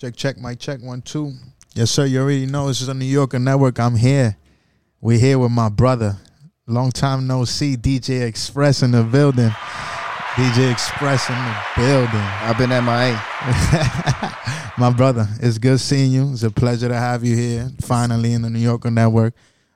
[0.00, 1.32] Check, check, my check one, two.
[1.74, 2.04] Yes, sir.
[2.04, 3.80] You already know this is a New Yorker network.
[3.80, 4.36] I'm here.
[5.00, 6.16] We're here with my brother.
[6.68, 7.76] Long time no see.
[7.76, 9.48] DJ Express in the building.
[10.36, 12.14] DJ Express in the building.
[12.14, 14.34] I've been at my A.
[14.78, 16.30] My brother, it's good seeing you.
[16.30, 17.68] It's a pleasure to have you here.
[17.80, 19.34] Finally in the New Yorker network,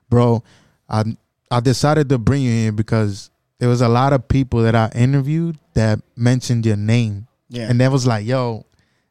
[0.09, 0.41] bro.
[0.87, 1.03] I
[1.51, 3.29] I decided to bring you here because
[3.59, 7.27] there was a lot of people that I interviewed that mentioned your name.
[7.49, 7.69] Yeah.
[7.69, 8.65] And that was like, yo,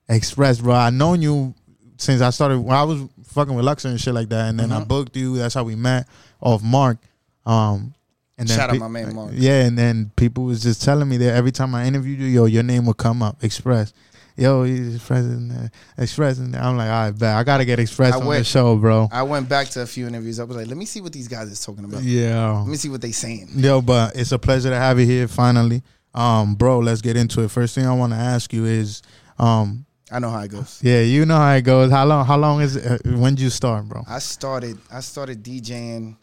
[0.08, 0.74] Express, bro.
[0.74, 1.54] I known you
[1.96, 2.58] since I started.
[2.60, 4.88] When I was fucking with Luxor and shit like that, and then I Mhm.
[4.88, 5.36] booked you.
[5.38, 6.06] That's how we met
[6.40, 6.98] off Mark.
[7.46, 7.94] Um,
[8.38, 9.30] and then Shout out my man, Mark.
[9.34, 12.44] Yeah, and then people was just telling me that every time I interviewed you, yo,
[12.46, 13.92] your name would come up, Express.
[14.36, 16.38] Yo, he's Express, in there, Express.
[16.38, 16.62] in there.
[16.62, 19.08] I'm like, all right, bet I gotta get Express I on the show, bro.
[19.12, 20.40] I went back to a few interviews.
[20.40, 22.02] I was like, let me see what these guys is talking about.
[22.02, 22.50] Yeah.
[22.60, 23.50] Let me see what they saying.
[23.56, 25.82] Yo, but it's a pleasure to have you here finally.
[26.14, 27.50] Um, bro, let's get into it.
[27.50, 29.02] First thing I want to ask you is,
[29.38, 30.78] um, I know how it goes.
[30.82, 31.90] yeah, you know how it goes.
[31.90, 32.26] How long?
[32.26, 33.06] How long is it?
[33.06, 34.02] Uh, when did you start, bro?
[34.06, 36.16] I started I started DJing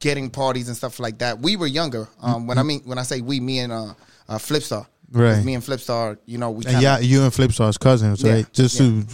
[0.00, 1.40] getting parties and stuff like that.
[1.40, 2.08] We were younger.
[2.22, 3.92] Um, when I mean when I say we, me and uh,
[4.28, 4.86] uh, Flipstar.
[5.12, 5.44] Right.
[5.44, 8.52] Me and Flipstar, you know, we kinda, yeah, you and Flipstar's cousins, Yeah, right?
[8.52, 9.04] Just to,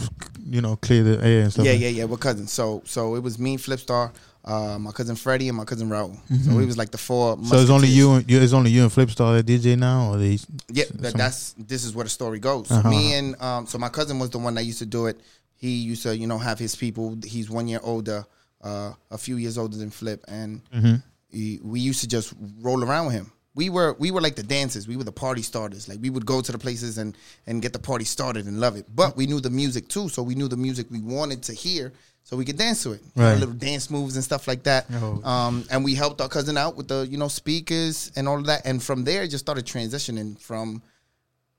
[0.44, 1.66] you know, clear the air and stuff.
[1.66, 2.04] Yeah, yeah, yeah.
[2.04, 2.50] We're cousins.
[2.52, 4.10] So so it was me, Flipstar,
[4.44, 6.10] uh, my cousin Freddie, and my cousin Raul.
[6.30, 6.50] Mm-hmm.
[6.50, 7.36] So it was like the four.
[7.44, 8.40] So it's only you and you.
[8.40, 10.38] It's only you and Flipstar that DJ now, or they?
[10.70, 12.68] Yeah, that, that's this is where the story goes.
[12.68, 12.88] So Uh-huh.
[12.90, 15.20] me and um, so my cousin was the one that used to do it.
[15.56, 17.16] He used to, you know, have his people.
[17.24, 18.24] He's one year older,
[18.64, 20.94] uh, a few years older than Flip, and Mm-hmm.
[21.30, 23.30] he, we used to just roll around with him.
[23.54, 24.88] We were we were like the dancers.
[24.88, 25.88] We were the party starters.
[25.88, 28.76] Like we would go to the places and and get the party started and love
[28.76, 28.86] it.
[28.94, 31.92] But we knew the music too, so we knew the music we wanted to hear,
[32.24, 33.02] so we could dance to it.
[33.14, 33.34] Right.
[33.34, 34.86] little dance moves and stuff like that.
[34.92, 35.22] Oh.
[35.22, 38.46] Um, and we helped our cousin out with the you know speakers and all of
[38.46, 38.62] that.
[38.64, 40.82] And from there, it just started transitioning from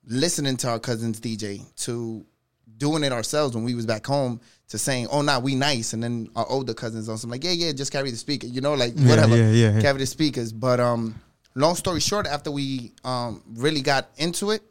[0.05, 2.25] listening to our cousins DJ to
[2.77, 6.03] doing it ourselves when we was back home to saying, "Oh, nah, we nice," and
[6.03, 8.73] then our older cousins on some like, "Yeah, yeah, just carry the speaker," you know,
[8.73, 9.81] like whatever, yeah, yeah, yeah.
[9.81, 10.51] carry the speakers.
[10.51, 11.15] But um,
[11.55, 14.61] long story short, after we um really got into it,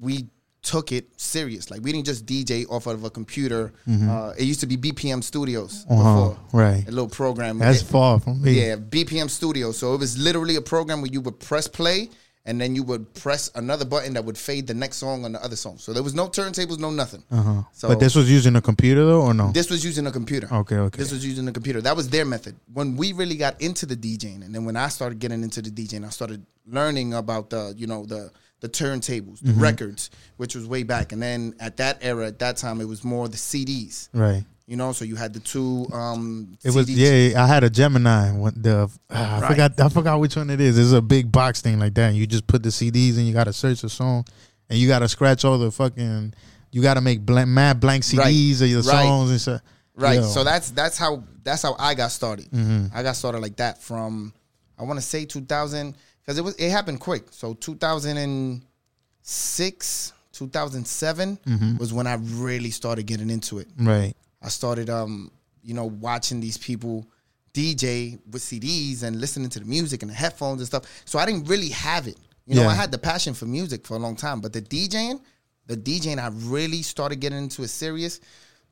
[0.00, 0.26] we
[0.62, 1.70] took it serious.
[1.70, 3.72] Like we didn't just DJ off of a computer.
[3.86, 5.92] Uh, it used to be BPM Studios Mm-hmm.
[6.00, 6.84] Uh-huh, before, right.
[6.88, 7.58] a little program.
[7.58, 8.52] That's It- far from me.
[8.66, 9.72] yeah, BPM Studio.
[9.72, 12.08] So it was literally a program where you would press play
[12.46, 15.42] and then you would press another button that would fade the next song on the
[15.42, 15.78] other song.
[15.78, 17.22] So there was no turntables, no nothing.
[17.30, 17.62] Uh-huh.
[17.72, 19.50] So but this was using a computer though, or no?
[19.52, 20.48] this was using a computer.
[20.52, 20.98] Okay, okay.
[20.98, 21.80] This was using a computer.
[21.80, 22.56] That was their method.
[22.72, 25.70] When we really got into the DJing, and then when I started getting into the
[25.70, 28.30] DJing, I started learning about the, you know, the
[28.60, 29.46] the turntables, Mm-hmm.
[29.48, 31.12] the records, which was way back.
[31.12, 34.08] And then at that era, at that time, it was more the CDs.
[34.14, 34.44] right.
[34.66, 35.86] You know, so you had the two.
[35.92, 37.32] Um, It was CDs.
[37.32, 37.44] yeah.
[37.44, 38.32] I had a Gemini.
[38.32, 39.50] What the ah, I Right.
[39.50, 39.78] forgot.
[39.80, 40.78] I forgot which one it is.
[40.78, 42.08] It's a big box thing like that.
[42.08, 44.24] And you just put the CDs and you got to search the song,
[44.70, 46.32] and you got to scratch all the fucking.
[46.72, 48.34] You got to make blank, mad blank Right.
[48.34, 49.04] CDs of your Right.
[49.04, 49.60] songs and stuff.
[49.96, 50.16] Right.
[50.20, 50.26] Yo.
[50.26, 52.50] So that's that's how that's how I got started.
[52.50, 52.86] Mm-hmm.
[52.96, 54.32] I got started like that from
[54.78, 57.26] I want to say 2000 because it was it happened quick.
[57.32, 61.76] So 2006, 2007 Mm-hmm.
[61.76, 63.68] was when I really started getting into it.
[63.78, 64.14] right.
[64.44, 65.30] I started um
[65.62, 67.06] you know watching these people
[67.54, 70.84] DJ with CDs and listening to the music and the headphones and stuff.
[71.04, 72.18] So I didn't really have it.
[72.46, 72.68] You know, Yeah.
[72.68, 75.20] I had the passion for music for a long time, but the DJing,
[75.66, 78.20] the DJing I really started getting into it serious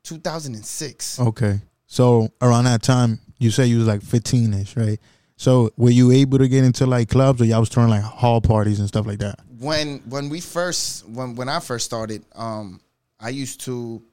[0.03, 1.19] 2006.
[1.19, 1.61] Okay.
[1.87, 4.99] So around that time, you say you was like 15 ish, right?
[5.37, 8.41] So were you able to get into like clubs or y'all was throwing like hall
[8.41, 9.39] parties and stuff like that?
[9.59, 12.81] when when we first when when I first started, um,
[13.19, 14.03] I used to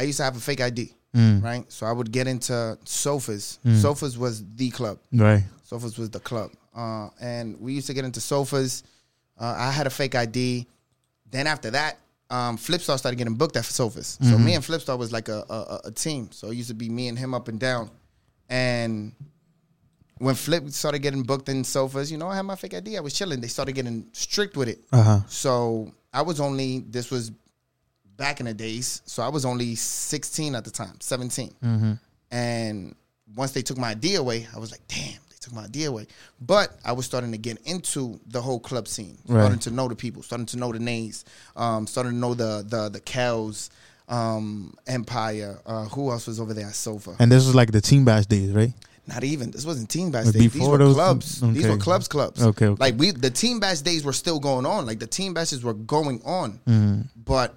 [0.00, 1.42] I used to have a fake ID, Mm.
[1.42, 1.64] right?
[1.72, 3.58] So I would get into Sofas.
[3.80, 4.98] Sofas was the club.
[5.12, 5.42] Right.
[5.64, 8.82] Sofas was the club, uh, and we used to get into Sofas.
[9.38, 10.66] Uh, I had a fake ID.
[11.30, 11.98] Then after that,
[12.30, 14.18] um, Flipstar started getting booked at Sofas.
[14.22, 16.28] So me and Flipstar was like a, a a team.
[16.32, 17.90] So it used to be me and him up and down,
[18.48, 19.12] and
[20.18, 22.96] when Flip started getting booked in sofas, you know, I had my fake ID.
[22.96, 23.40] I was chilling.
[23.40, 24.80] They started getting strict with it.
[24.92, 25.20] Uh huh.
[25.28, 27.30] So I was only this was
[28.20, 29.00] back in the days.
[29.06, 31.98] So I was only 16 at the time, 17.
[32.30, 32.94] And
[33.34, 36.06] once they took my idea away, I was like, damn, they took my idea away.
[36.40, 39.40] But I was starting to get into the whole club scene, Right.
[39.40, 41.24] starting to know the people, starting to know the names,
[41.56, 43.70] um, starting to know the the the Kells,
[44.08, 45.58] um, Empire.
[45.66, 47.16] Uh, who else was over there at Sofa?
[47.18, 48.72] And this was like the teen bash days, right?
[49.06, 49.50] Not even.
[49.50, 50.34] This wasn't teen bash days.
[50.34, 51.40] These before were those- clubs.
[51.40, 52.40] These were clubs, clubs.
[52.42, 52.80] Okay, okay.
[52.80, 54.86] Like we, the teen bash days were still going on.
[54.86, 57.00] Like the teen bashes were going on, Mm-hmm.
[57.24, 57.54] but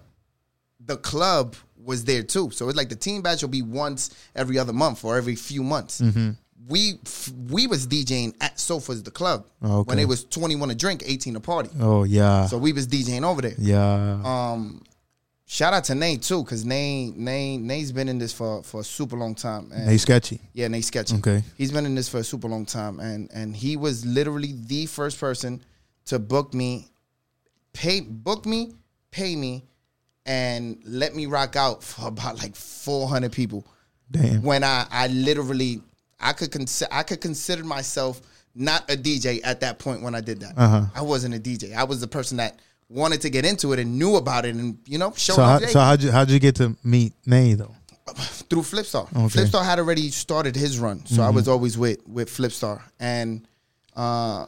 [0.86, 2.50] the club was there too.
[2.52, 5.64] So it's like the teen bash will be once every other month or every few
[5.64, 6.02] months.
[6.02, 6.32] Mm-hmm.
[6.68, 9.88] We f- we was DJing at Sofa's the club Okay.
[9.90, 11.70] when it was twenty one to drink, eighteen to party.
[11.80, 13.56] Oh yeah, So we was DJing over there.
[13.58, 14.22] yeah.
[14.24, 14.82] Um,
[15.46, 18.84] shout out to Nate too, because Nate Nate Nate's been in this for for a
[18.84, 19.72] super long time.
[19.74, 20.40] And Hey, sketchy.
[20.54, 21.18] yeah, Nate Sketchy.
[21.18, 21.44] Okay.
[21.58, 24.86] He's been in this for a super long time, and and he was literally the
[24.86, 25.62] first person
[26.06, 26.88] to book me,
[27.74, 28.72] pay book me,
[29.12, 29.66] pay me,
[30.26, 33.66] and let me rock out for about like four hundred people.
[34.12, 34.44] Damn.
[34.44, 35.82] When I I literally
[36.20, 38.22] I could consider I could consider myself
[38.56, 40.54] not a DJ at that point when I did that.
[40.56, 40.86] Uh-huh.
[40.94, 41.76] I wasn't a DJ.
[41.76, 42.60] I was the person that
[42.90, 45.60] wanted to get into it and knew about it and you know showed So how,
[45.60, 47.76] so how'd you how'd you get to meet Nay though?
[48.50, 49.04] through Flipstar.
[49.04, 49.16] Okay.
[49.16, 49.40] Mm-hmm.
[49.40, 52.82] Flipstar had already started his run, so I was always with with Flipstar.
[53.00, 53.48] And
[53.96, 54.46] uh,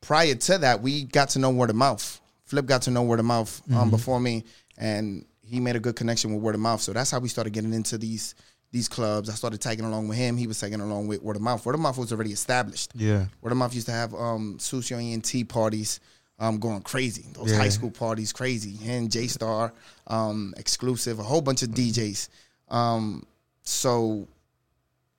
[0.00, 2.20] prior to that, we got to know word of mouth.
[2.48, 3.90] Flip got to know word of mouth um, Mm-hmm.
[3.90, 4.44] before me,
[4.76, 6.80] and he made a good connection with word of mouth.
[6.80, 8.34] So that's how we started getting into these
[8.70, 9.30] these clubs.
[9.30, 10.36] I started tagging along with him.
[10.36, 11.64] He was tagging along with word of mouth.
[11.64, 12.90] Word of mouth was already established.
[12.94, 13.24] Yeah.
[13.40, 16.00] Word of mouth used to have um, Susio ENT parties
[16.38, 17.24] um, going crazy.
[17.32, 17.56] Those Yeah.
[17.58, 18.76] high school parties, crazy.
[18.90, 19.72] And J Star,
[20.06, 22.28] um, exclusive, a whole bunch of DJs.
[22.68, 23.24] Um,
[23.62, 24.28] so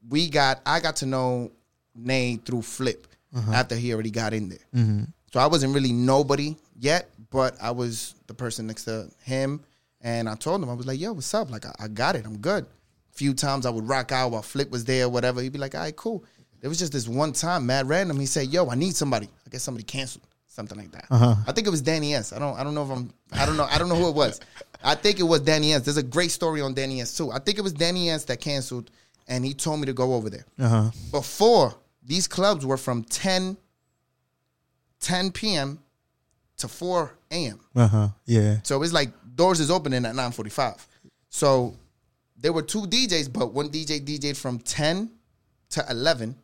[0.10, 1.52] we got, I got to know
[1.96, 3.06] Nay through Flip
[3.52, 4.58] after he already got in there.
[4.76, 5.04] Mm-hmm.
[5.34, 9.62] So I wasn't really nobody yet, but I was the person next to him.
[10.02, 11.52] And I told him, I was like, yo, what's up?
[11.52, 12.26] Like, I, I got it.
[12.26, 12.64] I'm good.
[12.66, 15.42] A few times I would rock out while Flick was there, whatever.
[15.42, 16.24] He'd be like, all right, cool.
[16.62, 18.18] There was just this one time, mad random.
[18.20, 19.28] He said, yo, I need somebody.
[19.46, 20.24] I guess somebody canceled.
[20.48, 21.06] Something like that.
[21.10, 21.36] Uh-huh.
[21.48, 22.34] I think it was Danny S.
[22.34, 23.66] I don't I don't know if I'm I don't know.
[23.70, 24.42] I don't know who it was.
[24.84, 25.84] I think it was Danny S.
[25.84, 27.32] There's a great story on Danny S too.
[27.32, 28.90] I think it was Danny S that canceled
[29.28, 30.92] and he told me to go over there Uh huh.
[31.12, 33.56] before these clubs were from 10
[35.02, 35.80] 10 p.m.
[36.58, 37.60] to 4 a.m.
[37.76, 38.08] Uh huh.
[38.26, 38.58] Yeah.
[38.64, 40.86] So it's like doors is opening at 9:45.
[41.30, 41.76] So
[42.38, 45.10] there were two DJs, but one DJ DJ'd from 10
[45.72, 46.36] to 11.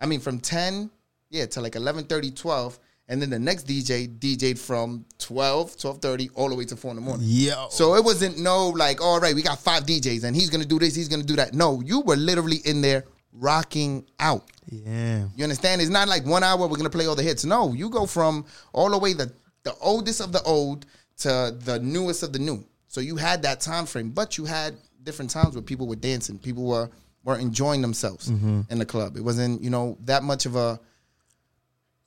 [0.00, 0.90] I mean from 10,
[1.30, 2.78] yeah, to like 11:30, 12,
[3.08, 6.96] and then the next DJ DJ'd from 12, 12:30 all the way to 4 in
[6.96, 7.26] the morning.
[7.28, 7.66] Yeah.
[7.70, 10.78] So it wasn't no like, all right, we got five DJs and he's gonna do
[10.78, 11.54] this, he's gonna do that.
[11.54, 14.44] No, you were literally in there rocking out.
[14.70, 15.26] yeah.
[15.36, 15.80] You understand?
[15.80, 17.44] It's not like one hour we're gonna play all the hits.
[17.44, 19.32] No, you go from all the way the
[19.64, 20.86] the oldest of the old
[21.18, 22.64] to the newest of the new.
[22.88, 26.38] So you had that time frame, but you had different times where people were dancing,
[26.38, 26.90] people were
[27.24, 29.16] were enjoying themselves in the club.
[29.16, 30.78] It wasn't you know that much of a.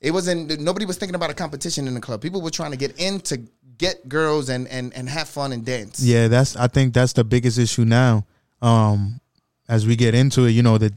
[0.00, 0.60] It wasn't.
[0.60, 2.22] Nobody was thinking about a competition in the club.
[2.22, 3.42] People were trying to get in to
[3.78, 6.00] get girls and and and have fun and dance.
[6.00, 8.24] Yeah, that's I think that's the biggest issue now.
[8.62, 9.20] Um
[9.68, 10.92] as we get into it, you know, the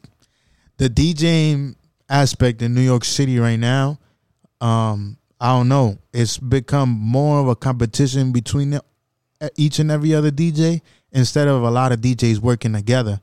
[0.77, 1.75] the DJing
[2.09, 3.99] aspect in New York City right now,
[4.59, 5.97] um, I don't know.
[6.13, 8.83] It's become more of a competition between the,
[9.55, 10.81] each and every other DJ
[11.11, 13.19] instead of a lot of DJs working together.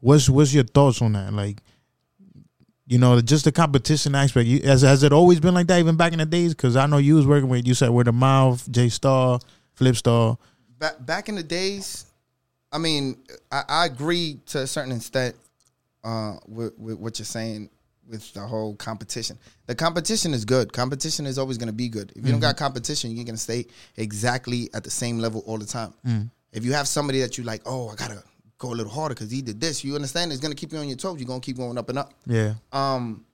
[0.00, 1.32] What's what's your thoughts on that?
[1.32, 1.62] Like
[2.84, 4.48] you know, just the competition aspect.
[4.48, 6.52] You, has has it always been like that, even back in the days?
[6.52, 9.38] Because I know you was working with you said word of mouth, J Star,
[9.74, 10.36] Flip Star.
[10.80, 12.06] back back in the days,
[12.72, 13.18] I mean,
[13.52, 15.36] I, I agree to a certain extent
[16.02, 17.70] uh, with, with what you're saying
[18.08, 19.38] with the whole competition.
[19.66, 20.72] The competition is good.
[20.72, 22.12] Competition is always going to be good.
[22.16, 23.66] If you don't got competition, you're going to stay
[23.96, 26.30] exactly at the same level all the time.
[26.52, 28.22] If you have somebody that you like, oh, I gotta
[28.58, 30.32] go a little harder because he did this, you understand?
[30.32, 31.18] It's going to keep you on your toes.
[31.18, 32.12] You're going to keep going up and up.
[32.26, 32.54] Yeah.
[32.72, 33.24] Um,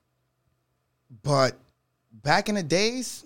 [1.22, 1.56] but
[2.12, 3.24] back in the days,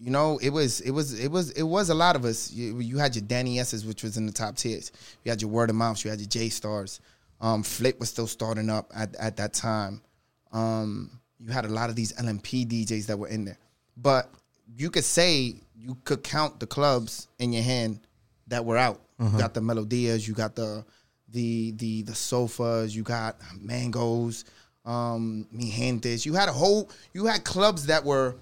[0.00, 2.52] you know, it was it was it was it was a lot of us.
[2.52, 4.92] You, you had your Danny S's, which was in the top tiers.
[5.24, 6.04] You had your Word of Mouth.
[6.04, 7.00] You had your J Stars.
[7.40, 10.02] Um, Flip was still starting up at at that time.
[10.52, 13.58] Um, you had a lot of these LMP DJs that were in there,
[13.96, 14.30] but
[14.76, 18.00] you could say you could count the clubs in your hand
[18.48, 19.00] that were out.
[19.20, 20.84] You got the Melodias, you got the
[21.30, 24.44] the the the sofas, you got mangoes,
[24.84, 26.24] um, mi gentes.
[26.24, 28.36] You had a whole you had clubs that were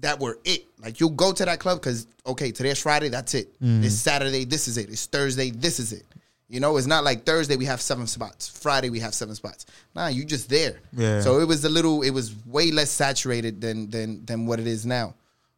[0.00, 0.66] that were it.
[0.80, 3.48] Like you'll go to that club because okay, today's Friday, that's it.
[3.60, 4.88] It's Saturday, this is it.
[4.90, 6.04] It's Thursday, this is it.
[6.48, 8.48] You know, it's not like Thursday we have seven spots.
[8.48, 9.66] Friday we have seven spots.
[9.94, 10.80] Nah, you just there.
[10.92, 11.20] Yeah.
[11.20, 12.02] So it was a little.
[12.02, 15.14] It was way less saturated than than than what it is now.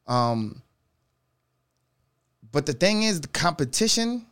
[0.09, 0.63] Um,
[2.51, 4.27] but the thing is, the competition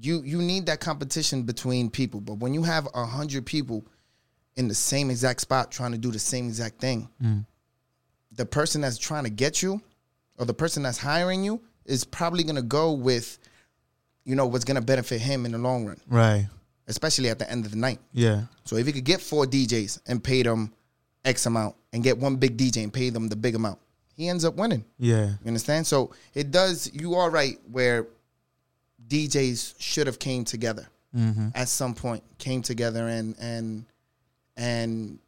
[0.00, 2.20] you you need that competition between people.
[2.20, 3.84] But when you have a hundred people
[4.56, 7.08] in the same exact spot trying to do the same exact thing,
[8.32, 9.80] the person that's trying to get you
[10.38, 13.38] or the person that's hiring you is probably gonna go with,
[14.24, 16.48] you know, what's gonna benefit him in the long run, Right.
[16.86, 18.00] especially at the end of the night.
[18.12, 18.44] Yeah.
[18.64, 20.72] So if you could get four DJs and pay them
[21.24, 23.78] X amount and get one big DJ and pay them the big amount,
[24.16, 24.84] he ends up winning.
[24.98, 25.26] Yeah.
[25.42, 25.86] You understand?
[25.86, 26.90] So it does.
[26.92, 28.06] You are right where
[29.08, 31.48] DJs should have came together mm-hmm.
[31.54, 33.84] at some point, came together and and
[34.56, 35.18] and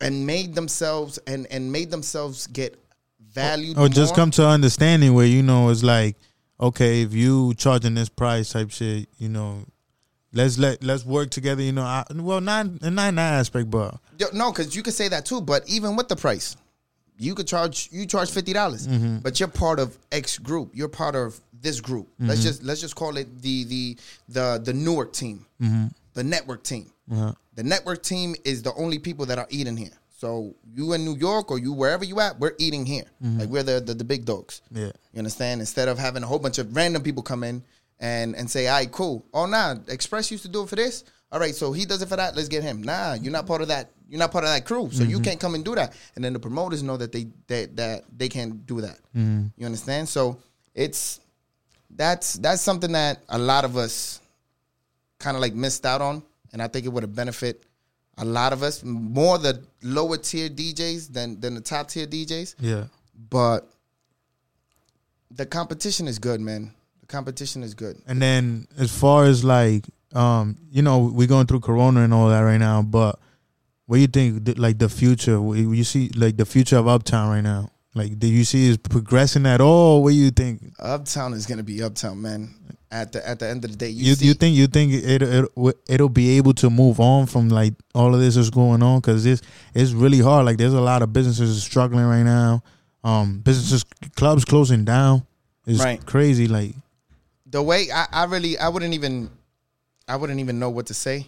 [0.00, 2.78] and made themselves and and made themselves get
[3.20, 3.78] valued.
[3.78, 4.16] Or just more.
[4.16, 6.16] come to understanding where you know it's like,
[6.60, 9.64] okay, if you charging this price type shit, you know,
[10.32, 11.62] let's let let's work together.
[11.62, 13.96] You know, I, well, not not in that aspect, but
[14.32, 15.40] no, because you could say that too.
[15.40, 16.56] But even with the price,
[17.18, 19.18] you could charge you charge fifty dollars, Mm-hmm.
[19.18, 20.70] but you're part of X group.
[20.74, 22.08] You're part of this group.
[22.18, 22.46] Let's Mm-hmm.
[22.48, 23.96] just let's just call it the the
[24.28, 25.86] the the Newark team, Mm-hmm.
[26.14, 26.90] the network team.
[27.12, 29.96] uh, The network team is the only people that are eating here.
[30.16, 33.04] So you in New York or you wherever you at, we're eating here.
[33.22, 33.40] Mm-hmm.
[33.40, 34.62] Like we're the, the the big dogs.
[34.70, 35.60] yeah, You understand?
[35.60, 37.62] Instead of having a whole bunch of random people come in
[38.00, 39.26] and and say, "All right, cool.
[39.34, 41.04] Oh, nah, Express used to do it for this.
[41.30, 42.34] All right, so he does it for that.
[42.34, 42.82] Let's get him.
[42.82, 43.90] Nah, you're not part of that.
[44.08, 45.24] You're not part of that crew, so you mm-hmm.
[45.24, 45.94] can't come and do that.
[46.14, 48.98] And then the promoters know that they that that they can't do that.
[49.14, 49.48] Mm-hmm.
[49.58, 50.08] You understand?
[50.08, 50.38] So
[50.74, 51.20] it's
[51.90, 54.20] that's that's something that a lot of us
[55.18, 56.22] kind of like missed out on,
[56.54, 57.64] and I think it would have benefit
[58.18, 62.54] a lot of us more the lower tier DJs than than the top tier DJs
[62.58, 62.84] yeah,
[63.30, 63.68] but
[65.30, 66.72] the competition is good, man.
[67.00, 68.00] The competition is good.
[68.06, 72.28] And then as far as like, um, you know, we're going through Corona and all
[72.28, 73.18] that right now, but
[73.86, 75.38] what do you think, like the future?
[75.54, 77.70] You see, like the future of Uptown right now.
[77.96, 80.02] Like, do you see is progressing at all?
[80.02, 80.60] What do you think?
[80.78, 82.54] Uptown is gonna be uptown, man.
[82.90, 84.92] At the at the end of the day, you, You see, you think you think
[84.92, 85.48] it it
[85.88, 89.26] it'll be able to move on from like all of this is going on because
[89.26, 89.42] it's
[89.74, 90.46] it's really hard.
[90.46, 92.62] Like there's a lot of businesses struggling right now.
[93.02, 93.84] Um, businesses
[94.14, 95.26] clubs closing down.
[95.66, 96.04] It's Right.
[96.06, 96.46] crazy.
[96.46, 96.74] Like
[97.46, 99.30] the way I, I really I wouldn't even
[100.06, 101.26] I wouldn't even know what to say.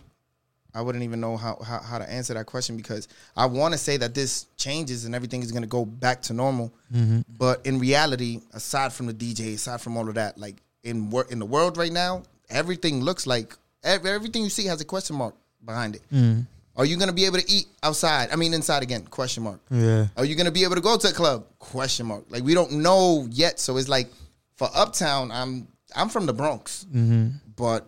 [0.75, 3.79] I wouldn't even know how, how, how to answer that question because I want to
[3.79, 6.73] say that this changes and everything is going to go back to normal.
[6.95, 7.21] Mm-hmm.
[7.39, 11.27] But in reality, aside from the DJ, aside from all of that, like in wor-
[11.31, 15.17] in the world right now, everything looks like ev- everything you see has a question
[15.17, 15.35] mark
[15.65, 16.03] behind it.
[16.13, 16.47] Mm.
[16.77, 18.29] Are you going to be able to eat outside?
[18.31, 19.03] I mean, inside again?
[19.07, 19.61] Question mark.
[19.69, 21.45] yeah, Are you gonna be able to go to a club?
[21.59, 22.25] Question mark.
[22.31, 23.59] Like we don't know yet.
[23.59, 24.09] So it's like
[24.55, 27.31] for Uptown, I'm I'm from the Bronx, mm-hmm.
[27.57, 27.87] but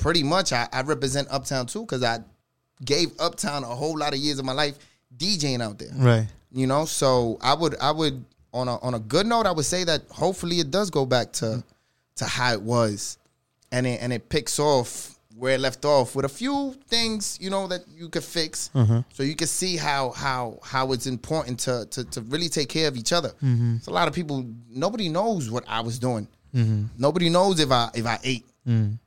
[0.00, 2.20] pretty much I, I represent Uptown too because I
[2.84, 4.78] gave Uptown a whole lot of years of my life
[5.16, 5.90] DJing out there.
[5.94, 6.26] right.
[6.50, 9.64] You know, so I would I would on a on a good note, I would
[9.64, 11.62] say that hopefully it does go back to
[12.16, 13.18] to how it was,
[13.70, 17.48] and it and it picks off where it left off with a few things you
[17.50, 19.00] know that you could fix, mm-hmm.
[19.12, 22.88] so you can see how how how it's important to to, to really take care
[22.88, 23.28] of each other.
[23.28, 23.76] Mm-hmm.
[23.76, 24.46] It's a lot of people.
[24.68, 26.26] Nobody knows what I was doing.
[26.54, 26.86] Mm-hmm.
[26.96, 28.46] Nobody knows if I if I ate.
[28.66, 28.98] Mm.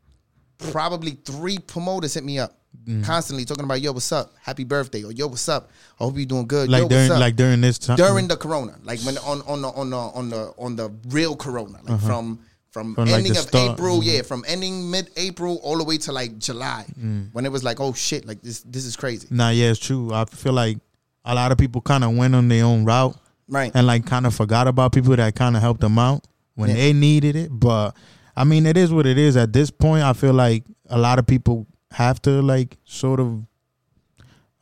[0.72, 2.58] Probably three promoters hit me up.
[3.03, 4.34] Constantly talking about yo, what's up?
[4.41, 5.70] Happy birthday, or yo, what's up?
[6.00, 6.68] I hope you're doing good.
[6.70, 7.20] Like yo, what's during up?
[7.20, 10.30] like during this time during the corona, like when on on the on the on
[10.30, 12.39] the on the real corona, like from
[12.72, 12.96] from, Uh-huh.
[12.96, 13.63] From, like, ending the of start.
[13.63, 13.74] Mm-hmm.
[13.74, 16.86] April, yeah, from ending mid April all the way to like July,
[17.34, 20.12] when it was like, oh shit, like this this is crazy, Nah, yeah, it's true.
[20.13, 20.77] I feel like
[21.24, 23.15] a lot of people kind of went on their own route
[23.48, 23.72] right?
[23.75, 26.25] and like kind of forgot about people that kind of helped them out
[26.56, 26.75] when Yeah.
[26.77, 27.50] they needed it.
[27.51, 27.91] But
[28.41, 29.38] I mean, it is what it is.
[29.38, 33.45] At this point, I feel like a lot of people have to like sort of,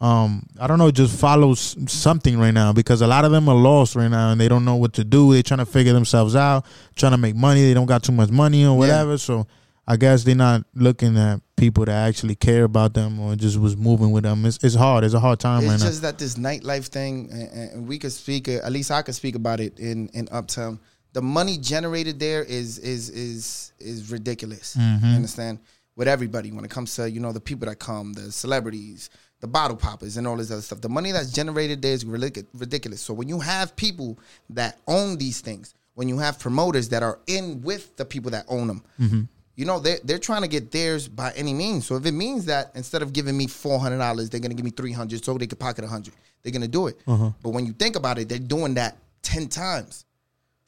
[0.02, 3.50] um, I don't know, just follow s- something right now because a lot of them
[3.50, 5.34] are lost right now and they don't know what to do.
[5.34, 7.62] They're trying to figure themselves out, trying to make money.
[7.62, 9.18] They don't got too much money or whatever.
[9.18, 9.48] So
[9.88, 13.76] I guess they're not looking at people that actually care about them or just was
[13.76, 14.46] moving with them.
[14.46, 15.04] It's it's hard.
[15.04, 18.12] It's a hard time It's right just that this nightlife thing, and, and we could
[18.12, 18.48] speak.
[18.48, 20.80] At least I could speak about it in in Uptown.
[21.14, 24.76] The money generated there is is is is ridiculous.
[24.80, 25.06] Mm-hmm.
[25.06, 25.60] You understand?
[25.96, 29.10] With everybody, when it comes to you know the people that come, the celebrities,
[29.42, 33.02] the bottle poppers, and all this other stuff, the money that's generated there is ridiculous.
[33.02, 34.18] So when you have people
[34.52, 38.46] that own these things, when you have promoters that are in with the people that
[38.48, 39.22] own them, Mm-hmm.
[39.56, 41.86] you know they're they're trying to get theirs by any means.
[41.88, 44.66] So if it means that instead of giving me four hundred dollars, they're gonna give
[44.66, 46.14] me three hundred, so they could pocket a hundred,
[46.44, 46.98] they're gonna do it.
[47.08, 47.32] Uh-huh.
[47.44, 50.06] But when you think about it, they're doing that ten times.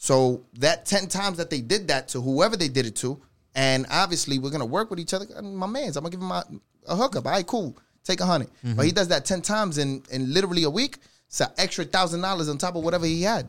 [0.04, 3.22] So that ten times that they did that to whoever they did it to,
[3.54, 5.28] and obviously we're gonna work with each other.
[5.44, 6.42] My man's, I'm gonna give him my,
[6.88, 7.28] a hookup.
[7.28, 10.64] All right, cool, take a 100 But he does that ten times in in literally
[10.64, 10.98] a week.
[11.28, 13.48] It's an extra thousand dollars on top of whatever he had.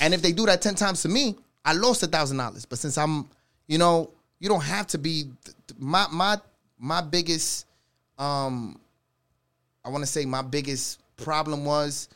[0.00, 2.64] And if they do that ten times to me, I lost a thousand dollars.
[2.66, 3.28] But since I'm,
[3.68, 5.30] you know, You don't have to be
[5.78, 6.38] my my
[6.76, 7.66] my biggest
[8.18, 8.80] um
[9.84, 12.08] I want to say my biggest problem was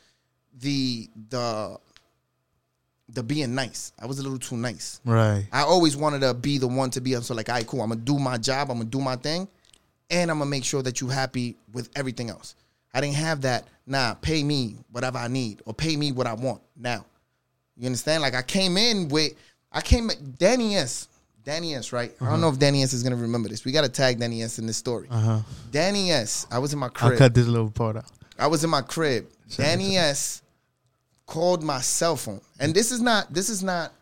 [0.59, 1.77] the the
[3.09, 3.91] the being nice.
[3.99, 5.01] I was a little too nice.
[5.05, 5.45] Right.
[5.51, 7.81] I always wanted to be the one to be so like, all right, cool.
[7.81, 8.71] I'm gonna do my job.
[8.71, 9.47] I'm gonna do my thing,
[10.09, 12.55] and I'm gonna make sure that you happy with everything else.
[12.93, 13.67] I didn't have that.
[13.85, 17.05] Nah, pay me whatever I need or pay me what I want now.
[17.75, 18.21] You understand?
[18.21, 19.33] Like I came in with,
[19.71, 21.07] I came Danny S.
[21.43, 21.91] Danny S.
[21.91, 22.13] Right?
[22.21, 22.93] I don't know if Danny S.
[22.93, 23.65] is gonna remember this.
[23.65, 24.59] We gotta tag Danny S.
[24.59, 25.07] in this story.
[25.09, 25.39] Uh huh.
[25.71, 26.47] Danny S.
[26.49, 27.13] I was in my crib.
[27.13, 28.05] I'll cut this little part out.
[28.39, 29.27] I was in my crib.
[29.57, 30.42] Danny S
[31.25, 33.93] called my cell phone, and this is not this is not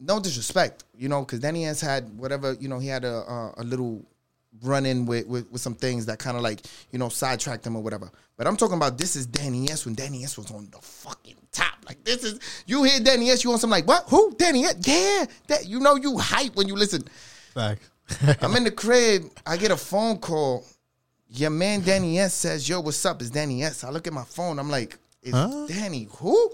[0.00, 3.54] no disrespect, you know, because Danny S had whatever you know he had a a,
[3.58, 4.04] a little
[4.62, 7.76] run in with, with with some things that kind of like you know sidetracked him
[7.76, 8.10] or whatever.
[8.36, 11.36] But I'm talking about this is Danny S when Danny S was on the fucking
[11.52, 11.74] top.
[11.86, 14.04] Like this is you hear Danny S, you want some like what?
[14.08, 14.34] Who?
[14.36, 14.76] Danny S?
[14.84, 17.02] Yeah, that you know you hype when you listen.
[17.54, 17.90] Facts.
[18.42, 19.24] I'm in the crib.
[19.46, 20.64] I get a phone call.
[21.28, 23.82] Your man Danny S says, "Yo, what's up?" It's Danny S.
[23.82, 24.58] I look at my phone.
[24.58, 25.66] I'm like, "Is Huh?
[25.66, 26.50] Danny who?"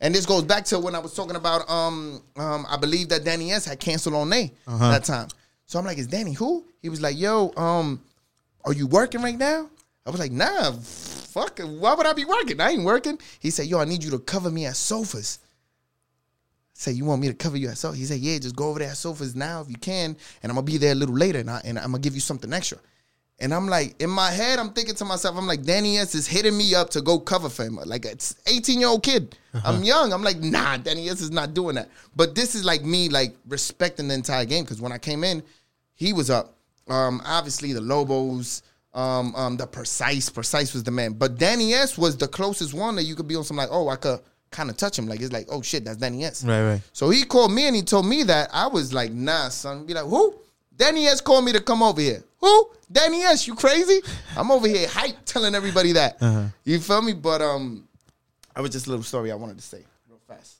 [0.00, 1.68] And this goes back to when I was talking about.
[1.70, 4.90] Um, um, I believe that Danny S had canceled on A Uh-huh.
[4.90, 5.28] that time.
[5.66, 8.00] So I'm like, "Is Danny who?" He was like, "Yo, um,
[8.64, 9.68] are you working right now?"
[10.04, 11.58] I was like, "Nah, fuck.
[11.60, 12.60] Why would I be working?
[12.60, 15.38] I ain't working." He said, "Yo, I need you to cover me at sofas."
[16.74, 17.98] Say you want me to cover you at sofas?
[17.98, 20.56] He said, "Yeah, just go over there at sofas now if you can, and I'm
[20.56, 22.78] gonna be there a little later, and, I, and I'm gonna give you something extra."
[23.38, 26.26] And I'm like, in my head, I'm thinking to myself, I'm like, Danny S is
[26.26, 27.76] hitting me up to go cover for him.
[27.84, 29.36] Like it's 18 year old kid.
[29.64, 30.12] I'm young.
[30.12, 31.90] I'm like, nah, Danny S is not doing that.
[32.14, 35.42] But this is like me like respecting the entire game because when I came in,
[35.94, 36.56] he was up.
[36.88, 38.62] Um, obviously the Lobos,
[38.94, 41.12] um, um, the precise, precise was the man.
[41.12, 43.88] But Danny S was the closest one that you could be on some like, oh,
[43.88, 45.06] I could kind of touch him.
[45.06, 46.42] Like it's like, oh shit, that's Danny S.
[46.42, 46.80] Right, right.
[46.92, 48.48] So he called me and he told me that.
[48.52, 49.84] I was like, nah, son.
[49.84, 50.34] Be like, who?
[50.74, 52.22] Danny S called me to come over here.
[52.38, 52.70] Who?
[52.90, 54.00] Danny S, you crazy?
[54.36, 56.16] I'm over here hype telling everybody that.
[56.20, 56.44] Uh-huh.
[56.64, 57.12] You feel me?
[57.12, 57.88] But um,
[58.54, 60.56] I was just a little story I wanted to say real fast.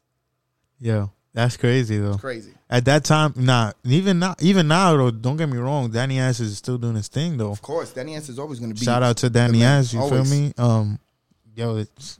[0.80, 2.16] Yo, that's crazy though.
[2.16, 2.52] Crazy.
[2.68, 5.10] At that time, nah, even now, even now though.
[5.10, 5.90] Don't get me wrong.
[5.90, 7.52] Danny S is still doing his thing though.
[7.52, 8.84] Of course, Danny S is always going to be.
[8.84, 9.92] Shout out to Danny S.
[9.92, 10.28] You always.
[10.28, 10.52] feel me?
[10.58, 10.98] Um,
[11.54, 12.18] yo, it's,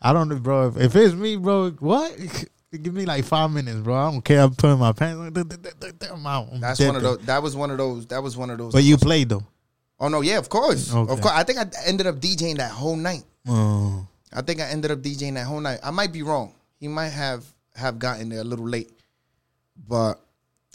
[0.00, 0.68] I don't know, bro.
[0.68, 2.18] If, if it's me, bro, what?
[2.80, 3.94] Give me like five minutes, bro.
[3.94, 4.40] I don't care.
[4.40, 5.18] I'm putting my pants.
[5.18, 6.10] on.
[6.10, 6.48] I'm out.
[6.52, 7.18] I'm That's one of those.
[7.18, 8.06] That was one of those.
[8.06, 8.72] That was one of those.
[8.72, 9.42] But you played though.
[10.00, 11.12] Oh no, yeah, of course, Okay.
[11.12, 11.34] of course.
[11.34, 13.22] I think I ended up DJing that whole night.
[13.46, 15.80] Oh, I think I ended up DJing that whole night.
[15.82, 16.54] I might be wrong.
[16.80, 17.44] He might have
[17.76, 18.90] have gotten there a little late,
[19.86, 20.18] but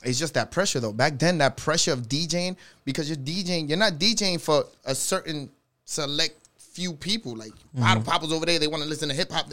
[0.04, 0.94] it's just that pressure though.
[0.94, 2.56] Back then, that pressure of DJing
[2.86, 5.50] because you're DJing, you're not DJing for a certain
[5.84, 7.36] select few people.
[7.36, 8.10] Like bottle mm-hmm.
[8.10, 9.52] poppers over there, they want to listen to hip hop.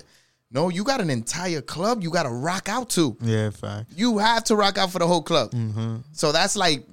[0.55, 3.17] No, you got an entire club you got to rock out to.
[3.21, 3.91] yeah, fact.
[3.97, 5.51] You have to rock out for the whole club.
[5.51, 5.97] Mm-hmm.
[6.13, 6.87] So that's like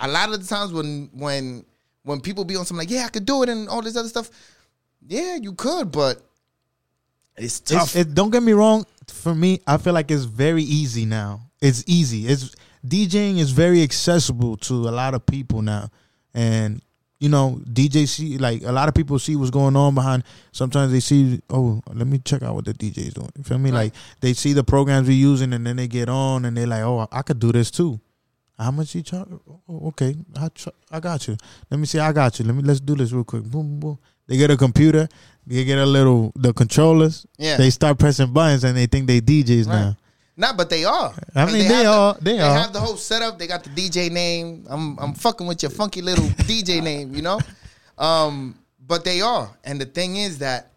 [0.00, 1.64] a lot of the times when when
[2.02, 4.08] when people be on something like, yeah, I could do it and all this other
[4.08, 4.28] stuff.
[5.06, 6.20] Yeah, you could, but
[7.36, 7.94] it's tough.
[7.94, 8.84] It's, it, don't get me wrong.
[9.06, 11.42] For me, I feel like it's very easy now.
[11.60, 12.26] It's easy.
[12.26, 15.90] It's DJing is very accessible to a lot of people now,
[16.34, 16.82] and
[17.20, 20.22] you know, DJ see like a lot of people see what's going on behind.
[20.52, 23.30] Sometimes they see, oh, let me check out what the DJ is doing.
[23.36, 23.70] You feel me?
[23.70, 23.84] Right.
[23.84, 26.82] Like they see the programs we're using, and then they get on, and they're like,
[26.82, 28.00] oh, I could do this too.
[28.58, 29.28] How much you charge?
[29.68, 30.48] Oh, okay, I
[30.90, 31.36] I got you.
[31.70, 31.98] Let me see.
[31.98, 32.44] I got you.
[32.44, 33.42] Let me let's do this real quick.
[33.42, 33.98] Boom, boom, boom.
[34.26, 35.08] They get a computer.
[35.46, 37.26] They get a little the controllers.
[37.38, 37.56] Yeah.
[37.56, 39.96] They start pressing buttons and they think they DJs now.
[40.38, 41.12] Nah, but they are.
[41.34, 42.58] I mean, they have are- The, they they are.
[42.58, 43.38] have the whole setup.
[43.40, 44.64] They got the DJ name.
[44.70, 47.40] I'm I'm fucking with your funky little DJ name, you know.
[47.98, 48.54] Um,
[48.86, 50.70] but they are, and the thing is that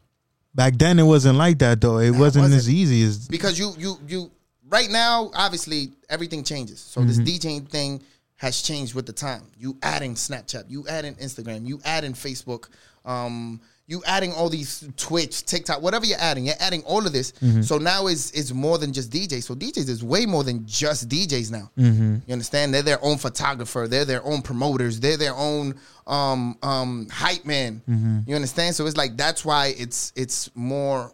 [0.54, 2.00] Back then it wasn't like that though.
[2.00, 2.56] It wasn't, wasn't.
[2.60, 4.32] as easy as because you you you
[4.68, 6.80] right now, obviously everything changes.
[6.82, 8.02] So this DJing thing
[8.38, 9.44] has changed with the time.
[9.58, 12.68] You adding Snapchat, you adding Instagram, you adding Facebook,
[13.06, 17.34] um, you adding all these Twitch, TikTok, whatever you're adding, you're adding all of this.
[17.62, 19.44] So now is is more than just DJs.
[19.44, 21.70] So DJs is way more than just DJs now.
[21.76, 22.74] You understand?
[22.74, 25.76] They're their own photographer, they're their own promoters, they're their own
[26.08, 27.82] um um hype man.
[28.26, 28.76] You understand?
[28.76, 31.12] So it's like that's why it's it's more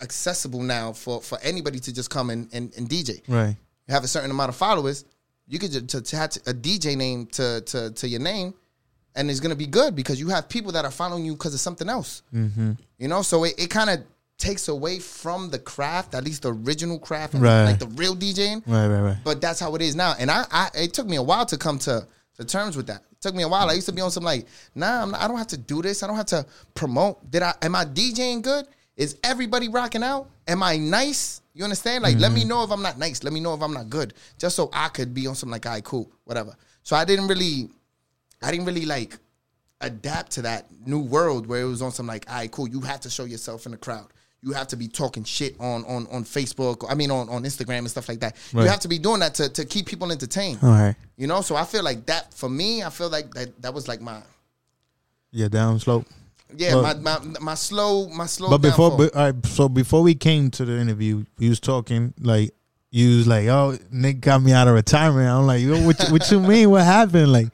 [0.00, 3.22] accessible now for for anybody to just come and, and, and DJ.
[3.28, 3.56] right.
[3.88, 5.04] You have a certain amount of followers,
[5.48, 8.54] you could just to a DJ name to to to your name,
[9.18, 11.60] and it's gonna be good because you have people that are following you because of
[11.60, 12.22] something else.
[12.34, 12.72] Mm-hmm.
[12.98, 14.00] You know, so it, it kind of
[14.38, 17.64] takes away from the craft, at least the original craft, Right.
[17.64, 18.62] like the real DJing.
[18.66, 19.16] Right, right, right.
[19.24, 20.14] But that's how it is now.
[20.18, 23.02] And I, I it took me a while to come to, to terms with that.
[23.10, 23.68] It took me a while.
[23.68, 25.82] I used to be on some like, nah, I'm not, I don't have to do
[25.82, 26.02] this.
[26.04, 27.28] I don't have to promote.
[27.30, 28.68] Did I am I DJing good?
[28.96, 30.28] Is everybody rocking out?
[30.46, 31.40] Am I nice?
[31.54, 32.04] You understand?
[32.04, 33.24] Like, let me know if I'm not nice.
[33.24, 35.66] Let me know if I'm not good, just so I could be on some like,
[35.66, 36.54] all right, cool, whatever.
[36.84, 37.68] So I didn't really,
[38.42, 39.18] I didn't really like
[39.80, 42.68] adapt to that new world where it was on some like, all right, cool.
[42.68, 44.06] You have to show yourself in the crowd.
[44.42, 46.84] You have to be talking shit on on on Facebook.
[46.88, 48.36] I mean, on on Instagram and stuff like that.
[48.52, 48.62] Right.
[48.64, 50.58] You have to be doing that to to keep people entertained.
[50.62, 50.94] All right.
[51.16, 52.82] You know, so I feel like that for me.
[52.84, 54.22] I feel like that that was like my
[55.32, 56.06] Yeah, down slope.
[56.56, 58.48] yeah Well- my, my my slow my slow.
[58.50, 62.14] But before, but, all right, so before we came to the interview, we was talking
[62.20, 62.54] like
[62.90, 65.98] you was like, "Oh, Nick got me out of retirement." I'm like, Yo, "What?
[66.02, 66.70] you- what you mean?
[66.70, 67.48] What happened?" Like,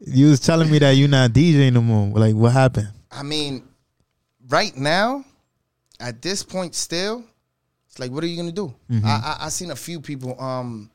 [0.00, 2.08] you was telling me that you're not DJ no more.
[2.18, 2.88] Like, what happened?
[3.10, 3.64] I mean,
[4.48, 5.24] right now,
[6.00, 7.24] at this point, still,
[7.88, 8.74] it's like, what are you gonna do?
[8.90, 9.06] Mm-hmm.
[9.06, 10.40] I, I I seen a few people.
[10.40, 10.90] Um,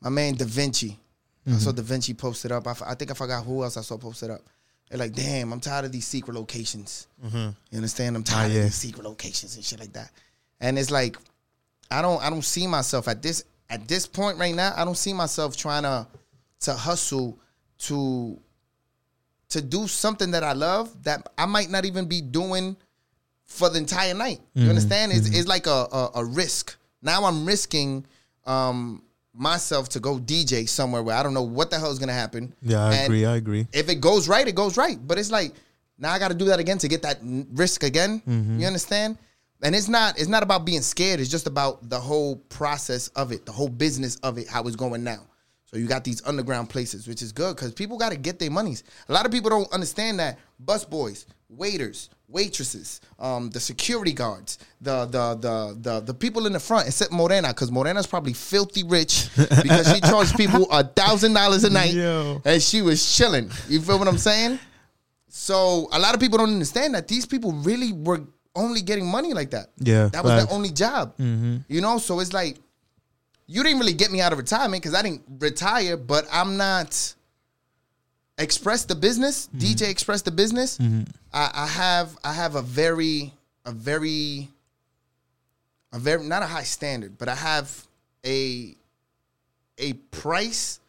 [0.00, 0.98] my man Da Vinci.
[1.46, 1.58] I Mm-hmm.
[1.58, 2.68] saw Da Vinci posted up.
[2.68, 4.40] I, f- I think I forgot who else I saw posted up.
[4.88, 7.08] They're like, damn, I'm tired of these secret locations.
[7.32, 8.14] You understand?
[8.14, 8.52] I'm tired Mm-hmm.
[8.52, 8.58] Ah, yeah.
[8.60, 10.10] of these secret locations and shit like that.
[10.60, 11.16] And it's like,
[11.90, 14.72] I don't I don't see myself at this at this point right now.
[14.76, 16.06] I don't see myself trying to
[16.60, 17.36] to hustle
[17.88, 18.38] to
[19.50, 22.76] to do something that I love that I might not even be doing
[23.44, 24.40] for the entire night.
[24.40, 24.62] Mm-hmm.
[24.62, 25.12] You understand?
[25.12, 26.76] It's, it's like a, a a risk.
[27.02, 28.06] Now I'm risking
[28.46, 29.02] um
[29.34, 32.54] myself to go DJ somewhere where I don't know what the hell is gonna happen.
[32.62, 33.24] Yeah, I And agree.
[33.26, 33.66] I agree.
[33.72, 34.98] If it goes right, it goes right.
[35.06, 35.54] But it's like
[35.98, 37.18] now I got to do that again to get that
[37.52, 38.22] risk again.
[38.26, 39.18] You understand?
[39.62, 41.20] And it's not it's not about being scared.
[41.20, 44.76] It's just about the whole process of it, the whole business of it, how it's
[44.76, 45.20] going now.
[45.72, 48.50] So you got these underground places, which is good because people got to get their
[48.50, 48.84] monies.
[49.08, 54.58] A lot of people don't understand that bus boys, waiters, waitresses, um, the security guards,
[54.82, 58.82] the the the the the people in the front, except Morena, because Morena's probably filthy
[58.82, 62.42] rich because she charged people a thousand dollars a night Yo.
[62.44, 63.50] and she was chilling.
[63.66, 64.58] You feel what I'm saying?
[65.28, 68.20] So a lot of people don't understand that these people really were
[68.54, 69.68] only getting money like that.
[69.78, 70.44] Yeah, that was facts.
[70.44, 71.14] their only job.
[71.18, 72.58] You know, so it's like
[73.46, 77.14] you didn't really get me out of retirement because I didn't retire, but I'm not
[78.38, 79.48] express the business.
[79.48, 79.58] Mm-hmm.
[79.58, 80.78] DJ express the business.
[80.78, 81.02] Mm-hmm.
[81.32, 83.32] I, I have I have a very
[83.64, 84.48] a very
[85.92, 87.86] a very not a high standard, but I have
[88.24, 88.74] a
[89.78, 90.80] a price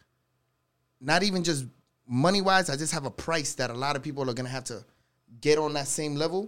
[1.04, 1.66] not even just
[2.08, 4.64] money wise, I just have a price that a lot of people are gonna have
[4.66, 4.84] to
[5.44, 6.48] get on that same level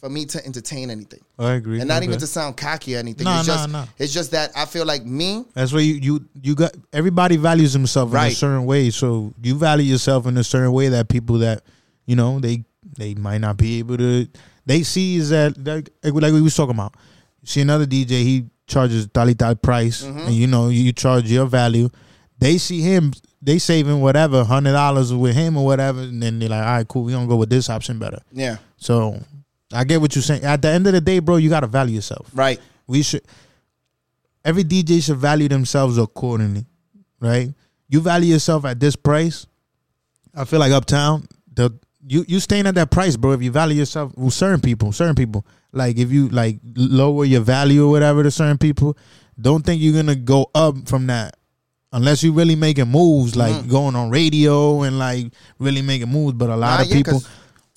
[0.00, 1.20] for me to entertain anything.
[1.38, 1.78] I agree.
[1.78, 3.26] And not even to sound cocky or anything.
[3.26, 3.84] No, it's no, just no.
[3.98, 7.72] it's just that I feel like me, That's where you you you got everybody values
[7.74, 8.88] himself in a certain way.
[8.90, 11.62] So you value yourself in a certain way that people that
[12.06, 12.64] you know they
[12.96, 14.26] they might not be able to.
[14.64, 16.94] They see is that like, like we was talking about.
[17.44, 20.18] See another DJ, he charges tal tal price, Mm-hmm.
[20.26, 21.88] and you know you charge your value.
[22.38, 26.48] They see him, they saving whatever hundred dollars with him or whatever, and then they're
[26.48, 28.20] like, all right, cool, we gonna go with this option better.
[28.32, 29.18] yeah, So
[29.72, 30.44] I get what you're saying.
[30.44, 32.58] At the end of the day, bro, you gotta value yourself right.
[32.86, 33.22] we should
[34.44, 36.66] every DJ should value themselves accordingly,
[37.20, 37.52] right?
[37.88, 39.46] You value yourself at this price.
[40.34, 41.70] I feel like uptown, the
[42.06, 43.32] you you staying at that price, bro.
[43.32, 47.40] If you value yourself, well, certain people, certain people, like if you like lower your
[47.42, 48.96] value or whatever to certain people,
[49.40, 51.36] don't think you're gonna go up from that.
[51.92, 56.48] Unless you're really making moves, like going on radio and like really making moves, but
[56.48, 57.22] a lot Nah, of yeah, people,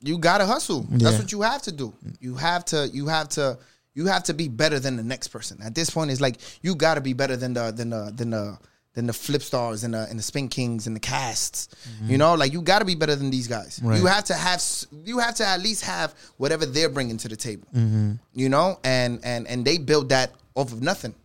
[0.01, 0.85] you gotta hustle.
[0.89, 1.93] That's what you have to do.
[2.19, 2.87] You have to.
[2.93, 3.57] You have to.
[3.95, 5.59] You have to be better than the next person.
[5.63, 8.57] At this point, it's like you gotta be better than the than the than the
[8.93, 11.69] than the flip stars and the and the spin kings and the casts.
[12.05, 13.79] You know, like you gotta be better than these guys.
[13.79, 13.87] Mm-hmm.
[13.87, 13.99] Right.
[13.99, 14.61] You have to have.
[15.05, 17.67] You have to at least have whatever they're bringing to the table.
[17.73, 18.13] Mm-hmm.
[18.33, 21.15] You know, and and and they build that off of nothing.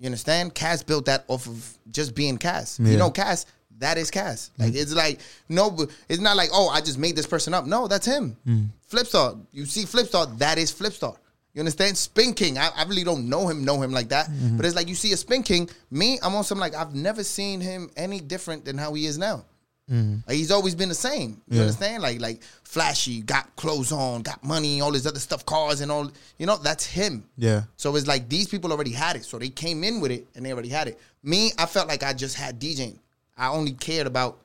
[0.00, 0.54] You understand?
[0.54, 2.80] Cass built that off of just being Cass.
[2.80, 2.92] Yeah.
[2.92, 3.44] You know, Cass,
[3.78, 4.50] that is Cass.
[4.58, 7.66] Like it's like no, it's not like oh, I just made this person up.
[7.66, 8.36] No, that's him.
[8.46, 8.68] Mm.
[8.90, 11.16] Flipstar, you see Flipstar, that is Flipstar.
[11.52, 11.98] You understand?
[11.98, 14.30] Spin King, I, I really don't know him, know him like that.
[14.30, 14.56] Mm-hmm.
[14.56, 15.68] But it's like you see a Spin King.
[15.90, 19.18] Me, I'm on some like I've never seen him any different than how he is
[19.18, 19.44] now.
[19.90, 20.16] Mm-hmm.
[20.26, 21.40] Like he's always been the same.
[21.48, 21.62] You Yeah.
[21.62, 22.02] understand?
[22.02, 26.10] Like like flashy, got clothes on, got money, all this other stuff, cars and all.
[26.38, 27.24] You know, that's him.
[27.36, 29.24] yeah, So it's like these people already had it.
[29.24, 31.00] So they came in with it and they already had it.
[31.22, 32.98] Me, I felt like I just had DJing.
[33.36, 34.38] I only cared about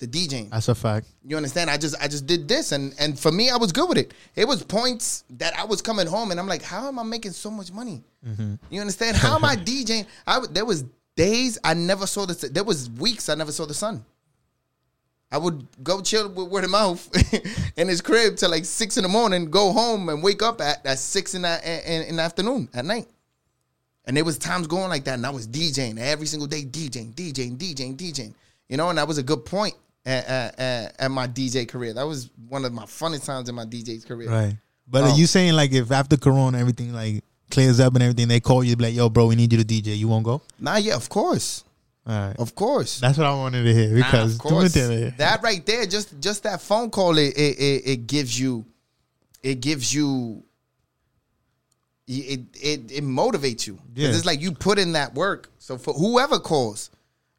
[0.00, 0.48] the DJing.
[0.50, 1.06] that's a fact.
[1.24, 1.68] You understand?
[1.70, 4.12] I just I just did this and and for me I was good with it.
[4.34, 7.32] It was points that I was coming home and I'm like, how am I making
[7.32, 8.02] so much money?
[8.26, 8.54] Mm-hmm.
[8.70, 9.16] You understand?
[9.18, 10.06] How am I DJing?
[10.26, 10.84] I there was
[11.16, 14.04] days I never saw the there was weeks I never saw the sun.
[15.32, 17.08] I would go chill with word of mouth
[17.76, 20.84] in his crib till like six in the morning, go home and wake up at,
[20.84, 23.06] at six in the in, in the afternoon at night.
[24.06, 27.14] And there was times going like that, and I was DJing every single day, DJing,
[27.14, 28.34] DJing, DJing, DJing.
[28.68, 30.26] You know, and that was a good point at,
[30.58, 31.92] at, at, my DJ career.
[31.92, 34.30] That was one of my funnest times in my DJ's career.
[34.30, 34.56] Right.
[34.88, 38.28] But Um, are you saying like if after Corona everything like clears up and everything,
[38.28, 39.96] they call you like, "Yo, bro, we need you to DJ.
[39.96, 41.64] You won't go?" Nah, yeah, of course,
[42.10, 43.00] right, of course.
[43.00, 44.72] that's what I wanted to hear because Nah, of course.
[44.72, 45.16] tú me entiendes?
[45.18, 48.64] that right there, just just that phone call, it it, it, it gives you,
[49.42, 50.42] it gives you,
[52.06, 53.78] it it it motivates you.
[53.94, 54.08] Yeah.
[54.08, 55.50] It's like you put in that work.
[55.58, 56.90] So for whoever calls,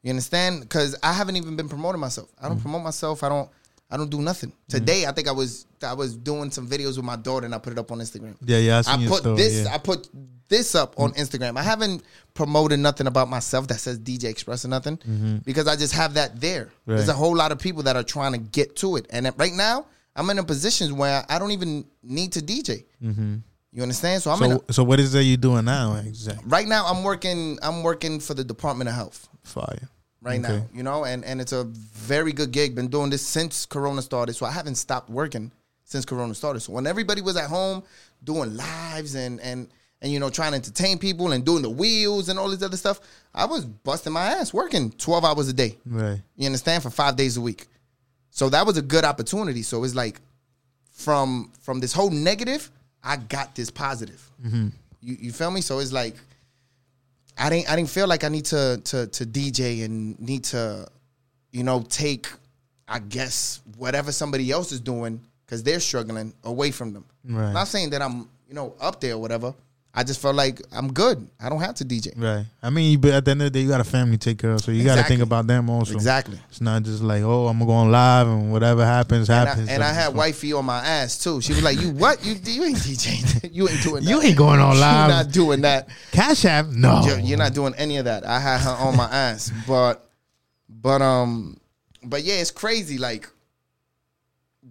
[0.02, 0.60] you understand?
[0.62, 2.30] Because I haven't even been promoting myself.
[2.40, 2.62] I don't mm.
[2.62, 3.22] promote myself.
[3.22, 3.50] I don't.
[3.92, 4.50] I don't do nothing.
[4.50, 4.78] Mm-hmm.
[4.78, 7.58] Today, I think I was I was doing some videos with my daughter, and I
[7.58, 8.36] put it up on Instagram.
[8.42, 8.82] yeah, yeah.
[8.86, 9.64] I, I put story, this.
[9.64, 9.74] yeah.
[9.74, 10.08] I put
[10.48, 11.18] this up on mm.
[11.18, 11.58] Instagram.
[11.58, 12.02] I haven't
[12.34, 15.36] promoted nothing about myself that says DJ Express or nothing mm-hmm.
[15.38, 16.70] because I just have that there.
[16.86, 17.10] There's Mm-hmm.
[17.10, 19.86] A whole lot of people that are trying to get to it, and right now
[20.16, 22.84] I'm in a position where I don't even need to DJ.
[23.02, 23.36] Mm-hmm.
[23.72, 24.22] You understand?
[24.22, 24.52] So I'm in.
[24.52, 25.96] A, so, so what is that you doing now?
[25.96, 26.44] Exactly.
[26.46, 27.58] right now I'm working.
[27.62, 29.88] I'm working for the Department of Health Fire.
[30.22, 30.56] Right Okay.
[30.58, 30.66] now.
[30.72, 32.74] You know, and and it's a very good gig.
[32.74, 35.52] Been doing this since Corona started, so I haven't stopped working
[35.84, 36.60] since Corona started.
[36.60, 37.82] So when everybody was at home
[38.24, 39.68] doing lives and and
[40.00, 42.76] and you know trying to entertain people and doing the wheels and all this other
[42.76, 43.00] stuff,
[43.34, 45.76] I was busting my ass working twelve hours a day.
[45.84, 46.20] Right.
[46.36, 47.66] You understand for five days a week.
[48.30, 49.62] So that was a good opportunity.
[49.62, 50.20] So it's like
[50.90, 52.70] from from this whole negative,
[53.02, 54.30] I got this positive.
[54.44, 54.68] Mm-hmm.
[55.00, 55.60] You you feel me?
[55.60, 56.16] So it's like
[57.38, 60.86] I didn't I didn't feel like I need to to to DJ and need to,
[61.50, 62.28] you know, take
[62.88, 67.04] I guess whatever somebody else is doing because they're struggling away from them.
[67.24, 67.52] Right.
[67.52, 69.54] Not saying that I'm you know up there or whatever.
[69.94, 71.28] I just felt like I'm good.
[71.38, 72.14] I don't have to DJ.
[72.16, 72.46] Right.
[72.62, 74.38] I mean, but at the end of the day, you got a family to take
[74.38, 75.92] care of, so you got to think about them also.
[75.94, 76.38] Exactly.
[76.48, 79.68] It's not just like, oh, I'm going live and whatever happens And I, happens.
[79.68, 81.42] and I had wifey on my ass too.
[81.42, 82.24] She was like, "You what?
[82.24, 83.50] You you ain't DJing.
[83.52, 84.10] you ain't doing that.
[84.10, 85.08] You ain't going on live.
[85.08, 85.88] You're not doing that.
[86.10, 87.02] Cash App, no.
[87.04, 90.08] You're, you're not doing any of that." I had her on my ass, but
[90.70, 91.58] but um,
[92.02, 92.96] but yeah, it's crazy.
[92.96, 93.28] Like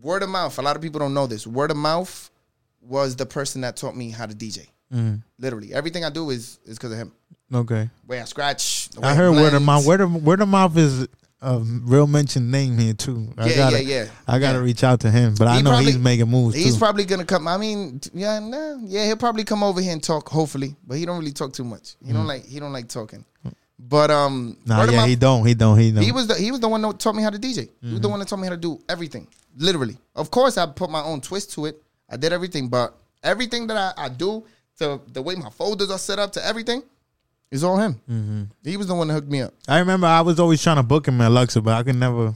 [0.01, 0.57] word of mouth.
[0.57, 1.45] A lot of people don't know this.
[1.45, 2.31] Word of mouth
[2.81, 4.67] was the person that taught me how to DJ.
[4.93, 7.11] Mm, Literally, everything I do is is because of him.
[7.53, 7.89] okay.
[8.07, 8.89] Way I scratch.
[9.01, 9.85] I heard word of mouth.
[9.85, 11.07] Word of, word of mouth is
[11.41, 13.33] a real mentioned name here too.
[13.37, 14.09] I Yeah, gotta, yeah, yeah.
[14.27, 14.63] I gotta Yeah.
[14.65, 16.79] reach out to him, but I know probably- he's making moves He's too.
[16.79, 17.47] probably gonna come.
[17.47, 20.29] I mean, yeah, nah, yeah, he'll probably come over here and talk.
[20.29, 21.95] Hopefully, but he don't really talk too much.
[22.05, 23.25] He don't like he don't like talking.
[23.79, 24.67] But um, Mm.
[24.67, 25.45] nah, yeah, mouth- he don't.
[25.45, 25.79] He don't.
[25.79, 26.03] He don't.
[26.03, 27.61] he was the he was the one that taught me how to DJ.
[27.61, 27.91] He Mm-hmm.
[27.93, 29.25] was the one that taught me how to do everything.
[29.57, 31.81] Literally, of course, I put my own twist to it.
[32.07, 34.43] I did everything, but everything that I, I do
[34.81, 36.83] to the way my folders are set up to everything
[37.51, 37.93] is all him.
[38.09, 38.43] Mm-hmm.
[38.63, 39.53] He was the one that hooked me up.
[39.67, 42.35] I remember I was always trying to book him at Luxor, but I could never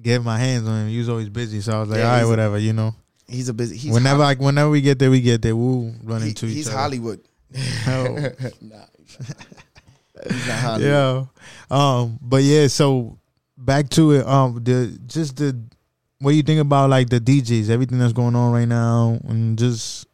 [0.00, 0.88] get my hands on him.
[0.88, 2.94] He was always busy, so I was like, Yeah, all right, whatever, you know.
[3.26, 3.76] He's a busy.
[3.76, 5.56] He's whenever like whenever we get there, we get there.
[5.56, 6.78] We'll run he- into each he's other.
[6.78, 7.20] Hollywood.
[7.86, 8.04] Oh.
[8.60, 9.36] nah, he's not,
[10.30, 10.82] he's not Hollywood.
[10.90, 11.24] yeah.
[11.70, 13.18] Um, but yeah, so
[13.56, 14.26] back to it.
[14.26, 15.58] Um, the just the
[16.18, 19.58] what do you think about like the DJs, everything that's going on right now, and
[19.58, 20.06] just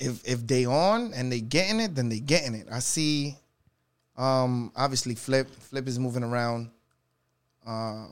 [0.00, 2.66] if if they on and they getting it, then they getting it.
[2.70, 3.36] I see
[4.16, 5.48] um obviously Flip.
[5.48, 6.70] Flip is moving around.
[7.66, 8.06] Uh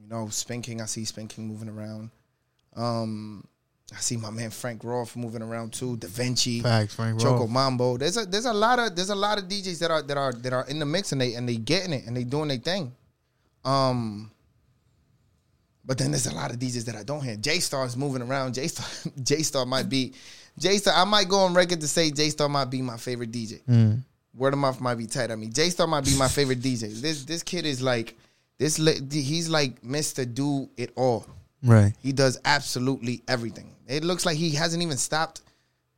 [0.00, 2.10] you know, Spinking, I see Spinking moving around.
[2.76, 3.46] Um
[3.92, 5.96] I see my man Frank Roth moving around too.
[5.96, 7.46] Da Vinci, facts, Frank Choco.
[7.46, 7.96] Mambo.
[7.96, 10.32] There's a there's a lot of there's a lot of DJs that are that are
[10.32, 12.58] that are in the mix and they and they getting it and they doing their
[12.58, 12.92] thing.
[13.64, 14.30] Um
[15.84, 17.36] but then there's a lot of DJs that I don't hear.
[17.36, 18.54] J Star's moving around.
[18.54, 20.14] J Star J Star might be
[20.58, 20.94] J Star.
[20.94, 23.62] I might go on record to say J Star might be my favorite DJ.
[23.64, 24.02] Mm.
[24.36, 25.30] Word of mouth might be tight.
[25.30, 27.00] I mean, J Star might be my favorite DJ.
[27.00, 28.16] This this kid is like
[28.58, 28.76] this.
[28.76, 31.26] He's like Mister Do It All.
[31.62, 31.92] Right.
[32.02, 33.74] He does absolutely everything.
[33.86, 35.42] It looks like he hasn't even stopped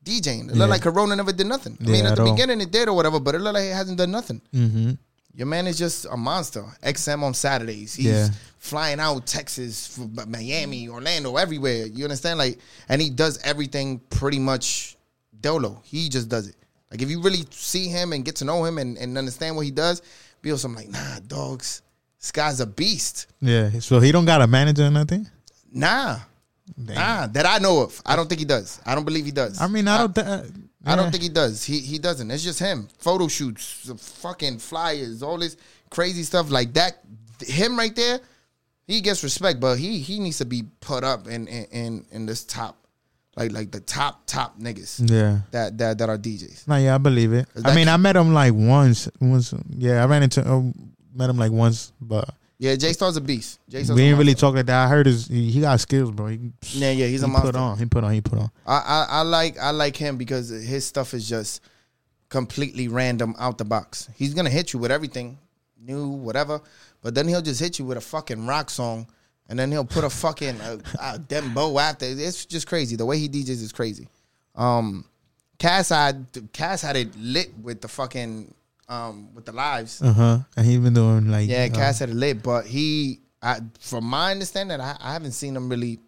[0.05, 0.49] DJing.
[0.49, 0.59] It Yeah.
[0.61, 1.77] look like Corona never did nothing.
[1.81, 2.33] I Yeah, mean, at at the all.
[2.33, 4.41] beginning it did or whatever, but it looked like he hasn't done nothing.
[4.53, 4.93] Mm-hmm.
[5.35, 6.65] Your man is just a monster.
[6.83, 7.95] XM on Saturdays.
[7.95, 8.29] He's Yeah.
[8.62, 11.85] Flying out Texas, f- Miami, Orlando, everywhere.
[11.87, 12.38] You understand?
[12.38, 14.96] Like, and he does everything pretty much
[15.40, 15.83] dolo.
[15.85, 16.55] He just does it.
[16.88, 19.64] Like, if you really see him and get to know him and, and understand what
[19.64, 20.01] he does,
[20.42, 21.83] be also I'm like, nah, dogs,
[22.20, 23.27] this guy's a beast.
[23.40, 23.70] Yeah.
[23.81, 25.27] So he don't got a manager or nothing.
[25.72, 26.20] Nah,
[26.85, 26.94] Damn.
[26.94, 28.01] nah, that I know of.
[28.07, 28.81] I don't think he does.
[28.87, 29.61] I don't believe he does.
[29.61, 30.14] I mean, I don't.
[30.14, 30.42] Th- uh,
[30.85, 31.64] I don't think he does.
[31.64, 32.31] He he doesn't.
[32.31, 32.88] It's just him.
[32.98, 35.57] Photo shoots, fucking flyers, all this
[35.90, 36.98] crazy stuff like that.
[37.40, 38.20] Him right there,
[38.87, 42.27] he gets respect, but he he needs to be put up in in in, in
[42.27, 42.77] this top,
[43.37, 45.40] like like the top top niggas Yeah.
[45.53, 46.66] that that that are DJs.
[46.68, 47.47] Nah, yeah, I believe it.
[47.64, 49.09] I mean, I met him like once.
[49.21, 50.62] Once, yeah, I ran into, uh,
[51.14, 53.59] met him like once, but Yeah, Jay Star's a beast.
[53.68, 54.85] Jay Star's we a didn't really talk like that.
[54.85, 56.27] I heard his, he, he got skills, bro.
[56.29, 57.53] He, Yeah, yeah, he's a he monster.
[57.53, 58.51] put on, he put on, he put on.
[58.66, 61.61] I, I I like I like him because his stuff is just
[62.29, 64.09] completely random out the box.
[64.16, 65.38] He's gonna hit you with everything
[65.81, 66.61] new, whatever,
[67.03, 69.07] but then he'll just hit you with a fucking rock song,
[69.49, 72.07] and then he'll put a fucking uh, uh, dembow after.
[72.09, 72.97] It's just crazy.
[72.97, 74.09] The way he DJs is crazy.
[74.55, 75.05] Um,
[75.59, 78.55] Cass had Cass had it lit with the fucking
[78.88, 80.01] um with the lives.
[80.03, 80.38] Uh huh.
[80.57, 84.05] And he been doing like Yeah, uh, Cass had it lit, but he, I, from
[84.05, 85.99] my understanding, I, I haven't seen him really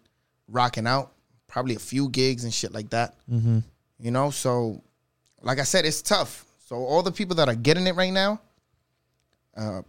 [0.49, 1.11] rocking out.
[1.47, 3.15] Probably a few gigs and shit like that.
[3.31, 3.63] mhm.
[3.97, 4.81] You know, so
[5.41, 6.45] like I said, it's tough.
[6.67, 8.41] So all the people that are getting it right now,
[9.55, 9.81] uh,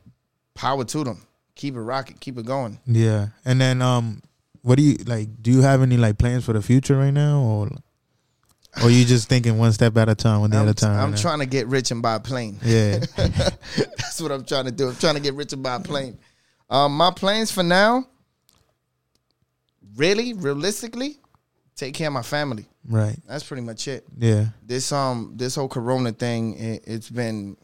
[0.57, 1.23] power to them.
[1.55, 2.79] Keep it rocking, keep it going.
[2.87, 3.29] Yeah.
[3.45, 4.23] And then um,
[4.63, 5.29] what do you like?
[5.41, 7.71] Do you have any like plans for the future right now, or
[8.83, 10.91] or you just thinking one step at a time, one day I'm, at a time?
[10.91, 11.17] I'm right now?
[11.17, 12.59] trying to get rich and buy a plane.
[12.63, 12.99] Yeah.
[13.17, 14.89] That's what I'm trying to do.
[14.89, 16.19] I'm trying to get rich and buy a plane.
[16.69, 18.07] Um, my plans for now,
[19.97, 21.19] really, realistically,
[21.77, 22.67] take care of my family.
[22.89, 23.17] right.
[23.27, 24.05] That's pretty much it.
[24.19, 24.47] Yeah.
[24.65, 27.57] This um this whole Corona thing, it, it's been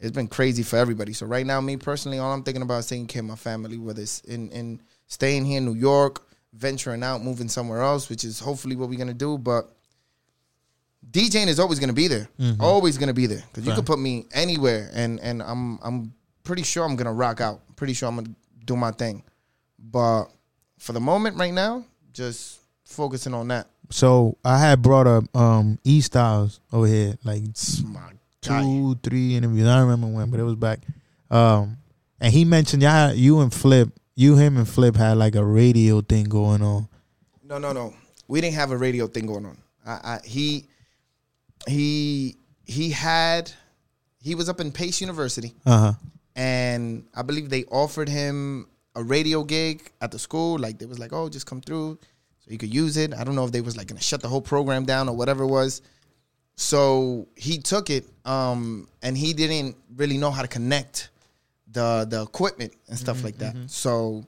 [0.00, 1.12] it's been crazy for everybody.
[1.12, 3.78] So right now, me personally, all I'm thinking about is taking care of my family,
[3.78, 8.24] whether it's in in staying here in New York, venturing out, moving somewhere else, which
[8.24, 9.38] is hopefully what we're gonna do.
[9.38, 9.70] But
[11.10, 12.28] DJing is always gonna be there,
[12.60, 13.76] always gonna be there, because you Right.
[13.76, 17.60] could put me anywhere, and and I'm I'm pretty sure I'm gonna rock out.
[17.76, 19.22] Pretty sure I'm gonna do my thing.
[19.78, 20.24] But
[20.78, 23.68] for the moment, right now, just focusing on that.
[23.90, 27.42] So I had brought up um E Styles over here, like
[27.84, 28.12] My.
[28.44, 29.66] Two, three interviews.
[29.66, 30.80] I don't remember when, but it was back.
[31.30, 31.78] Um,
[32.20, 36.00] and he mentioned y'all, you and Flip, you, him, and Flip had like a radio
[36.00, 36.88] thing going on.
[37.42, 37.94] No, no, no.
[38.28, 39.58] We didn't have a radio thing going on.
[39.86, 40.68] I, I, he,
[41.66, 43.50] he, he had.
[44.22, 45.92] He was up in Pace University, Uh huh.
[46.34, 50.58] and I believe they offered him a radio gig at the school.
[50.58, 51.98] Like they was like, "Oh, just come through,
[52.40, 54.28] so you could use it." I don't know if they was like gonna shut the
[54.28, 55.82] whole program down or whatever it was.
[56.56, 61.10] So he took it, um, and he didn't really know how to connect
[61.72, 63.56] the the equipment and stuff like that.
[63.66, 64.24] So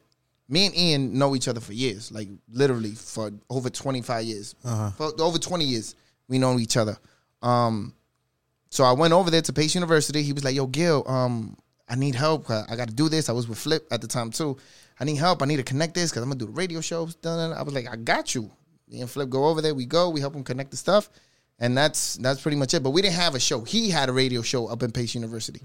[0.48, 4.54] me and Ian know each other for years, like literally for over twenty five years,
[4.64, 4.90] Uh-huh.
[4.90, 5.94] for over twenty years
[6.28, 6.96] we know each other.
[7.42, 7.94] Um,
[8.70, 10.22] so I went over there to Pace University.
[10.24, 11.56] He was like, "Yo, Gil, um,
[11.88, 12.50] I need help.
[12.50, 14.56] I, got to do this." I was with Flip at the time too.
[14.98, 15.42] I need help.
[15.42, 17.14] I need to connect this because I'm gonna do the radio shows.
[17.14, 17.52] Dun.
[17.52, 18.50] I was like, "I got you."
[18.88, 19.74] Me and Flip go over there.
[19.74, 20.10] We go.
[20.10, 21.08] We help him connect the stuff,
[21.58, 22.82] and that's that's pretty much it.
[22.82, 23.62] But we didn't have a show.
[23.62, 25.60] He had a radio show up in Pace University,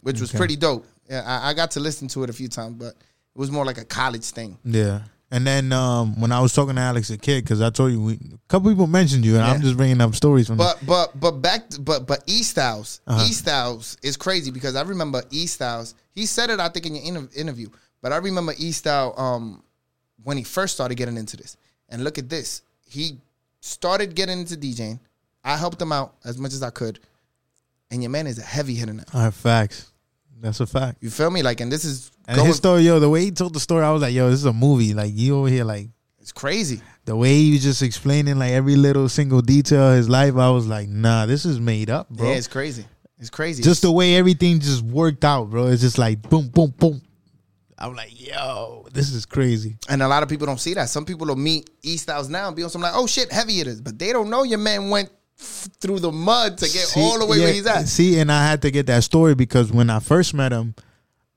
[0.00, 0.86] which was pretty dope.
[1.08, 3.64] Yeah, I, I got to listen to it a few times, but it was more
[3.64, 4.58] like a college thing.
[4.64, 5.00] Yeah.
[5.30, 8.00] And then um, when I was talking to Alex the kid, because I told you
[8.00, 10.58] we, a couple people mentioned you, and I'm just bringing up stories from.
[10.58, 13.24] But but but back to, but but E Styles Uh-huh.
[13.24, 15.94] E Styles is crazy because I remember E Styles.
[16.12, 17.68] He said it I think in your inter- interview,
[18.00, 19.64] but I remember E Style um
[20.22, 21.56] when he first started getting into this.
[21.88, 23.18] And look at this, he
[23.60, 25.00] started getting into DJing.
[25.44, 27.00] I helped him out as much as I could,
[27.90, 29.04] and your man is a heavy hitter now.
[29.12, 29.92] All right, facts.
[30.40, 30.98] That's a fact.
[31.02, 31.42] You feel me?
[31.42, 33.82] Like, and this is And going, his story, yo, the way he told the story,
[33.84, 34.92] I was like, yo, this is a movie.
[34.92, 35.88] Like you over here, like
[36.20, 36.80] it's crazy.
[37.04, 40.36] the way he was just explaining like every little single detail of his life.
[40.36, 42.28] I was like, nah, this is made up, bro.
[42.28, 42.84] Yeah, it's crazy.
[43.18, 43.62] It's crazy.
[43.62, 45.68] just the way everything just worked out, bro.
[45.68, 47.00] It's just like boom, boom, boom.
[47.78, 49.76] I'm like, yo, this is crazy.
[49.88, 50.88] And a lot of people don't see that.
[50.88, 53.60] Some people will meet E Styles now and be on some like, oh shit, heavy
[53.60, 53.80] it is.
[53.80, 57.26] But they don't know your man went through the mud to get See, all the
[57.26, 57.88] way yeah, where he's at.
[57.88, 60.74] See, and I had to get that story because when I first met him,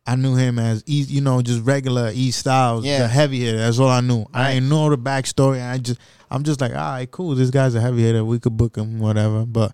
[0.06, 3.00] I knew him as E, you know, just regular E Styles, Yeah.
[3.00, 3.58] the heavy hitter.
[3.58, 4.26] That's all I knew.
[4.34, 4.54] I Right.
[4.54, 5.68] didn't know the backstory.
[5.68, 6.00] I just,
[6.32, 7.36] I'm just like, all right, cool.
[7.36, 8.24] This guy's a heavy hitter.
[8.24, 9.46] We could book him, whatever.
[9.46, 9.74] But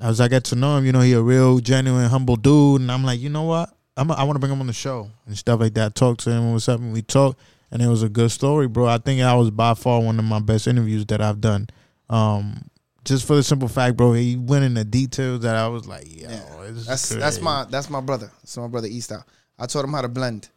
[0.00, 2.90] as I get to know him, you know, he a real, genuine, humble dude, and
[2.92, 3.70] I'm like, you know what?
[3.98, 5.94] I'm, I want to bring him on the show and stuff like that.
[5.94, 7.36] Talk to him, what's up, and we talk,
[7.70, 8.86] and it was a good story, bro.
[8.86, 11.68] I think that was by far one of my best interviews that I've done.
[12.10, 12.68] Um,
[13.06, 16.28] just for the simple fact, bro, he went into details that I was like, yo,
[16.28, 16.42] Yeah.
[16.72, 17.18] That's crazy.
[17.20, 18.30] that's my that's my brother.
[18.42, 19.24] That's my brother E Style.
[19.58, 20.48] I taught him how to blend.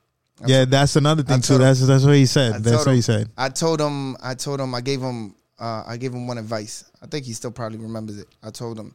[0.46, 0.66] yeah.
[0.66, 1.56] That's another thing too.
[1.56, 2.54] him- That's that's what he said.
[2.54, 3.30] I that's told what he said.
[3.38, 6.90] I told him I told him I gave him uh, I gave him one advice.
[7.02, 8.28] I think he still probably remembers it.
[8.44, 8.94] I told him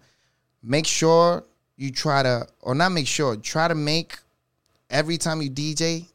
[0.62, 1.44] make sure
[1.76, 4.18] you try to or not make sure, try to make
[4.90, 6.06] every time you DJ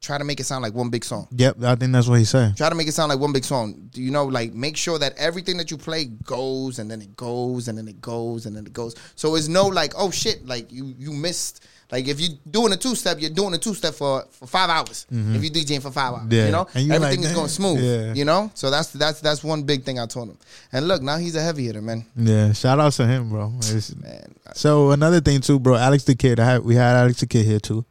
[0.00, 1.26] try to make it sound like one big song.
[1.32, 2.56] Yep, I think that's what he said.
[2.56, 3.88] Try to make it sound like one big song.
[3.92, 7.16] Do you know, like, make sure that everything that you play goes and then it
[7.16, 8.94] goes and then it goes and then it goes.
[9.16, 11.66] So it's no like, oh shit, like you you missed.
[11.90, 14.68] Like if you're doing a two step, you're doing a two step for, for five
[14.68, 15.06] hours.
[15.10, 16.32] If you're DJing for five hours, Mm-hmm.
[16.34, 16.44] Yeah.
[16.46, 17.80] you know, everything like, is going smooth.
[17.82, 18.12] Yeah.
[18.12, 20.36] You know, so that's that's that's one big thing I told him.
[20.70, 22.04] And look, now he's a heavy hitter, man.
[22.14, 23.48] Yeah, shout out to him, bro.
[23.48, 25.76] Man, So another thing too, bro.
[25.76, 26.38] Alex the kid.
[26.38, 27.86] I had we had Alex the kid here too,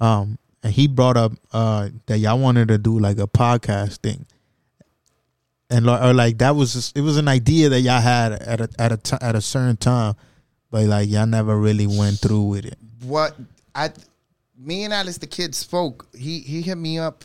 [0.00, 4.26] um, and he brought up uh that y'all wanted to do like a podcast thing,
[5.70, 8.68] and or like that was just, it was an idea that y'all had at a
[8.78, 10.14] at a t- at a certain time,
[10.70, 12.76] but like y'all never really went through with it.
[13.02, 13.36] what
[13.74, 13.90] I,
[14.58, 16.06] me and Alex the kid spoke.
[16.14, 17.24] He he hit me up.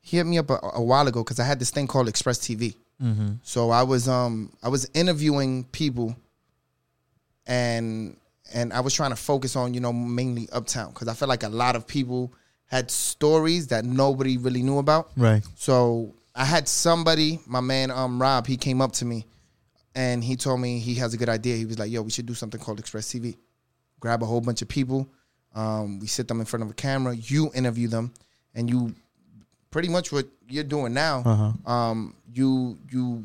[0.00, 2.38] He hit me up a, a while ago because I had this thing called Express
[2.38, 2.74] TV.
[3.02, 3.32] Mm-hmm.
[3.42, 6.16] So I was um I was interviewing people,
[7.46, 8.16] and
[8.52, 11.42] and I was trying to focus on you know mainly uptown because I felt like
[11.42, 12.32] a lot of people
[12.66, 15.10] had stories that nobody really knew about.
[15.16, 15.42] Right.
[15.54, 19.26] So I had somebody, my man um Rob, he came up to me
[19.94, 21.56] and he told me he has a good idea.
[21.56, 23.36] He was like, "Yo, we should do something called Express TV.
[24.00, 25.08] Grab a whole bunch of people,
[25.54, 28.12] um, we sit them in front of a camera, you interview them,
[28.54, 28.94] and you
[29.70, 31.22] pretty much what you're doing now.
[31.24, 31.72] Uh-huh.
[31.72, 33.24] Um, you you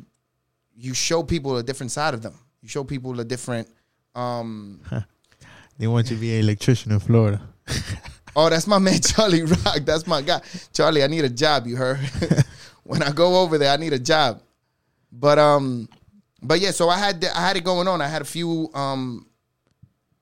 [0.77, 2.35] you show people a different side of them.
[2.61, 3.67] You show people a different.
[4.15, 4.81] Um,
[5.79, 7.41] They want you to be an electrician in Florida.
[8.35, 9.79] oh, that's my man Charlie Rock.
[9.83, 10.41] That's my guy,
[10.73, 11.03] Charlie.
[11.03, 11.67] I need a job.
[11.67, 11.99] You heard?
[12.83, 14.41] when I go over there, I need a job.
[15.11, 15.89] But um,
[16.41, 16.71] but yeah.
[16.71, 18.01] So I had I had it going on.
[18.01, 19.27] I had a few um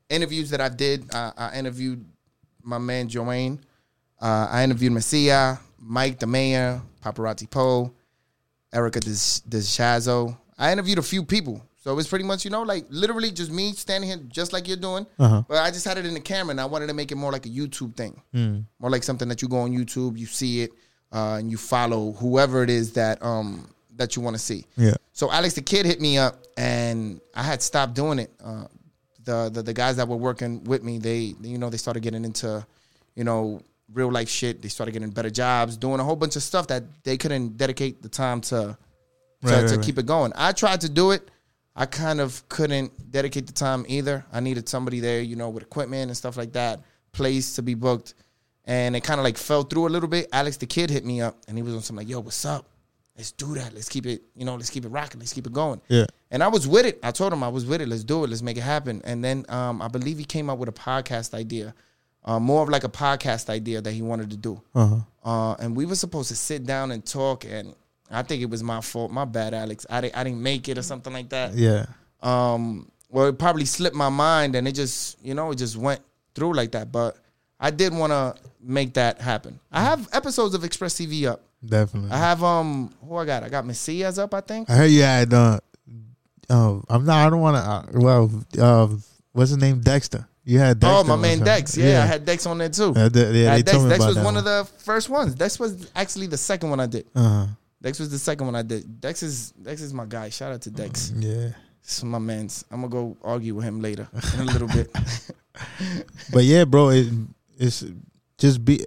[0.10, 1.14] interviews that I did.
[1.14, 2.06] I, I interviewed
[2.64, 3.60] my man Joanne.
[4.20, 7.94] Uh, I interviewed Messia, Mike the Mayor, Paparazzi Poe,
[8.74, 10.38] Erica DeShazo.
[10.58, 11.62] I interviewed a few people.
[11.88, 14.68] So it was pretty much, you know, like literally just me standing here just like
[14.68, 15.08] you're doing.
[15.18, 15.44] Uh-huh.
[15.48, 17.32] But I just had it in the camera and I wanted to make it more
[17.32, 18.22] like a YouTube thing.
[18.36, 18.66] Mm.
[18.78, 20.72] More like something that you go on YouTube, you see it,
[21.14, 24.66] uh, and you follow whoever it is that um that you want to see.
[24.76, 24.96] Yeah.
[25.14, 28.34] So Alex the Kid hit me up, and I had stopped doing it.
[28.44, 28.66] Uh,
[29.24, 32.26] the, the the guys that were working with me, they you know they started getting
[32.26, 32.68] into,
[33.16, 33.62] you know,
[33.94, 34.62] real life shit.
[34.62, 38.02] They started getting better jobs, doing a whole bunch of stuff that they couldn't dedicate
[38.02, 38.78] the time to to,
[39.42, 39.86] Right, right, to right.
[39.86, 40.34] keep it going.
[40.36, 41.32] I tried to do it.
[41.80, 44.26] I kind of couldn't dedicate the time either.
[44.34, 47.76] I needed somebody there, you know, with equipment and stuff like that, place to be
[47.76, 48.16] booked.
[48.66, 50.28] And it kind of like fell through a little bit.
[50.34, 52.68] Alex the kid hit me up and he was on something like, yo, what's up?
[53.16, 53.74] Let's do that.
[53.74, 55.20] Let's keep it, you know, let's keep it rocking.
[55.20, 55.80] Let's keep it going.
[55.88, 56.06] Yeah.
[56.32, 57.00] And I was with it.
[57.04, 57.88] I told him I was with it.
[57.88, 58.30] Let's do it.
[58.32, 59.02] Let's make it happen.
[59.06, 61.76] And then um, I believe he came up with a podcast idea,
[62.26, 64.62] uh, more of like a podcast idea that he wanted to do.
[64.74, 64.98] Uh-huh.
[65.24, 67.46] Uh, and we were supposed to sit down and talk.
[67.46, 67.76] And
[68.10, 69.12] I think it was my fault.
[69.12, 69.86] My bad, Alex.
[69.90, 71.54] I, didn't I didn't make it or something like that.
[71.54, 71.86] Yeah.
[72.22, 76.02] Um, well, it probably slipped my mind and it just, you know, it just went
[76.36, 76.92] through like that.
[76.92, 77.18] But
[77.60, 79.60] I did want to make that happen.
[79.72, 81.42] I have episodes of Express TV up.
[81.66, 82.12] Definitely.
[82.12, 83.44] I have um, who I got?
[83.44, 84.34] I got Messias up.
[84.34, 84.70] I think.
[84.70, 85.60] I heard you had uh,
[86.50, 87.26] oh, I'm not.
[87.26, 87.62] I don't want to.
[87.62, 88.96] Uh, well, uh,
[89.32, 89.80] what's his name?
[89.80, 90.28] Dexter.
[90.44, 91.00] You had Dexter.
[91.00, 91.40] oh, my one man.
[91.40, 91.76] Dex.
[91.76, 92.94] Yeah, I had Dex on there too.
[92.96, 95.36] Uh, yeah, Dex, told me Dex was that one of the first ones.
[95.36, 97.06] Dex was actually the second one I did.
[97.14, 97.48] Uh-huh.
[97.82, 99.00] Dex was the second one I did.
[99.02, 100.30] Dex is Dex is my guy.
[100.30, 101.14] Shout out to Dex.
[101.16, 101.50] Yeah.
[101.84, 102.66] This is my man's.
[102.72, 104.90] I'm gonna go argue with him later in a little bit.
[106.32, 107.08] But yeah, bro, it,
[107.58, 107.84] it's
[108.38, 108.86] just be.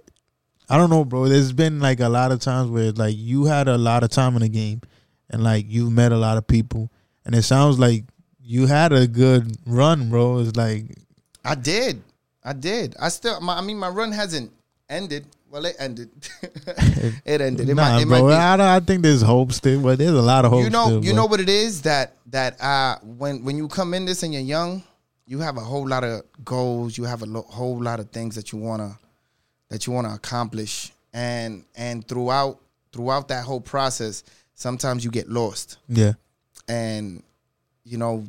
[0.69, 1.27] I don't know, bro.
[1.27, 4.35] There's been like a lot of times where like you had a lot of time
[4.35, 4.81] in the game,
[5.29, 6.89] and like you met a lot of people,
[7.25, 8.05] and it sounds like
[8.39, 10.39] you had a good run, bro.
[10.39, 10.95] It's like
[11.43, 12.01] I did.
[12.43, 12.95] I did.
[12.99, 13.39] I still.
[13.41, 14.51] My, I mean, my run hasn't
[14.89, 15.27] ended.
[15.51, 16.09] Well, it ended.
[17.25, 17.69] it ended.
[17.69, 18.23] It nah, might, it bro.
[18.23, 20.63] might be, I, don't- I think there's hope still, but there's a lot of hope.
[20.63, 21.21] you know, still, you bro.
[21.23, 24.41] know what it is that that uh when when you come in this and you're
[24.41, 24.81] young,
[25.25, 26.97] you have a whole lot of goals.
[26.97, 28.97] You have a lo- whole lot of things that you wanna
[29.69, 32.57] that you wanna accomplish, and and throughout
[32.93, 34.23] throughout that whole process,
[34.55, 35.77] sometimes you get lost.
[35.89, 36.13] Yeah,
[36.69, 37.23] and
[37.83, 38.25] you know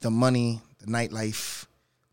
[0.00, 1.66] the money the nightlife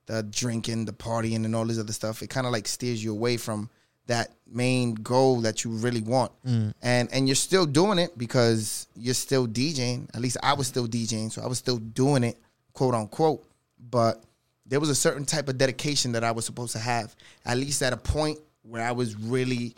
[0.08, 3.12] the drinking the partying and all this other stuff it kind of like steers you
[3.12, 3.70] away from
[4.08, 6.74] that main goal that you really want Mm.
[6.82, 10.88] and and you're still doing it because you're still djing at least i was still
[10.88, 12.38] djing so i was still doing it
[12.74, 13.45] quote unquote
[13.89, 14.24] but
[14.66, 17.82] there was a certain type of dedication that i was supposed to have at least
[17.84, 19.76] at a point where i was really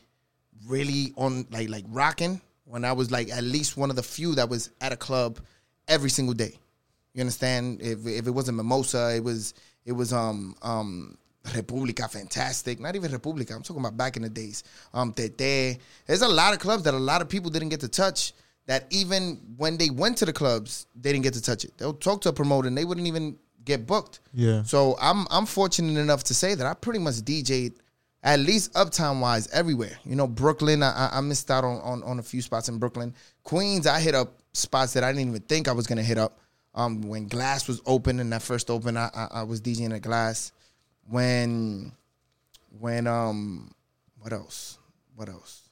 [0.68, 4.36] really on like like rocking when I was like at least one of the few
[4.36, 5.40] that was at a club
[5.88, 6.54] every single day.
[7.14, 7.82] You understand?
[7.82, 9.54] If if it wasn't Mimosa, it was
[9.86, 12.80] it was um um República Fantastic.
[12.80, 13.56] Not even República.
[13.56, 14.64] I'm talking about back in the days.
[14.94, 15.80] Um Tete.
[16.06, 18.34] There's a lot of clubs that a lot of people didn't get to touch.
[18.68, 21.76] That even when they went to the clubs, they didn't get to touch it.
[21.78, 24.20] They'll talk to a promoter and they wouldn't even get booked.
[24.34, 24.64] yeah.
[24.64, 27.74] So I'm I'm fortunate enough to say that I pretty much DJ'd
[28.22, 29.98] at least uptown wise everywhere.
[30.06, 32.78] You know, Brooklyn, I, I- I missed out on, on on a few spots in
[32.78, 33.16] Brooklyn.
[33.44, 36.40] Queens, I hit up spots that I didn't even think I was gonna hit up.
[36.76, 40.02] Um, when Glass was open and that first open, I, I I was DJing at
[40.04, 40.52] Glass.
[41.10, 41.92] When
[42.80, 43.72] when um
[44.20, 44.78] what else?
[45.16, 45.64] What else?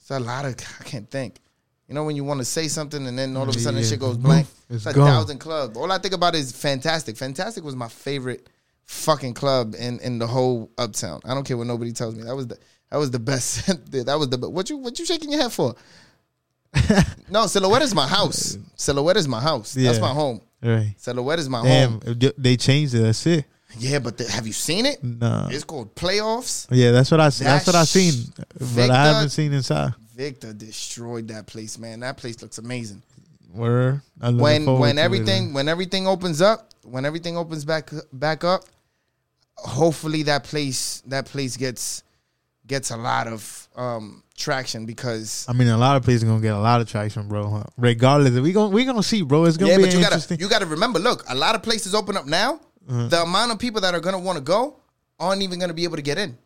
[0.00, 1.40] It's a lot of I can't think.
[1.88, 3.86] You know when you want to say something and then all of a sudden Yeah,
[3.86, 4.46] shit goes blank.
[4.68, 5.06] it's It's, a gone.
[5.06, 5.76] thousand club.
[5.76, 7.16] All I think about is Fantastic.
[7.16, 8.48] Fantastic was my favorite
[8.86, 11.20] fucking club in in the whole uptown.
[11.24, 12.24] I don't care what nobody tells me.
[12.24, 12.58] That was the
[12.90, 13.66] that was the best.
[13.92, 15.74] that was the what you what you shaking your head for?
[17.30, 18.56] no, Silhouette is my house.
[18.76, 19.74] Silhouette is my house.
[19.74, 20.40] That's my home.
[20.62, 20.94] Right.
[20.98, 22.32] Silhouette is my Damn, home.
[22.38, 23.00] they changed it.
[23.00, 23.44] That's it.
[23.78, 25.02] Yeah, but the, have you seen it?
[25.02, 25.48] No.
[25.50, 26.66] It's called Playoffs.
[26.70, 27.30] Yeah, that's what I.
[27.30, 28.32] that's what I seen,
[28.74, 29.94] but I haven't seen inside.
[30.14, 32.00] Victor destroyed that place, man.
[32.00, 33.02] That place looks amazing.
[33.54, 34.00] Looking
[34.38, 38.64] when when it, everything when everything opens up, when everything opens back back up,
[39.56, 42.02] hopefully that place that place gets
[42.66, 46.54] gets a lot of um traction because I mean, a lot of places gonna get
[46.54, 47.48] a lot of traction, bro.
[47.48, 47.64] huh?
[47.76, 49.44] Regardless, we gonna we gonna see, bro.
[49.44, 50.36] It's gonna yeah, be but you interesting.
[50.36, 50.98] gotta you gotta remember.
[50.98, 52.60] Look, a lot of places open up now.
[52.88, 53.08] Uh-huh.
[53.08, 54.76] The amount of people that are gonna want to go
[55.18, 56.36] aren't even gonna be able to get in.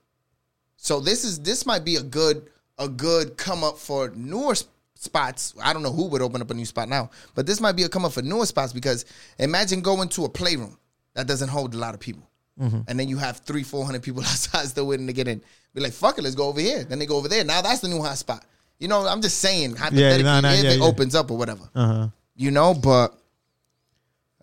[0.76, 4.54] So this is this might be a good a good come up for newer
[4.94, 5.54] spots.
[5.62, 7.84] I don't know who would open up a new spot now, but this might be
[7.84, 9.04] a come up for newer spots because
[9.38, 10.78] imagine going to a playroom
[11.14, 12.28] that doesn't hold a lot of people.
[12.60, 12.80] Mm-hmm.
[12.86, 15.40] And then you have three, four hundred people outside still waiting to get in.
[15.74, 16.84] Be like, fuck it, let's go over here.
[16.84, 17.44] Then they go over there.
[17.44, 18.44] Now that's the new hot spot.
[18.78, 20.84] You know, I'm just saying hypothetically nah, nah, if yeah, it yeah.
[20.84, 22.08] opens up or whatever uh huh.
[22.34, 23.16] you know but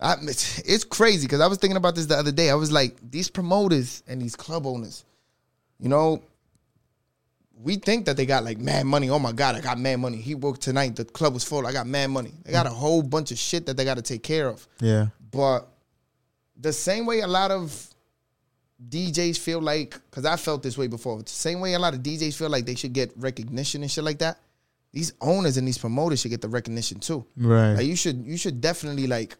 [0.02, 2.72] I, it's, it's crazy because i was thinking about this the other day i was
[2.72, 5.04] like these promoters and these club owners
[5.78, 6.22] you know
[7.54, 10.16] we think that they got like mad money oh my god i got mad money
[10.16, 13.02] he worked tonight the club was full i got mad money they got a whole
[13.02, 15.06] bunch of shit that they got to take care of Yeah.
[15.30, 15.68] but
[16.56, 17.88] the same way a lot of
[18.88, 22.00] DJs feel like, because I felt this way before, the same way a lot of
[22.00, 24.38] DJs feel like they should get recognition and shit like that.
[24.92, 27.24] These owners and these promoters should get the recognition too.
[27.36, 27.74] Right.
[27.74, 29.36] Like you should you should definitely like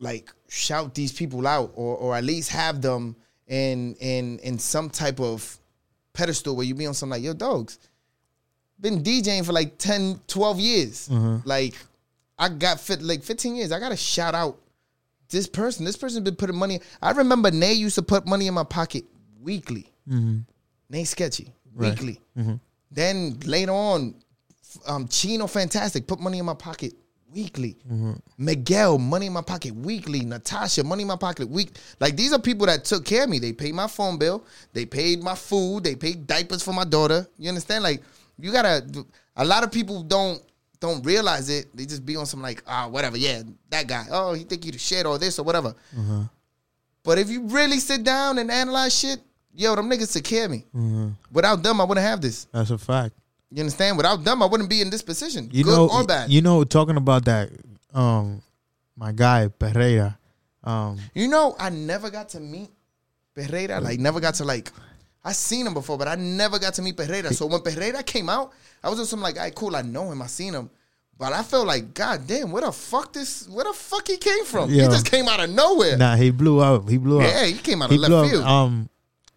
[0.00, 3.14] like shout these people out or or at least have them
[3.46, 5.58] in in in some type of
[6.12, 7.78] pedestal where you be on some like yo dogs
[8.80, 11.08] been DJing for like 10 12 years.
[11.08, 11.46] Mm-hmm.
[11.46, 11.74] Like
[12.38, 13.72] I got fit like 15 years.
[13.72, 14.58] I got to shout out
[15.28, 15.84] this person.
[15.84, 16.80] This person been putting money.
[17.02, 19.04] I remember Nay used to put money in my pocket
[19.40, 19.92] weekly.
[20.08, 20.38] Mm-hmm.
[20.88, 21.90] Nay Sketchy Right.
[21.90, 22.20] weekly.
[22.38, 22.54] Mm-hmm.
[22.90, 24.14] Then later on
[24.86, 26.94] um, Chino Fantastic put money in my pocket
[27.32, 27.76] weekly.
[28.38, 30.20] Miguel, money in my pocket weekly.
[30.20, 31.70] Natasha, money in my pocket week.
[32.00, 33.38] Like these are people that took care of me.
[33.38, 34.44] They paid my phone bill.
[34.72, 35.84] They paid my food.
[35.84, 37.26] They paid diapers for my daughter.
[37.38, 37.84] You understand?
[37.84, 38.02] Like
[38.38, 38.86] you gotta.
[39.36, 40.42] A lot of people don't
[40.80, 41.74] don't realize it.
[41.76, 43.16] They just be on some like ah whatever.
[43.16, 44.06] Yeah, that guy.
[44.10, 45.74] Oh, he think he the shit or this or whatever.
[47.02, 49.20] But if you really sit down and analyze shit,
[49.54, 50.64] yo, them niggas took care of me.
[51.32, 52.46] Without them, I wouldn't have this.
[52.52, 53.14] That's a fact.
[53.52, 53.96] You understand?
[53.96, 56.30] Without them, I wouldn't be in this position, You good know, or bad.
[56.30, 57.50] You know, talking about that,
[57.92, 58.42] um,
[58.96, 60.18] my guy Pereira,
[60.62, 62.70] um, You know, I never got to meet
[63.34, 63.80] Pereira.
[63.80, 64.70] Like, never got to like.
[65.24, 67.32] I seen him before, but I never got to meet Pereira.
[67.34, 70.22] So when Pereira came out, I was just some like, "Alright, cool, I know him,
[70.22, 70.70] I seen him."
[71.18, 73.46] But I felt like, God damn, where the fuck this?
[73.46, 74.70] Where the fuck he came from?
[74.70, 75.98] He just came out of nowhere.
[75.98, 76.88] nah, he blew up.
[76.88, 77.26] He blew up.
[77.26, 78.30] yeah, he came out he of left up.
[78.30, 78.44] field.
[78.44, 78.88] Um,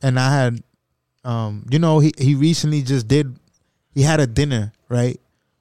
[0.02, 0.64] and I had,
[1.26, 3.38] um, you know, he he recently just did.
[3.94, 5.20] He had a dinner right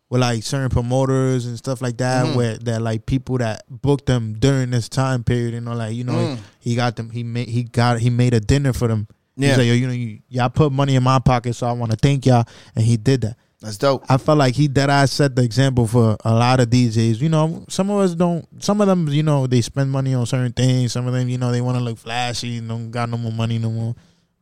[0.08, 2.36] with like certain promoters and stuff like that, Mm-hmm.
[2.36, 5.54] where that like people that booked them during this time period.
[5.54, 6.38] You know, like you know, Mm.
[6.58, 7.10] he got them.
[7.10, 9.06] He made he got he made a dinner for them.
[9.36, 9.48] Yeah.
[9.48, 11.90] He's like, yo, you know, you, y'all put money in my pocket, so I want
[11.92, 12.44] to thank y'all,
[12.76, 13.36] and he did that.
[13.62, 14.04] That's dope.
[14.10, 17.20] I felt like he that I set the example for a lot of DJs.
[17.20, 18.44] You know, some of us don't.
[18.62, 20.92] Some of them, you know, they spend money on certain things.
[20.92, 22.58] Some of them, you know, they want to look flashy.
[22.58, 23.94] and Don't got no more money no more.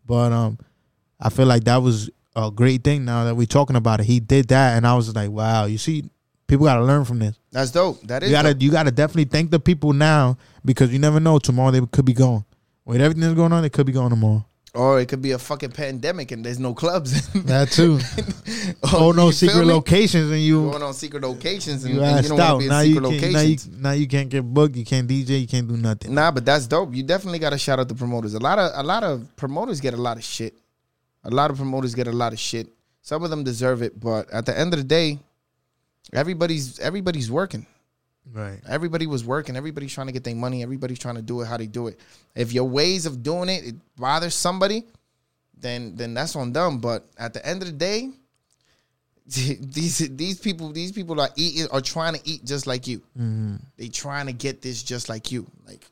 [0.06, 0.58] But um,
[1.20, 3.04] I feel like that was a great thing.
[3.04, 5.66] Now that we're talking about it, he did that, and I was like, wow.
[5.66, 6.04] You see,
[6.46, 7.38] people got to learn from this.
[7.52, 8.02] That's dope.
[8.02, 8.62] That is You gotta, dope.
[8.62, 12.12] you gotta definitely thank the people now because you never know tomorrow they could be
[12.12, 12.44] gone.
[12.84, 14.44] With everything that's going on, they could be gone tomorrow.
[14.72, 17.28] Or it could be a fucking pandemic and there's no clubs.
[17.50, 17.98] That too.
[18.94, 22.38] oh no, secret locations, and you Going on secret locations and, You and you don't
[22.38, 24.76] want to be in Now secret can't, now, you, now you can't get booked.
[24.76, 25.40] You can't DJ.
[25.40, 26.14] You can't do nothing.
[26.14, 26.94] Nah, but that's dope.
[26.94, 28.34] You definitely got to shout out the promoters.
[28.34, 30.54] A lot of a lot of promoters get a lot of shit.
[31.24, 32.68] A lot of promoters get a lot of shit.
[33.02, 35.18] Some of them deserve it, but at the end of the day,
[36.12, 37.66] everybody's everybody's working.
[38.32, 38.60] Right.
[38.68, 39.56] Everybody was working.
[39.56, 40.62] Everybody's trying to get their money.
[40.62, 41.98] Everybody's trying to do it how they do it.
[42.34, 44.84] If your ways of doing it, it bothers somebody,
[45.56, 46.78] then then that's on them.
[46.78, 48.10] But at the end of the day,
[49.26, 52.98] these these people these people are eating are trying to eat just like you.
[53.18, 53.56] Mm-hmm.
[53.76, 55.46] They trying to get this just like you.
[55.66, 55.88] Like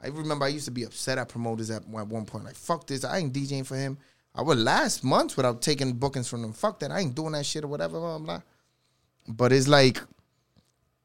[0.00, 2.44] I remember I used to be upset at promoters at, at one point.
[2.44, 3.98] Like fuck this, I ain't DJing for him.
[4.34, 6.52] I would last months without taking bookings from them.
[6.52, 7.98] Fuck that, I ain't doing that shit or whatever.
[7.98, 8.42] Blah, blah.
[9.26, 10.00] But it's like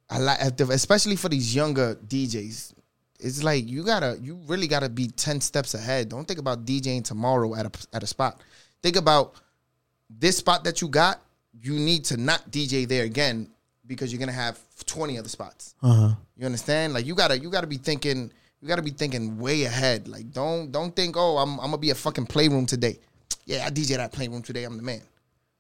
[0.09, 2.74] I like, especially for these younger DJs.
[3.19, 6.09] It's like you gotta, you really gotta be ten steps ahead.
[6.09, 8.41] Don't think about DJing tomorrow at a at a spot.
[8.82, 9.36] Think about
[10.09, 11.21] this spot that you got.
[11.61, 13.49] You need to not DJ there again
[13.88, 15.76] because you're gonna have twenty other spots.
[15.82, 16.15] Uh huh.
[16.38, 16.93] You understand?
[16.93, 20.07] Like you gotta, you gotta be thinking, you gotta be thinking way ahead.
[20.07, 22.99] Like don't, don't think, oh, I'm, I'm gonna be a fucking playroom today.
[23.46, 24.64] Yeah, I DJ that playroom today.
[24.64, 25.02] I'm the man.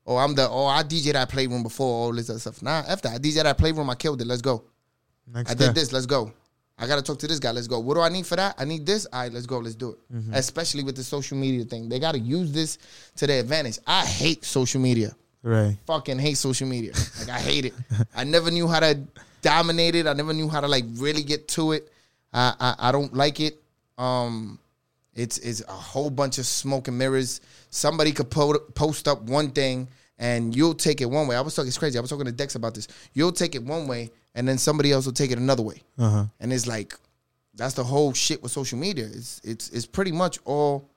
[0.05, 2.61] Oh, I'm the, oh, I DJ that playroom before all this other stuff.
[2.61, 4.27] Nah, after I DJ that playroom, I killed it.
[4.27, 4.63] Let's go.
[5.33, 5.93] Next I did this.
[5.93, 6.33] Let's go.
[6.77, 7.51] I gotta talk to this guy.
[7.51, 7.79] Let's go.
[7.79, 8.55] What do I need for that?
[8.57, 9.05] I need this.
[9.05, 9.59] All right, let's go.
[9.59, 10.13] Let's do it.
[10.13, 10.33] Mm-hmm.
[10.33, 12.77] Especially with the social media thing, they gotta use this
[13.17, 13.79] to their advantage.
[13.85, 15.15] I hate social media.
[15.43, 15.77] Right.
[15.85, 16.93] Fucking hate social media.
[17.19, 17.73] Like I hate it.
[18.15, 18.99] I never knew how to
[19.41, 20.07] dominate it.
[20.07, 21.91] I never knew how to like really get to it.
[22.33, 23.61] I I, I don't like it.
[23.97, 24.59] Um,
[25.13, 27.41] it's it's a whole bunch of smoke and mirrors.
[27.73, 31.35] Somebody could po- post up one thing and you'll take it one way.
[31.35, 31.97] I was talking it's crazy.
[31.97, 32.87] I was talking to Dex about this.
[33.13, 35.81] You'll take it one way and then somebody else will take it another way.
[35.97, 36.25] Uh-huh.
[36.39, 36.95] And it's like
[37.55, 39.05] that's the whole shit with social media.
[39.05, 40.89] It's it's it's pretty much all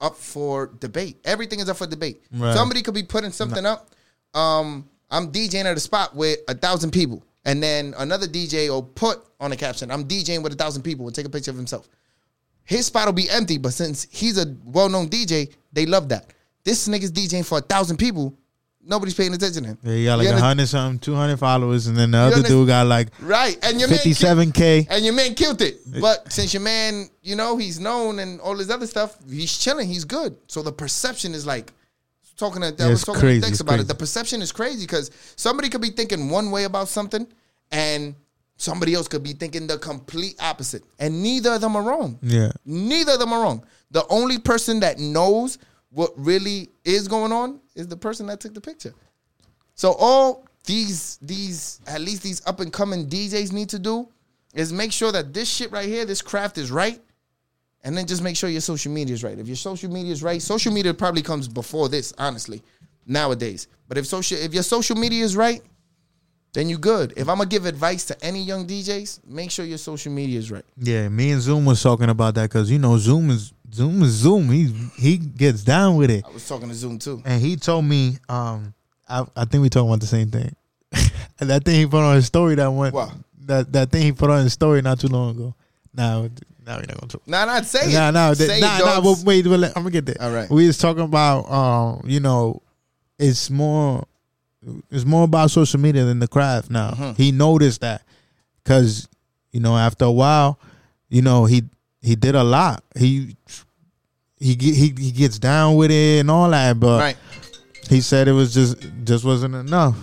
[0.00, 1.18] up for debate.
[1.24, 2.22] Everything is up for debate.
[2.32, 2.54] Right.
[2.54, 3.90] Somebody could be putting something up.
[4.34, 8.82] Um, I'm DJing at a spot with a thousand people, and then another DJ will
[8.82, 11.56] put on a caption, "I'm DJing with a thousand people," and take a picture of
[11.56, 11.88] himself.
[12.64, 16.32] His spot will be empty, but since he's a well-known DJ, they love that.
[16.64, 18.36] This nigga's DJing for a thousand people.
[18.86, 19.78] Nobody's paying attention to him.
[19.82, 22.68] Yeah, he got like a hundred something, two hundred followers, and then the other dude
[22.68, 24.86] got like Right, and your man fifty seven k.
[24.90, 25.78] and your man killed it.
[26.00, 29.88] But since your man, you know, he's known and all this other stuff, he's chilling,
[29.88, 30.36] he's good.
[30.48, 31.72] So the perception is like
[32.36, 33.82] talking to I was talking crazy, to Dex about crazy.
[33.84, 33.88] it.
[33.88, 37.26] The perception is crazy because somebody could be thinking one way about something
[37.70, 38.14] and
[38.56, 40.82] somebody else could be thinking the complete opposite.
[40.98, 42.18] And neither of them are wrong.
[42.22, 43.64] Yeah, Neither of them are wrong.
[43.94, 45.58] The only person that knows
[45.90, 48.92] what really is going on is the person that took the picture.
[49.76, 54.08] So all these these at least these up and coming DJs need to do
[54.52, 57.00] is make sure that this shit right here, this craft is right,
[57.84, 59.38] and then just make sure your social media is right.
[59.38, 62.62] If your social media is right, social media probably comes before this, honestly,
[63.06, 63.68] nowadays.
[63.86, 65.62] But if social if your social media is right,
[66.52, 67.12] then you good.
[67.16, 70.50] If I'm gonna give advice to any young DJs, make sure your social media is
[70.50, 70.64] right.
[70.78, 71.08] yeah.
[71.08, 74.50] Me and Zoom was talking about that because you know Zoom is Zoom is Zoom.
[74.50, 77.20] He he gets down with it, I was talking to Zoom too.
[77.24, 78.72] and he told me, um,
[79.08, 80.54] I I think we talking about the same thing.
[81.40, 83.12] and that thing he put on his story that one, What?
[83.46, 85.54] that that thing he put on his story not too long ago.
[85.92, 86.28] Now,
[86.66, 87.26] now we're not gonna talk.
[87.26, 87.94] Nah, not say it.
[87.94, 90.16] Nah, nah, say nah, it, nah, well, wait, well, I'm gonna get there.
[90.20, 90.48] All right.
[90.48, 92.62] We was talking about, um, you know,
[93.18, 94.04] it's more,
[94.90, 96.90] it's more about social media than the craft now.
[96.92, 97.12] Mm-hmm.
[97.22, 98.02] He noticed that
[98.62, 99.08] because,
[99.52, 100.58] you know, after a while,
[101.08, 101.62] you know, he
[102.04, 102.84] he did a lot.
[102.96, 103.34] He
[104.38, 107.16] he he he gets down with it and all that, but right.
[107.88, 109.96] he said it was just just wasn't enough.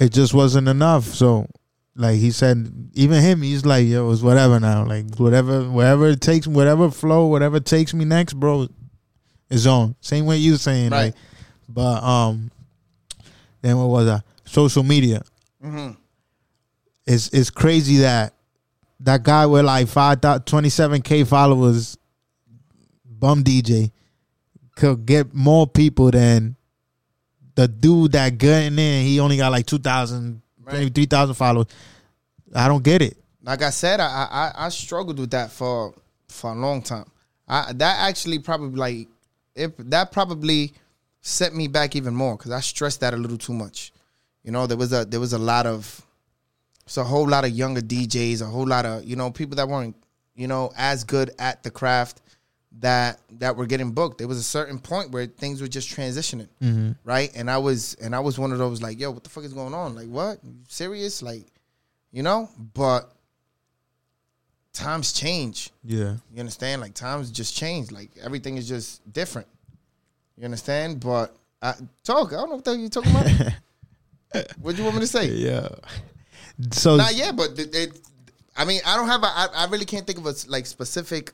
[0.00, 1.04] It just wasn't enough.
[1.06, 1.48] So,
[1.96, 4.84] like he said, even him, he's like, yo, it's whatever now.
[4.84, 8.68] Like whatever, whatever it takes, whatever flow, whatever takes me next, bro,
[9.50, 9.96] is on.
[10.00, 11.06] Same way you saying, Right.
[11.06, 11.14] like,
[11.68, 12.50] but um,
[13.60, 14.24] then what was that?
[14.44, 15.22] Social media.
[15.64, 15.92] Mm-hmm.
[17.06, 18.34] It's it's crazy that
[19.04, 21.96] that guy with like five 27 k followers,
[23.04, 23.90] bum DJ,
[24.76, 26.56] could get more people than
[27.54, 29.04] the dude that getting in.
[29.06, 30.72] He only got like 2,000, Right.
[30.78, 31.66] maybe 3,000 followers.
[32.54, 33.16] I don't get it.
[33.42, 35.94] like I said, I, I I struggled with that for
[36.28, 37.04] for a long time.
[37.46, 39.08] I that actually probably like
[39.54, 40.72] if that probably
[41.20, 43.92] set me back even more because I stressed that a little too much.
[44.42, 46.03] You know, there was a there was a lot of
[46.84, 49.68] it's a whole lot of younger DJs, a whole lot of you know people that
[49.68, 49.96] weren't
[50.34, 52.20] you know as good at the craft
[52.80, 54.18] that that were getting booked.
[54.18, 56.92] There was a certain point where things were just transitioning, mm-hmm.
[57.04, 57.30] right?
[57.34, 59.54] And I was and I was one of those like, yo, what the fuck is
[59.54, 59.94] going on?
[59.94, 60.38] Like, what?
[60.42, 61.22] You serious?
[61.22, 61.46] Like,
[62.12, 62.48] you know?
[62.74, 63.10] But
[64.72, 65.70] times change.
[65.84, 66.16] Yeah.
[66.32, 66.82] You understand?
[66.82, 67.92] Like times just change.
[67.92, 69.48] Like everything is just different.
[70.36, 71.00] You understand?
[71.00, 72.32] But I, talk.
[72.32, 74.48] I don't know what the hell you talking about.
[74.60, 75.28] what do you want me to say?
[75.28, 75.68] Yeah.
[76.72, 78.00] So, Nah, yeah, but it, it,
[78.56, 79.26] I mean, I don't have a.
[79.26, 81.32] I, I really can't think of a like specific,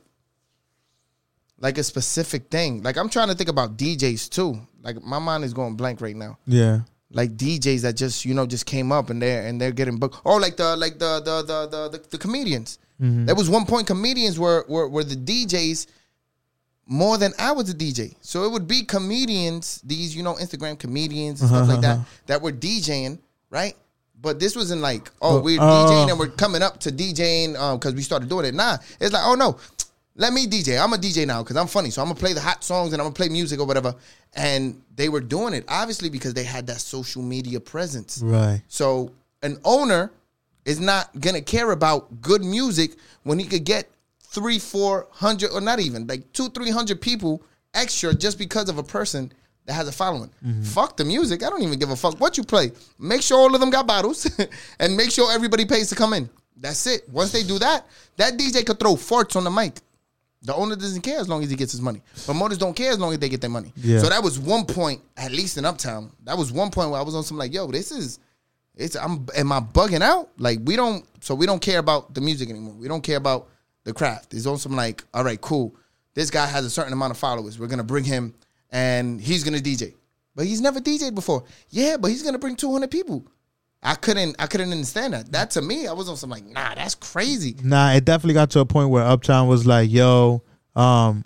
[1.59, 2.83] like a specific thing.
[2.83, 4.59] Like I'm trying to think about DJs too.
[4.83, 6.39] Like my mind is going blank right now.
[6.47, 6.81] yeah.
[7.13, 10.21] Like DJs that just you know just came up and they're and they're getting booked.
[10.25, 12.79] Oh, like the like the the the the the, the comedians.
[13.03, 13.27] Mm-hmm.
[13.27, 15.89] There was one point comedians were, were were the DJs
[16.87, 18.17] more than I was a DJ.
[18.21, 22.03] So it would be comedians, these you know Instagram comedians and uh-huh, stuff like uh-huh.
[22.27, 23.19] that that were DJing,
[23.51, 23.75] right?
[24.23, 25.65] But this wasn't like, oh, we're oh.
[25.65, 28.55] DJing and we're coming up to DJing uh, because we started doing it.
[28.55, 29.59] Nah, it's like, oh no,
[30.17, 30.83] let me DJ.
[30.83, 31.91] I'm a DJ now because I'm funny.
[31.91, 33.95] So I'm gonna play the hot songs and I'm gonna play music or whatever.
[34.35, 38.21] And they were doing it obviously because they had that social media presence.
[38.23, 38.63] Right.
[38.69, 39.13] So
[39.43, 40.13] an owner
[40.65, 43.89] is not gonna care about good music when he could get
[44.21, 47.43] three, four hundred, or not even like two, three hundred people
[47.73, 49.33] extra just because of a person
[49.67, 50.31] that has a following.
[50.45, 50.63] Mm-hmm.
[50.63, 51.43] Fuck the music.
[51.43, 52.73] I don't even give a fuck what you play.
[52.99, 54.29] Make sure all of them got bottles
[54.79, 56.29] and make sure everybody pays to come in.
[56.57, 57.09] That's it.
[57.09, 57.87] Once they do that,
[58.17, 59.81] that DJ could throw farts on the mic.
[60.43, 62.01] The owner doesn't care as long as he gets his money.
[62.25, 63.73] Promoters don't care as long as they get their money.
[63.77, 63.99] Yeah.
[63.99, 66.11] So that was one point, at least in Uptown.
[66.25, 68.19] That was one point where I was on some like, yo, this is
[68.77, 70.31] it's I'm am I bugging out?
[70.39, 72.75] Like we don't so we don't care about the music anymore.
[72.75, 73.49] We don't care about
[73.85, 74.33] the craft.
[74.33, 75.75] It's on some like, all right, cool.
[76.15, 77.59] This guy has a certain amount of followers.
[77.59, 78.35] We're gonna bring him
[78.71, 79.95] and he's gonna DJ.
[80.35, 81.45] But he's never DJed before.
[81.71, 83.27] Yeah, but he's gonna bring 200 people.
[83.83, 85.33] I couldn't I couldn't understand that.
[85.33, 87.57] That to me, I was on some like, nah, that's crazy.
[87.63, 90.43] Nah, it definitely got to a point where Uptown was like, "Yo,
[90.77, 91.25] um,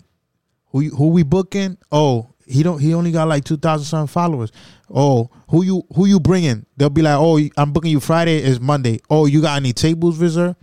[0.67, 1.77] who who we booking?
[1.91, 2.79] Oh, he don't.
[2.79, 4.51] He only got like two thousand something followers.
[4.93, 6.65] Oh, who you who you bringing?
[6.77, 8.99] They'll be like, "Oh, I'm booking you Friday is Monday.
[9.09, 10.55] Oh, you got any tables reserved?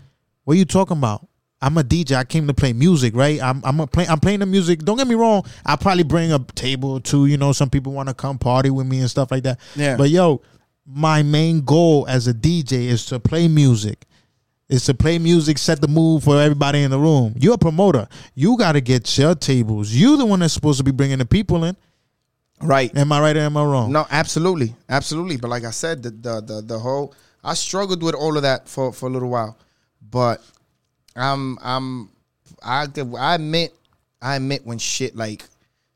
[0.44, 1.28] What are you talking about?
[1.62, 2.16] I'm a DJ.
[2.16, 3.40] I came to play music, right?
[3.40, 4.80] I'm I'm a play, I'm playing the music.
[4.80, 5.44] Don't get me wrong.
[5.64, 7.26] I'll probably bring a table or two.
[7.26, 9.60] You know, some people want to come party with me and stuff like that.
[9.76, 9.96] Yeah.
[9.96, 10.42] But yo,
[10.84, 14.06] my main goal as a DJ is to play music.
[14.68, 17.34] Is to play music, set the mood for everybody in the room.
[17.36, 18.08] You're a promoter.
[18.34, 19.92] You got to get your tables.
[19.92, 21.76] You the one that's supposed to be bringing the people in.
[22.60, 22.96] Right.
[22.96, 23.92] Am I right or am I wrong?
[23.92, 25.36] No, absolutely, absolutely.
[25.36, 28.68] But like I said, the the the, the whole I struggled with all of that
[28.68, 29.58] for for a little while,
[30.10, 30.42] but
[31.16, 32.10] I'm I'm
[32.62, 32.86] I
[33.18, 33.74] I admit
[34.20, 35.44] I admit when shit like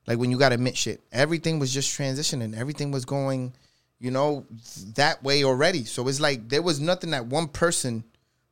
[0.07, 1.01] like when you got to admit shit.
[1.13, 2.57] Everything was just transitioning.
[2.57, 3.53] Everything was going,
[3.99, 4.47] you know,
[4.95, 5.85] that way already.
[5.85, 8.05] So it's like there was nothing that one person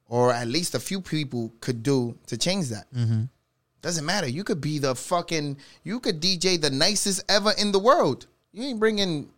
[0.06, 2.92] or at least a few people could do to change that.
[2.92, 3.24] Mm-hmm.
[3.82, 4.26] Doesn't matter.
[4.26, 5.58] You could be the fucking.
[5.82, 8.26] You could DJ the nicest ever in the world.
[8.52, 9.28] You ain't bringing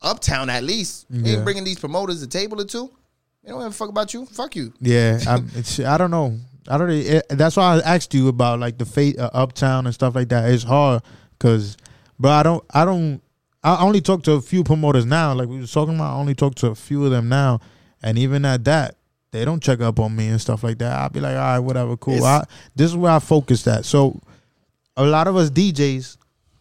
[0.00, 1.06] Uptown at least.
[1.08, 2.90] You ain't bringing these promoters a table or two.
[3.44, 4.26] They don't give a fuck about you.
[4.26, 4.72] Fuck you.
[4.80, 5.18] Yeah,
[5.54, 6.36] it's, I don't know.
[6.68, 6.90] I don't.
[6.90, 10.28] It, that's why I asked you about like the fate uh, uptown and stuff like
[10.28, 10.50] that.
[10.50, 11.02] It's hard
[11.38, 11.76] because,
[12.18, 12.64] bro, I don't.
[12.72, 13.20] I don't.
[13.64, 15.34] I only talk to a few promoters now.
[15.34, 17.60] Like we was talking about, I only talk to a few of them now,
[18.02, 18.96] and even at that,
[19.30, 20.98] they don't check up on me and stuff like that.
[20.98, 22.24] I'll be like, all right, whatever, cool.
[22.24, 22.44] I,
[22.74, 23.84] this is where I focus at.
[23.84, 24.20] So,
[24.96, 26.16] a lot of us DJs,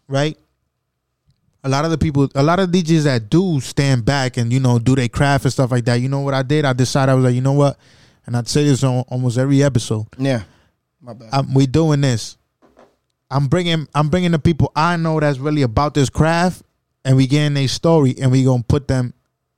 [0.07, 0.37] right?
[1.63, 4.59] a lot of the people, a lot of DJs that do stand back and you
[4.59, 5.95] know do their craft and stuff like that.
[5.95, 6.65] You know what I did?
[6.65, 7.77] I decided I was like, you know what,
[8.25, 10.05] and I'd say this on almost every episode.
[10.17, 10.43] Yeah.
[11.01, 11.29] My bad.
[11.33, 12.37] I'm, we doing this.
[13.29, 16.63] I'm bringing, I'm bringing the people I know that's really about this craft,
[17.05, 19.13] and we getting their story, and we gonna put them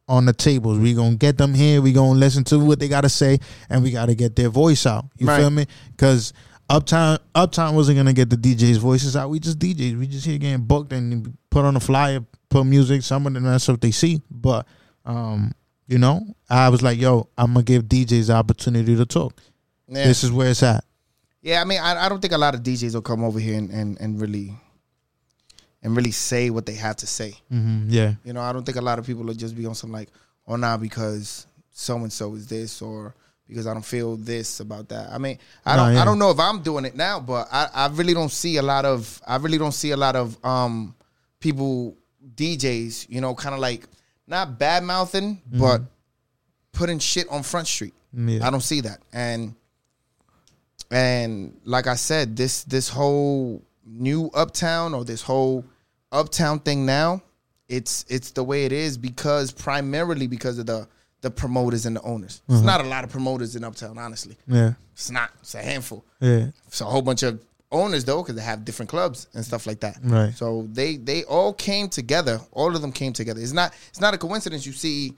[0.08, 0.78] on the tables.
[0.80, 1.82] We gonna get them here.
[1.82, 3.40] We gonna listen to what they gotta say,
[3.70, 5.06] and we gotta get their voice out.
[5.18, 5.40] You Right.
[5.40, 5.66] feel me?
[5.92, 6.34] Because
[6.70, 9.30] Uptown, Uptown wasn't gonna get the DJs' voices out.
[9.30, 9.98] We just DJs.
[10.00, 13.02] We just here getting booked and put on a flyer, put music.
[13.02, 14.66] Some of them that's what they see, but
[15.06, 15.52] um,
[15.88, 19.42] you know, I was like, yo, I'm gonna give DJs the opportunity to talk.
[19.88, 20.06] yeah.
[20.08, 20.84] This is where it's at.
[21.42, 23.58] Yeah, I mean, I, I don't think a lot of DJs will come over here
[23.58, 24.54] and, and, and really
[25.82, 27.34] and really say what they have to say.
[27.50, 28.14] hmm yeah.
[28.24, 30.10] You know, I don't think a lot of people will just be on some like,
[30.48, 33.14] oh, nah, because so and so is this or
[33.48, 35.12] because I don't feel this about that.
[35.12, 36.02] I mean, I don't yeah.
[36.02, 38.62] I don't know if I'm doing it now, but I, I really don't see a
[38.62, 40.96] lot of I really don't see a lot of um
[41.42, 41.98] people
[42.36, 43.86] DJs, you know, kind of like
[44.28, 45.60] not bad mouthing, mm-hmm.
[45.60, 45.82] but
[46.72, 47.94] putting shit on Front Street.
[48.14, 48.46] Yeah.
[48.46, 49.00] I don't see that.
[49.12, 49.56] And
[50.92, 55.66] and like I said, this this whole new uptown or this whole
[56.12, 57.22] uptown thing now,
[57.68, 60.88] it's it's the way it is because primarily because of the
[61.22, 62.42] the promoters and the owners.
[62.48, 62.66] It's mm-hmm.
[62.66, 64.38] not a lot of promoters in uptown, honestly.
[64.46, 64.74] Yeah.
[64.92, 65.32] It's not.
[65.42, 66.06] It's a handful.
[66.20, 66.48] Yeah.
[66.68, 67.42] It's a whole bunch of
[67.74, 69.98] owners though, because they have different clubs and stuff like that.
[70.04, 70.34] Right.
[70.34, 72.40] So they they all came together.
[72.52, 73.42] All of them came together.
[73.42, 75.16] It's not it's not a coincidence you see.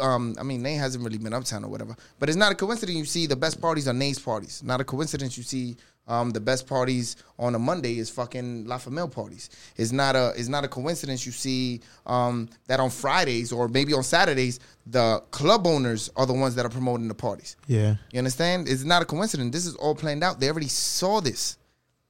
[0.00, 2.96] Um, I mean, Nate hasn't really been uptown or whatever, but it's not a coincidence
[2.96, 4.62] you see the best parties are Nate's parties.
[4.62, 5.76] Not a coincidence you see
[6.08, 9.50] um, the best parties on a Monday is fucking La Famille parties.
[9.76, 13.92] It's not a it's not a coincidence you see um, that on Fridays or maybe
[13.92, 17.56] on Saturdays the club owners are the ones that are promoting the parties.
[17.66, 17.96] Yeah.
[18.10, 18.68] You understand?
[18.68, 19.52] It's not a coincidence.
[19.52, 20.40] This is all planned out.
[20.40, 21.57] They already saw this.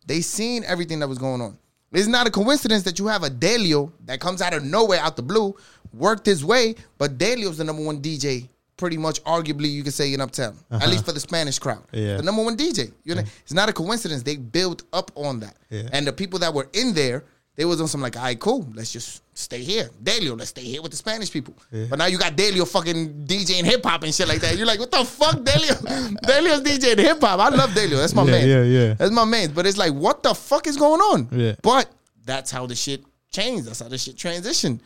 [0.08, 1.58] They seen everything that was going on.
[1.92, 5.16] It's not a coincidence that you have a Delio that comes out of nowhere, out
[5.16, 5.54] the blue,
[5.92, 8.48] worked his way, but Delio's the number one DJ,
[8.78, 10.90] pretty much arguably you could say in Uptown, at uh-huh.
[10.90, 11.84] least for the Spanish crowd.
[11.92, 12.16] Yeah.
[12.16, 12.90] The number one DJ.
[13.04, 14.22] You know, it's not a coincidence.
[14.22, 15.56] They built up on that.
[15.68, 15.88] Yeah.
[15.92, 17.24] And the people that were in there,
[17.56, 19.88] they was on some like, all right, cool, let's just stay here.
[20.02, 21.54] Delio, let's stay here with the Spanish people.
[21.70, 24.56] But now you got Delio fucking DJing hip hop and shit like that.
[24.56, 25.76] You're like, what the fuck, Delio?
[26.22, 27.38] Delio's DJing hip hop.
[27.40, 27.96] I love Delio.
[27.98, 28.48] That's my Yeah, man.
[28.48, 28.94] yeah, yeah.
[28.94, 29.52] That's my man.
[29.52, 31.28] But it's like, what the fuck is going on?
[31.32, 31.54] Yeah.
[31.62, 31.88] But
[32.24, 33.66] that's how the shit changed.
[33.66, 34.80] That's how the shit transitioned.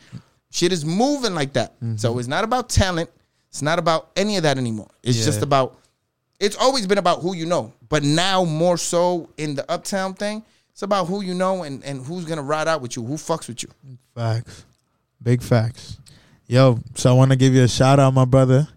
[0.51, 1.73] Shit is moving like that.
[1.77, 1.95] Mm-hmm.
[1.97, 3.09] So it's not about talent.
[3.49, 4.89] It's not about any of that anymore.
[5.01, 5.25] It's Yeah.
[5.25, 5.79] just about.
[6.39, 10.43] It's always been about who you know, but now more so in the uptown thing,
[10.73, 13.47] it's about who you know and, and who's gonna ride out with you, who fucks
[13.47, 13.69] with you.
[14.15, 14.65] Facts.
[15.21, 15.99] Big facts.
[16.47, 18.67] Yo, so I want to give you a shout out, my brother.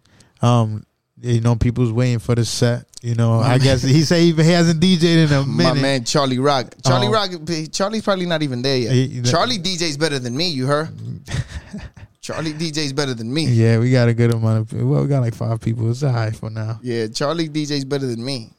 [0.41, 0.85] Um,
[1.21, 2.85] you know, people's waiting for the set.
[3.03, 5.75] You know, I guess he say he, he hasn't DJed in a minute.
[5.75, 6.75] My man Charlie Rock.
[6.85, 7.13] Charlie Oh.
[7.13, 7.31] Rock.
[7.73, 8.93] Charlie's probably not even there yet.
[8.93, 10.49] He- Charlie DJ's better than me.
[10.49, 10.91] You heard?
[12.21, 13.47] Charlie DJ's better than me.
[13.47, 14.83] Yeah, we got a good amount of.
[14.83, 15.89] Well, we got like five people.
[15.91, 16.81] It's high for now.
[16.83, 18.51] Yeah, Charlie DJ's better than me.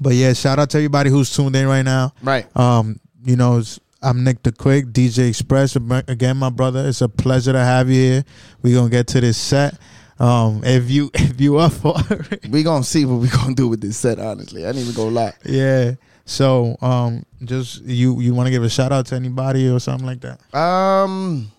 [0.00, 2.12] But yeah, shout out to everybody who's tuned in right now.
[2.22, 2.46] Right.
[2.56, 3.62] Um, you know,
[4.02, 5.76] I'm Nick the Quick, DJ Express.
[5.76, 8.24] Again, my brother, it's a pleasure to have you here.
[8.62, 9.78] We're gonna get to this set.
[10.18, 13.68] Um, if you if you up for it, We gonna see what we gonna do
[13.68, 14.18] with this set.
[14.18, 15.32] Honestly, I ain't even gonna lie.
[15.44, 15.94] yeah.
[16.24, 20.06] So um, just you you want to give a shout out to anybody or something
[20.06, 20.38] like that?
[20.56, 21.50] Um,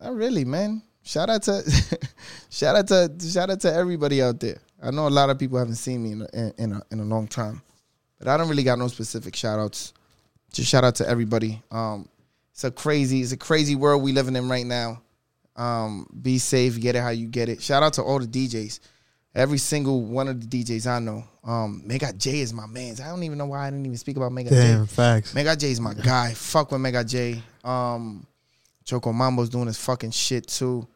[0.00, 0.82] not really, man.
[1.02, 1.62] Shout out to,
[2.50, 4.58] shout out to, shout out to everybody out there.
[4.86, 7.04] I know a lot of people haven't seen me in a, in, a in a
[7.04, 7.60] long time,
[8.18, 9.92] but I don't really got no specific shout outs.
[10.52, 11.60] Just shout out to everybody.
[11.70, 12.08] Um,
[12.52, 15.02] it's a crazy, it's a crazy world we living in right now.
[15.56, 17.62] Um, be safe, get it how you get it.
[17.62, 18.78] Shout out to all the DJs,
[19.34, 21.24] every single one of the DJs I know.
[21.42, 22.94] Um, Mega J is my man.
[23.02, 24.56] I don't even know why I didn't even speak about Mega J.
[24.56, 25.34] Damn, facts.
[25.34, 26.32] Mega J is my guy.
[26.32, 27.42] Fuck with Mega J.
[27.64, 28.26] Um,
[28.84, 30.86] Choco Mambo's doing his fucking shit too.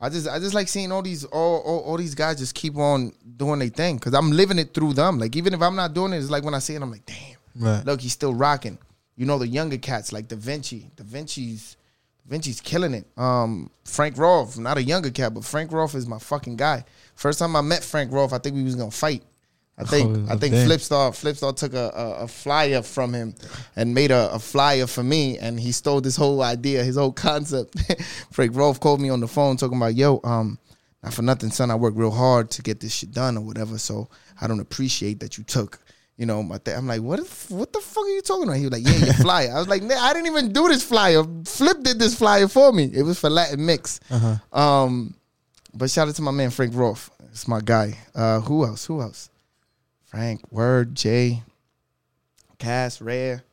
[0.00, 2.76] I just I just like seeing all these all all, all these guys just keep
[2.76, 5.18] on doing their thing because I'm living it through them.
[5.18, 7.06] Like even if I'm not doing it, it's like when I see it, I'm like,
[7.06, 7.84] damn, Right.
[7.86, 8.78] look, he's still rocking.
[9.16, 10.90] You know the younger cats like Da Vinci.
[10.96, 11.76] Da Vinci's
[12.26, 13.06] Da Vinci's killing it.
[13.16, 16.84] Um, Frank Rolf, not a younger cat, but Frank Rolf is my fucking guy.
[17.14, 19.22] First time I met Frank Rolf, I think we was gonna fight.
[19.78, 20.68] I think Oh, I think damn.
[20.68, 23.34] Flipstar Flipstar took a, a, a flyer from him
[23.76, 27.12] and made a, a flyer for me, and he stole this whole idea, his whole
[27.12, 27.76] concept.
[28.32, 30.58] Frank Rolf called me on the phone talking about, yo, um,
[31.02, 33.76] not for nothing, son, I worked real hard to get this shit done or whatever,
[33.76, 34.08] so
[34.40, 35.78] I don't appreciate that you took.
[36.16, 37.18] You know, my th- I'm like, what?
[37.20, 38.56] If, what the fuck are you talking about?
[38.56, 39.52] He was like, yeah, your flyer.
[39.54, 41.22] I was like, nah, I didn't even do this flyer.
[41.44, 42.84] Flip did this flyer for me.
[42.94, 44.00] It was for Latin Mix.
[44.10, 44.58] Uh-huh.
[44.58, 45.14] Um,
[45.74, 47.10] but shout out to my man Frank Rolf.
[47.32, 47.98] It's my guy.
[48.14, 48.86] Uh, who else?
[48.86, 49.28] Who else?
[50.16, 51.42] Frank, Word, Jay,
[52.58, 53.44] Cass, Rare.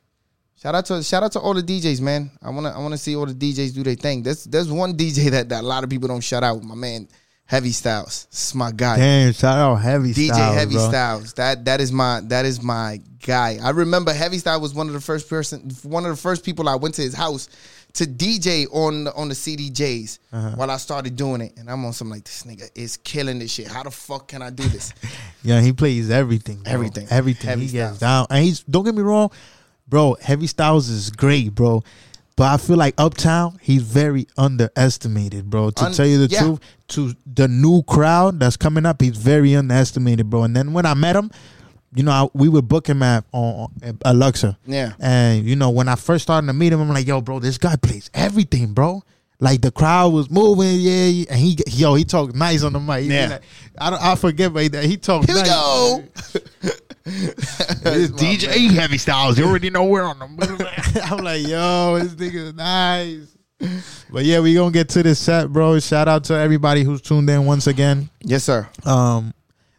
[0.56, 2.32] Shout out to shout out to all the DJs, man.
[2.42, 4.24] I wanna I wanna see all the DJs do their thing.
[4.24, 6.64] There's there's one DJ that, that a lot of people don't shout out.
[6.64, 7.10] My man,
[7.44, 8.28] Heavy Styles.
[8.30, 8.96] It's my guy.
[8.96, 10.30] Damn, shout out Heavy Styles.
[10.30, 10.88] DJ Styles, Heavy bro.
[10.88, 11.34] Styles.
[11.34, 13.60] That that is my that is my guy.
[13.62, 16.70] I remember Heavy Styles was one of the first person one of the first people
[16.70, 17.50] I went to his house
[17.94, 20.52] to DJ on the, on the CDJs Uh-huh.
[20.56, 21.54] while I started doing it.
[21.58, 23.68] And I'm on some like this nigga is killing this shit.
[23.68, 24.94] How the fuck can I do this?
[25.46, 26.60] Yeah, he plays everything.
[26.64, 26.72] bro.
[26.72, 27.06] Everything.
[27.10, 27.50] Everything.
[27.50, 28.28] Heavy he gets down.
[28.30, 29.30] And he's don't get me wrong,
[29.90, 31.84] bro, Heavy Styles is great, bro.
[32.38, 35.70] But I feel like Uptown, he's very underestimated, bro.
[35.72, 36.40] To Un- tell you the yeah.
[36.44, 40.44] truth, to the new crowd that's coming up, he's very underestimated, bro.
[40.44, 41.30] And then when I met him,
[41.96, 43.72] you know, I, we would book him at on
[44.04, 44.58] at Luxor.
[44.66, 44.94] Yeah.
[45.00, 47.58] And you know, when I first started to meet him, I'm like, yo, bro, this
[47.58, 49.04] guy plays everything, bro.
[49.40, 53.04] Like the crowd was moving, yeah, and he, yo, he talked nice on the mic.
[53.04, 53.28] He Yeah.
[53.28, 53.42] like-
[53.78, 55.26] I don't, I forget, but he, he talked.
[55.26, 55.50] Here we nice.
[55.52, 56.04] go.
[57.06, 59.38] It's DJ Heavy Styles.
[59.38, 61.02] You already know where on the.
[61.12, 63.28] I'm like, yo, this nigga nice.
[64.12, 65.80] But yeah, we gonna get to this set, bro.
[65.80, 68.10] Shout out to everybody who's tuned in once again.
[68.22, 68.70] Yes, sir.
[68.86, 69.34] Um,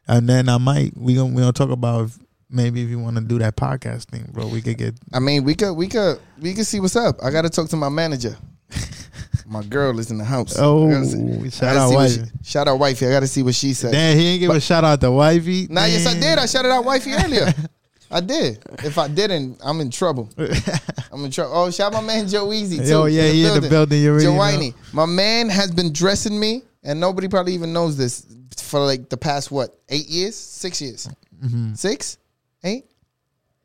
[0.08, 2.18] and then I might we gonna we gonna talk about if,
[2.50, 4.46] maybe if you want to do that podcast thing, bro.
[4.46, 7.22] We could get I mean, we could we could we could see what's up.
[7.22, 8.36] I got to talk to my manager.
[9.46, 10.56] my girl is in the house.
[10.58, 12.24] Oh, I gotta see- shout out wifey.
[12.24, 13.06] she- shout out wifey.
[13.06, 13.92] I got to see what she said.
[13.92, 15.66] Damn, he ain't give a shout out to wifey.
[15.68, 16.38] Nah, yes, I did.
[16.38, 17.52] I shouted out wifey earlier.
[18.10, 18.62] I did.
[18.84, 20.30] If I didn't, I'm in trouble.
[20.38, 21.52] I'm in trouble.
[21.54, 22.84] Oh, shout out my man Joe Easy too.
[22.84, 24.00] Yo, yeah, he in the building.
[24.02, 24.72] You already Joe know.
[24.92, 28.26] My man has been dressing me, and nobody probably even knows this
[28.58, 31.08] for like the past what eight years, six years,
[31.42, 31.74] Mm-hmm.
[31.74, 32.18] six,
[32.62, 32.84] eight,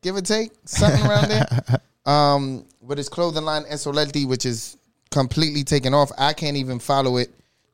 [0.02, 1.46] give or take, something around there.
[2.06, 4.78] Um, with his clothing line Esoletti, which is
[5.10, 6.10] completely taken off.
[6.16, 7.28] I can't even follow it.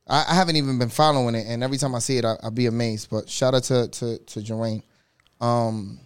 [0.09, 2.51] I, I haven't even been following it, and every time I see it, I, I'll
[2.51, 3.09] be amazed.
[3.09, 4.83] But shout out to to to Joanne.
[5.41, 6.01] Um,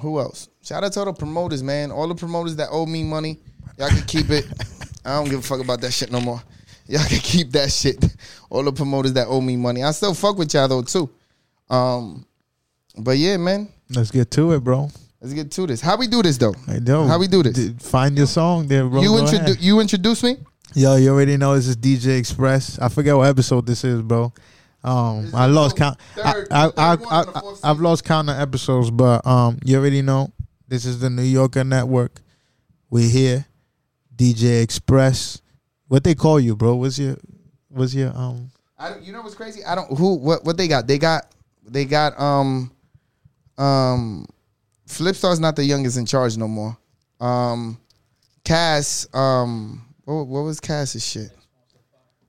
[0.00, 0.48] who else?
[0.62, 1.90] Shout out to all the promoters, man.
[1.90, 3.38] All the promoters that owe me money,
[3.78, 4.46] y'all can keep it.
[5.04, 6.42] I don't give a fuck about that shit no more.
[6.88, 8.02] Y'all can keep that shit.
[8.50, 11.10] All the promoters that owe me money, I still fuck with y'all though too.
[11.70, 12.24] Um,
[12.96, 14.90] but yeah, man, Let's get to it, bro.
[15.20, 15.80] let's get to this.
[15.82, 16.54] How we do this though?
[16.66, 17.06] I know.
[17.06, 17.54] How we do this?
[17.54, 19.02] D- Find your song there, bro.
[19.02, 20.38] you introduce you introduce me.
[20.74, 22.78] Yo, you already know this is DJ Express.
[22.78, 24.32] I forget what episode this is, bro.
[24.84, 25.98] Um, This I is lost count.
[26.14, 29.26] third- I, I, I, third one on the I, I've lost count of episodes, but
[29.26, 30.30] um, you already know
[30.68, 32.20] this is the New Yorker Network.
[32.90, 33.46] We're here,
[34.16, 35.40] DJ Express.
[35.88, 36.76] What they call you, bro?
[36.76, 37.16] What's your,
[37.68, 38.50] what's your um?
[38.78, 39.64] I don't, you know what's crazy?
[39.64, 40.86] I don't who what what they got.
[40.86, 41.32] They got
[41.66, 42.70] they got um
[43.56, 44.26] um
[44.86, 46.76] Flipstar's not the youngest in charge no more.
[47.20, 47.78] Um
[48.44, 51.30] Cass um what, what was Cass's shit?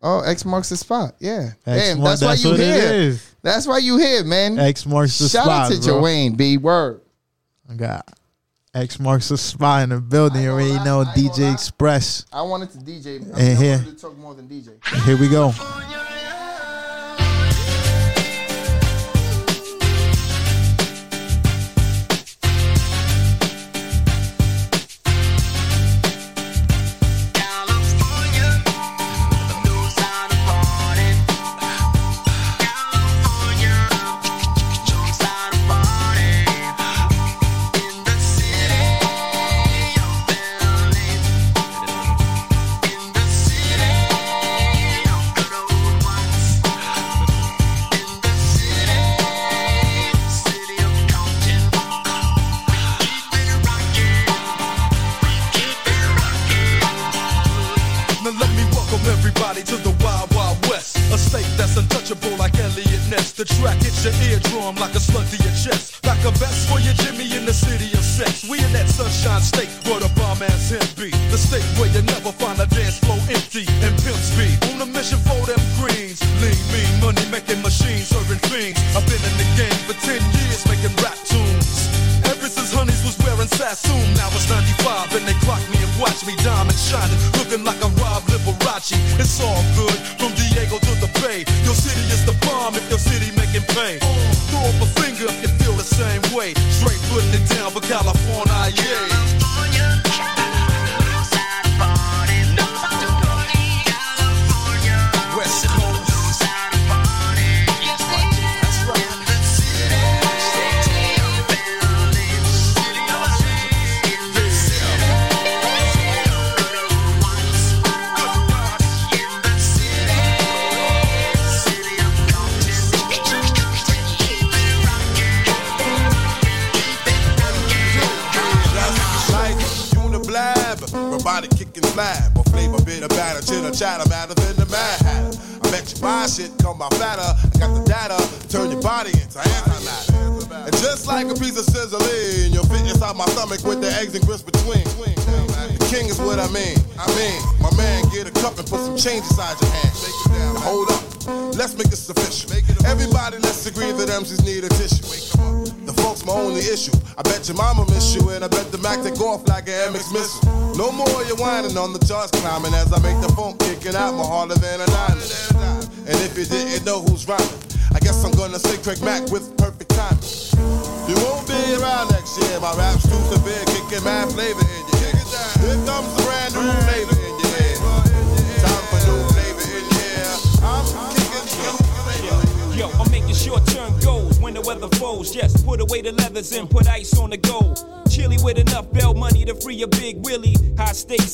[0.02, 1.16] Oh, X marks the spot.
[1.20, 1.52] Yeah.
[1.68, 3.18] X Damn, mark- that's, why you here.
[3.44, 4.58] That's why you here, man.
[4.58, 6.02] X marks the Shout spot, out to bro.
[6.02, 6.58] Joanne B.
[6.58, 7.02] Word.
[7.70, 8.19] I got
[8.76, 10.44] X marks the spot in the building.
[10.44, 11.54] You already know lie, I ain't gonna DJ.
[11.54, 12.26] Express.
[12.32, 13.08] I wanted to DJ.
[13.08, 13.78] I, mean, And I here.
[13.78, 15.04] wanted to talk more than DJ.
[15.06, 15.52] Here we go.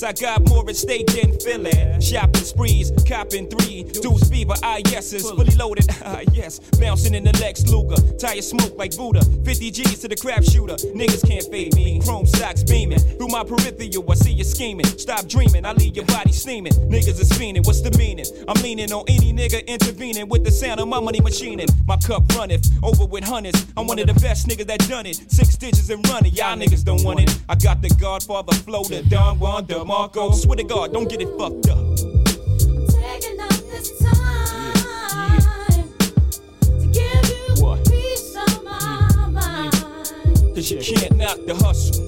[0.06, 1.72] I got more at stake than Philly.
[1.99, 3.84] Shopping sprees, copping three.
[3.84, 6.60] Deuce fever, ah yeses, fully loaded, ah yes.
[6.80, 9.22] Bouncing in the Lex Luger, tire smoke like Buddha.
[9.43, 10.76] 50 G's to the crap shooter.
[10.93, 11.99] Niggas can't fade me.
[12.01, 13.66] Chrome socks beaming through my peripheral.
[14.12, 14.86] I see you scheming.
[14.86, 16.74] Stop dreaming, I leave your body steaming.
[16.74, 18.26] Niggas is fiending, what's the meaning?
[18.47, 21.68] I'm leaning on any nigga intervening with the sound of my money machining.
[21.88, 23.66] My cup runneth over with hundreds.
[23.76, 25.18] I'm one of the best niggas that done it.
[25.66, 27.39] Digits and running, y'all niggas don't want it.
[27.49, 30.36] I got the Godfather flow, the Don Juan, DeMarco.
[30.36, 31.80] Swear to God, don't get it fucked up.
[32.93, 34.72] Taking up this time
[36.70, 39.72] to give you peace of my.
[40.53, 42.05] Cause you can't knock the hustle.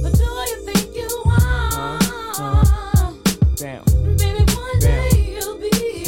[0.00, 1.98] But do you think you are?
[3.56, 3.82] Down.
[4.16, 6.04] Baby, one day you'll be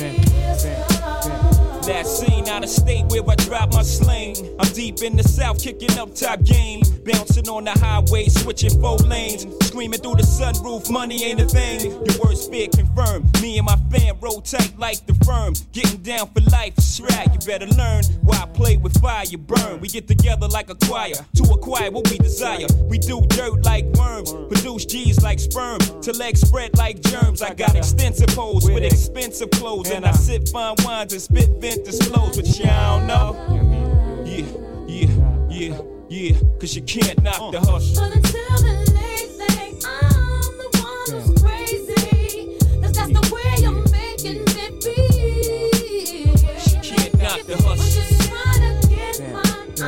[1.83, 4.37] That scene out of state where I drop my sling.
[4.59, 6.83] I'm deep in the south, kicking up top game.
[7.05, 9.47] Bouncing on the highway, switching four lanes.
[9.67, 11.93] Screaming through the sunroof, money ain't a thing.
[11.93, 13.41] Your worst fear confirmed.
[13.41, 15.55] Me and my fam roll tight like the firm.
[15.73, 16.99] Getting down for life, it's.
[16.99, 19.81] You better learn why I play with fire, you burn.
[19.81, 22.67] We get together like a choir to acquire what we desire.
[22.85, 25.79] We do dirt like worms, produce G's like sperm.
[25.79, 27.43] To legs spread like germs.
[27.43, 29.91] I got extensive hoes with expensive clothes.
[29.91, 33.36] And I sip fine wines and spit vintage flows, but y'all know.
[33.37, 34.47] Yeah,
[34.87, 35.11] yeah,
[35.51, 36.37] yeah, yeah.
[36.59, 37.65] Cause you can't knock the uh.
[37.67, 38.03] hustle.
[38.09, 42.59] But until the late thing, I'm the one who's crazy.
[42.81, 46.35] 'Cause that's the way you're making me feel.
[46.83, 47.93] Can't knock the I'm hustle.
[48.03, 49.71] just trying to get mine.
[49.81, 49.85] I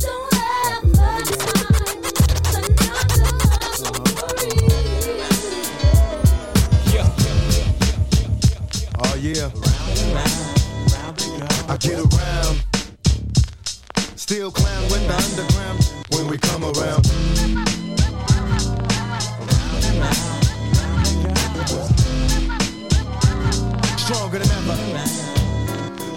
[0.00, 2.02] don't have the time
[2.52, 3.28] to knock the
[3.62, 4.78] hustle for real.
[6.94, 7.08] Yeah.
[9.00, 9.50] Oh yeah.
[11.68, 12.17] I get around.
[14.28, 17.02] Still clown with the underground when we come around.
[23.96, 24.76] Stronger than ever.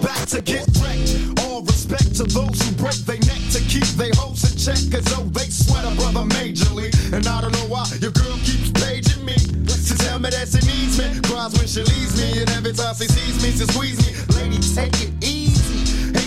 [0.04, 1.40] Back to get wrecked.
[1.40, 4.76] All respect to those who break their neck to keep their hopes in check.
[4.92, 6.92] Cause though they sweat a brother majorly.
[7.14, 9.36] And I don't know why your girl keeps paging me.
[9.38, 11.18] To tell me that she needs me.
[11.32, 12.42] Cries when she leaves me.
[12.42, 14.36] And every time she sees me, she squeeze me.
[14.36, 15.11] Lady, take it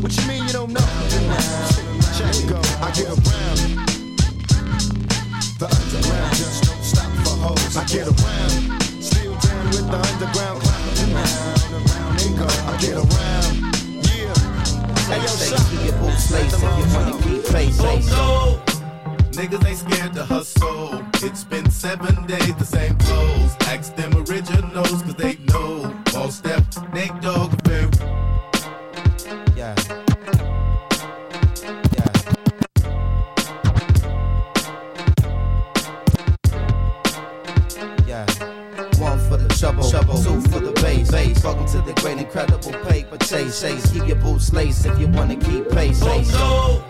[0.00, 0.80] What you mean you don't know?
[2.16, 3.60] Check go, I get around.
[5.60, 7.76] The underground just don't stop for hoes.
[7.76, 8.80] I get around.
[9.02, 10.62] Still down with the underground.
[11.04, 11.60] Around
[12.38, 13.52] go, I get around.
[14.08, 14.32] Yeah.
[15.04, 15.68] Hey, yo, shot.
[15.84, 17.20] Your boots laced if you wanna
[18.08, 18.62] no.
[19.32, 21.04] Niggas ain't scared to hustle.
[21.16, 23.54] It's been seven days, the same clothes.
[23.68, 25.94] Ask them originals, cause they know.
[26.16, 27.59] All step, Nate Dogg.
[39.62, 40.40] One for the trouble, trouble.
[40.40, 41.10] two for the bass.
[41.10, 41.44] bass.
[41.44, 43.60] Welcome to the great incredible paper chase.
[43.60, 43.92] chase.
[43.92, 46.02] Keep your boots laced if you wanna keep pace.
[46.02, 46.32] pace.
[46.32, 46.82] no.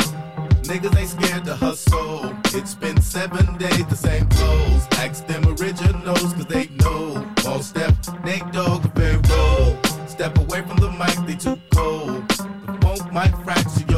[0.63, 2.33] Niggas ain't scared to hustle.
[2.55, 4.87] It's been seven days, the same clothes.
[4.93, 7.27] Ask them originals, cause they know.
[7.45, 7.93] All step,
[8.25, 9.77] Nate Dogg, very roll.
[10.07, 12.29] Step away from the mic, they too cold.
[12.29, 13.90] The funk might fracture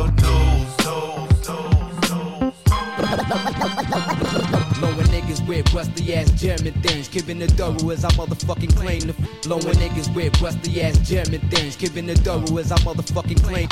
[5.63, 7.09] with rusty ass German things.
[7.09, 11.77] Giving the thorough as I motherfucking claim the Blowing niggas with rusty ass German things.
[11.77, 13.69] Giving the thorough as I motherfucking claim.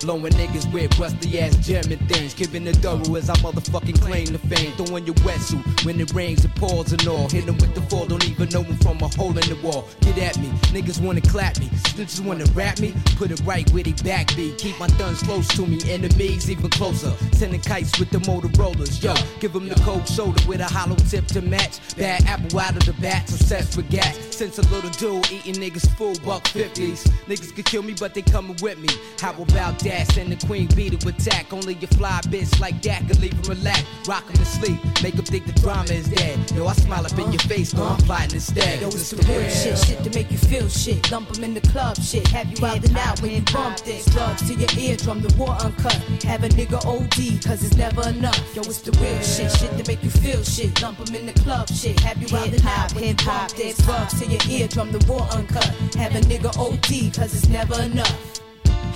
[0.00, 2.32] Blowing niggas with rusty ass German things.
[2.32, 4.72] Giving the thorough as I motherfucking claim the fame.
[4.72, 7.28] Throwing your wetsuit when it rains and pours and all.
[7.28, 9.88] Hit 'em with the fall, don't even know 'em from a hole in the wall.
[10.00, 11.68] Get at me, niggas wanna clap me.
[11.82, 14.52] Snitches wanna rap me, put it right where they back be.
[14.56, 17.12] Keep my guns close to me, enemies even closer.
[17.32, 19.12] Sending kites with the Motorola's, yo.
[19.38, 21.78] Give 'em the cold shoulder with a hollow tip to match.
[21.98, 24.16] Bad apple out of the bat, success for gas.
[24.30, 27.04] Since a little dude eating niggas full buck 50s.
[27.28, 28.88] Niggas could kill me, but they coming with me.
[29.20, 29.89] How about that?
[29.90, 31.52] Send the queen bee to attack.
[31.52, 33.82] Only a fly bitch like that could leave 'em relax.
[34.06, 36.38] Rock 'em to sleep, make 'em think the drama is dead.
[36.54, 38.80] Yo, I smile up in your face, though I'm plotting instead.
[38.80, 41.10] Yo, it's the real shit, shit to make you feel shit.
[41.10, 42.26] Lump 'em in the club, shit.
[42.28, 44.04] Have you out and out when you bump this.
[44.06, 45.98] Drugs to your eardrum, the war uncut.
[46.24, 48.40] Have a nigga OD, cause it's never enough.
[48.54, 50.80] Yo, it's the real shit, shit to make you feel shit.
[50.82, 51.98] Lump 'em in the club, shit.
[52.00, 53.76] Have you out and out when you bump this.
[53.78, 55.70] Drugs to your eardrum, the war uncut.
[55.96, 58.40] Have a nigga OD, cause it's never enough.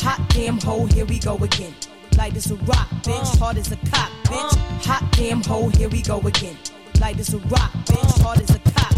[0.02, 1.74] Hot damn hoe, here we go again.
[2.16, 3.34] Light as a rock, bitch.
[3.34, 3.38] Uh.
[3.38, 4.52] Hard as a cop, bitch.
[4.52, 4.92] Uh.
[4.92, 6.56] Hot damn hoe, here we go again.
[7.00, 7.78] Light as a rock, uh.
[7.84, 8.22] bitch.
[8.22, 8.94] Hard as a cock.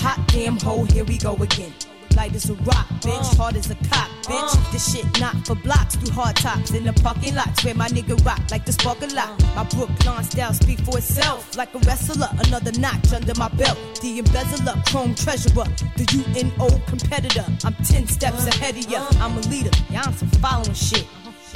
[0.00, 1.72] Hot damn hoe, here we go again.
[2.18, 3.32] Light as a rock, bitch.
[3.32, 3.36] Uh.
[3.36, 4.52] Hard as a cop, bitch.
[4.52, 4.72] Uh.
[4.72, 8.18] This shit not for blocks through hard tops in the parking lots where my nigga
[8.26, 9.40] rock like the spark a lot.
[9.40, 9.54] Uh.
[9.54, 12.28] My Brooklyn style speak for itself like a wrestler.
[12.46, 13.78] Another notch under my belt.
[14.02, 17.46] The embezzler, chrome treasurer, the UNO competitor.
[17.64, 19.06] I'm 10 steps ahead of ya.
[19.20, 21.06] I'm a leader, yeah, I'm some following shit.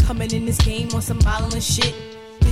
[0.07, 1.93] Coming in this game on some modeling shit.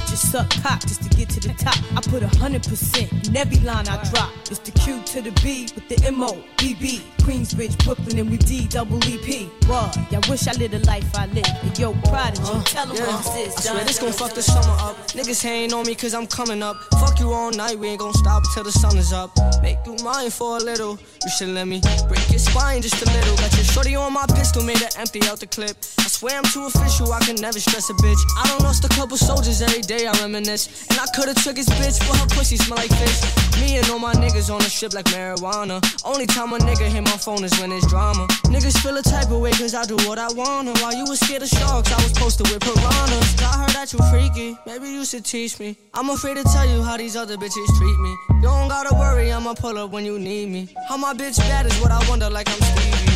[0.01, 1.77] Bitches suck cock just to get to the top.
[1.95, 4.31] I put a hundred percent in every line I drop.
[4.51, 7.03] It's the Q to the B with the M O B B.
[7.21, 9.51] Queensbridge, Brooklyn, and we D double E P.
[9.67, 9.95] What?
[10.11, 11.45] Y'all wish I lived the life I live.
[11.63, 13.67] And yo, prodigy, uh, tell 'em what this is.
[13.67, 14.97] I swear this gon' fuck the summer up.
[15.13, 16.77] Niggas hating on me cause I'm coming up.
[16.99, 19.37] Fuck you all night, we ain't gon' stop till the sun is up.
[19.61, 20.99] Make you mine for a little.
[21.23, 23.37] You should let me break your spine just a little.
[23.37, 25.77] Got your shorty on my pistol, made her empty out the clip.
[25.99, 28.23] I swear I'm too official, I can never stress a bitch.
[28.39, 30.87] I don't lost a couple soldiers every day, I reminisce.
[30.91, 33.61] And I could've took his bitch, but her pussy smell like fish.
[33.61, 35.83] Me and all my niggas on the strip like marijuana.
[36.05, 38.27] Only time a nigga hit my phone is when it's drama.
[38.47, 40.73] Niggas feel a type of way cause I do what I wanna.
[40.79, 43.43] While you was scared of sharks, I was posted with piranhas.
[43.43, 45.77] I heard that you freaky, maybe you should teach me.
[45.95, 48.17] I'm afraid to tell you how these other bitches treat me.
[48.37, 50.69] You don't gotta worry, I'ma pull up when you need me.
[50.89, 53.11] How my bitch bad is what I wonder like I'm Stevie.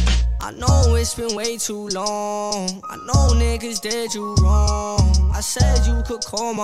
[0.45, 2.83] I know it's been way too long.
[2.91, 5.31] I know niggas did you wrong.
[5.33, 6.64] I said you could call my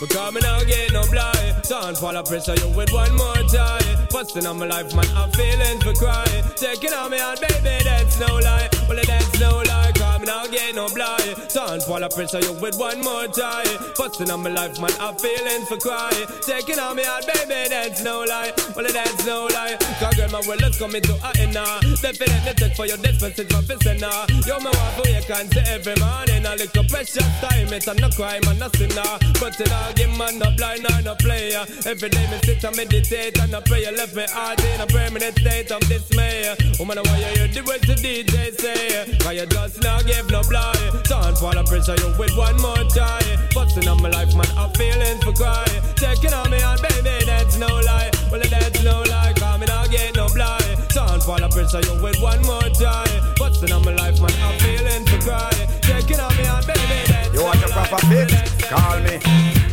[0.00, 1.62] Because me now get no blind.
[1.68, 4.06] Don't fall of pressure you with one more time.
[4.10, 8.18] Busting on my life man I'm feeling for crying Taking on me out baby that's
[8.20, 8.68] no lie.
[8.88, 9.92] Well that's no lie.
[9.94, 11.23] Cause me now get no blind
[11.54, 13.66] Don't fall of pressure you with one more time
[13.96, 18.02] Busting on my life man I'm feeling for crying Taking on me out baby that's
[18.02, 18.52] no lie.
[18.74, 19.76] Well that's no lie.
[19.98, 24.00] Cause girl my world is coming to a now Definitely take for your for fissing
[24.00, 26.44] now Yo me want for you can see every morning.
[26.46, 30.16] A little precious time it's a no crime and no sinner But it all give
[30.18, 31.64] man no blind or no player.
[31.86, 34.86] Every day me sit and meditate and I pray You left me heart in a
[34.86, 36.54] permanent state of dismay.
[36.78, 39.18] Woman why you hear the words the DJ say?
[39.18, 40.94] Cause you just not give no blind
[41.24, 43.36] can't fall up pressure you with one more tie.
[43.54, 45.64] Busting on my life, man, I'm feeling for cry.
[45.96, 48.10] Checking on me and baby, that's no lie.
[48.30, 50.76] Well, that's no lie, come and I'll get no blind.
[50.90, 53.34] Can't fall up pressure you with one more tie.
[53.38, 55.50] Busting on my life, man, I'm feeling for cry.
[55.82, 58.68] Checking on me and baby, that's You want no a proper fix?
[58.68, 59.16] Call me.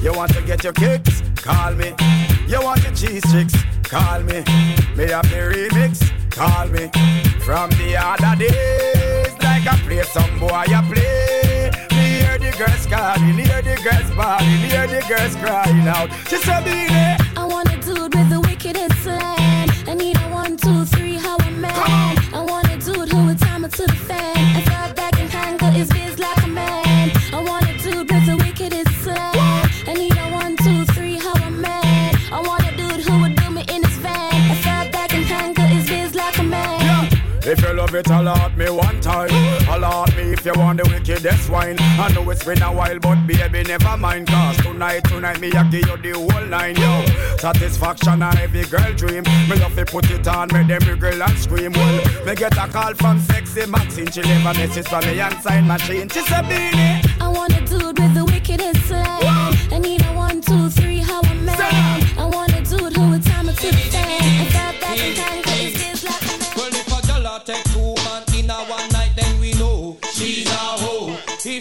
[0.02, 1.22] You want to get your kicks?
[1.36, 1.94] Call me.
[2.48, 3.56] You want your cheese chicks?
[3.84, 4.40] Call me.
[4.96, 6.00] Me have the remix?
[6.32, 6.88] Call me.
[7.44, 9.21] From the other day
[9.66, 11.72] like I play some boy, I play.
[11.92, 16.10] Me hear the girls calling, hear the girls bawling, hear the girls crying out.
[16.30, 19.51] She said, "Baby, I want a dude with the wickedest slang.
[37.92, 39.30] Love it, allot me one time.
[39.70, 41.76] Allot me if you want the wickedest wine.
[41.80, 44.28] I know it's been a while, but baby, never mind.
[44.28, 47.06] Cause tonight, tonight, me I give you the whole line, yo.
[47.38, 49.24] Satisfaction a every girl dream.
[49.24, 51.74] Me love to put it on, make them wriggle and scream.
[51.74, 54.12] Well, me get a call from sexy Maxine.
[54.12, 56.10] She leave a message for me and sign machine.
[56.10, 57.22] She said, Beanie.
[57.22, 59.51] I want a dude with the wickedest slang.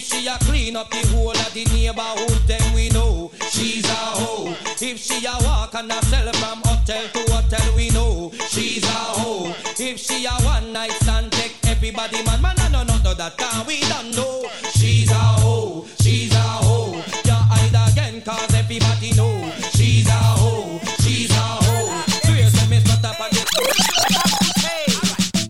[0.00, 3.92] If she a clean up the whole of the neighborhood, then we know she's a
[3.92, 4.56] hoe.
[4.80, 8.88] If she a walk and a sell from hotel to hotel, we know she's a
[8.88, 9.54] hoe.
[9.78, 13.36] If she a one night stand, take everybody man, man, I know not know that
[13.36, 15.86] can we don't know she's a hoe.
[16.00, 16.96] She's a hoe.
[17.26, 20.80] You hide again, cause everybody know she's a hoe.
[21.00, 22.02] She's a hoe.
[22.24, 23.36] Swear to me, stop up and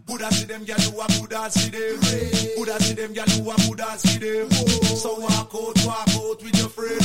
[0.07, 2.40] Buddha see them, gyal who a Buddha see them.
[2.71, 4.49] Buddha see them, gyal who a Buddha see them.
[4.95, 7.03] So walk out, walk out with your friend.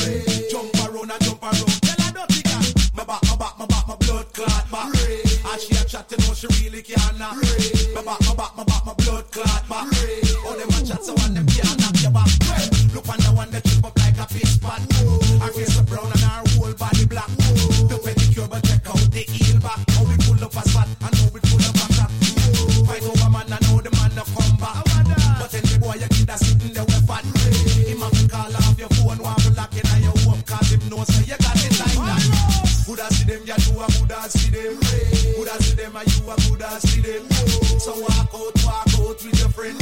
[0.48, 1.82] Jump around and jump around.
[1.82, 2.62] Tell her dirty girl,
[2.94, 4.94] my back, my back, my back, my blood clot back.
[4.94, 7.34] And she a chat, you know she really can't knock.
[7.94, 9.86] My back, my back, my back, my blood clot back.
[10.46, 12.30] Oh, them a chat, so one them can't knock your back.
[12.94, 14.78] Look on the one that trip up like a fish pot.
[15.42, 16.25] Her face a brown and
[34.26, 34.74] a Buddha see them.
[35.36, 37.28] Buddha see them, and you a Buddha see them.
[37.78, 39.78] So walk out, walk out with your friend.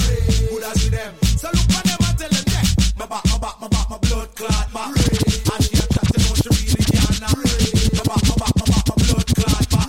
[0.50, 1.14] Buddha see them.
[1.40, 2.64] So look on them and tell them, yeah.
[2.98, 4.88] My back, my back, my back, my blood clot back.
[4.88, 7.40] And she a chat, you know she really can't knock.
[7.40, 9.88] My back, my back, my back, my blood clot back.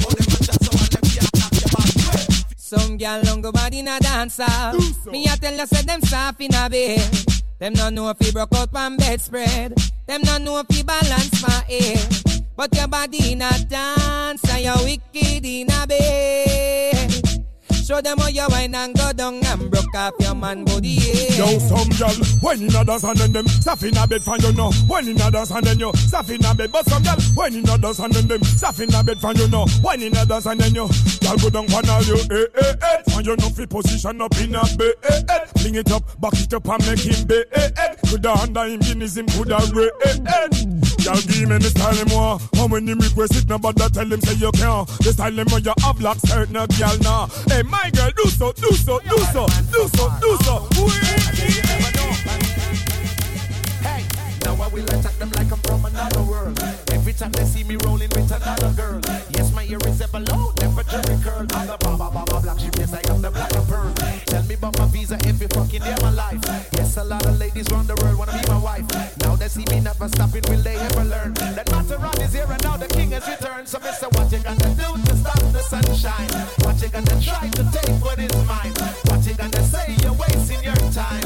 [0.00, 1.90] Oh, them a chat, so one them can't knock your back.
[2.56, 4.48] Some gal don't go bad in a dancer.
[5.10, 7.04] Me a tell you say them soft in a bed.
[7.58, 9.76] Them no know if he broke out on bedspread.
[10.06, 12.19] Them no know if he balance my head.
[12.60, 17.10] But your body a dance and you wicked in a bed.
[17.72, 20.88] Show them how you wine and go down and broke off your man body.
[20.88, 21.38] Yeah.
[21.38, 24.52] Yo, some gal, when in others and then them stuff in a bed for you
[24.52, 24.72] know.
[24.88, 27.66] When in others and then you stuff in a bed, but some gal, when in
[27.66, 29.64] others and then them stuff in a bed for you know.
[29.80, 30.86] When in others and then you,
[31.20, 33.02] gal go down for all you, eh eh eh.
[33.16, 35.46] And you know position up in a bed, eh eh.
[35.62, 37.94] Bring it up, back it up and make him bed, eh eh.
[38.04, 40.89] Coulda under him Guinness, him coulda eh eh.
[41.10, 42.42] Gal give me the style him want.
[42.54, 44.86] And when him request it, nobody tell him say you can't.
[45.02, 47.26] The style him when you have black skirt, no gal nah.
[47.48, 50.54] Hey my girl, do so, do so, do so, do so, do so.
[53.82, 54.04] Hey,
[54.44, 56.89] now I will attack them like I'm from another world.
[57.00, 59.00] Every time they see me rolling with another girl.
[59.30, 61.46] Yes, my ear is ever low, temperature curl.
[61.56, 63.90] I'm the baba baba black sheep, yes, I am the black of pearl.
[64.26, 66.44] Tell me about my visa every fucking day of my life.
[66.76, 68.84] Yes, a lot of ladies round the world wanna be my wife.
[69.24, 71.32] Now they see me never stopping, will they ever learn?
[71.56, 73.66] That Maserati is here and now the king has returned.
[73.66, 76.28] So, Mister, what you gonna do to stop the sunshine?
[76.60, 78.76] What you gonna try to take what is mine?
[79.08, 79.96] What you gonna say?
[80.04, 81.24] You're wasting your time.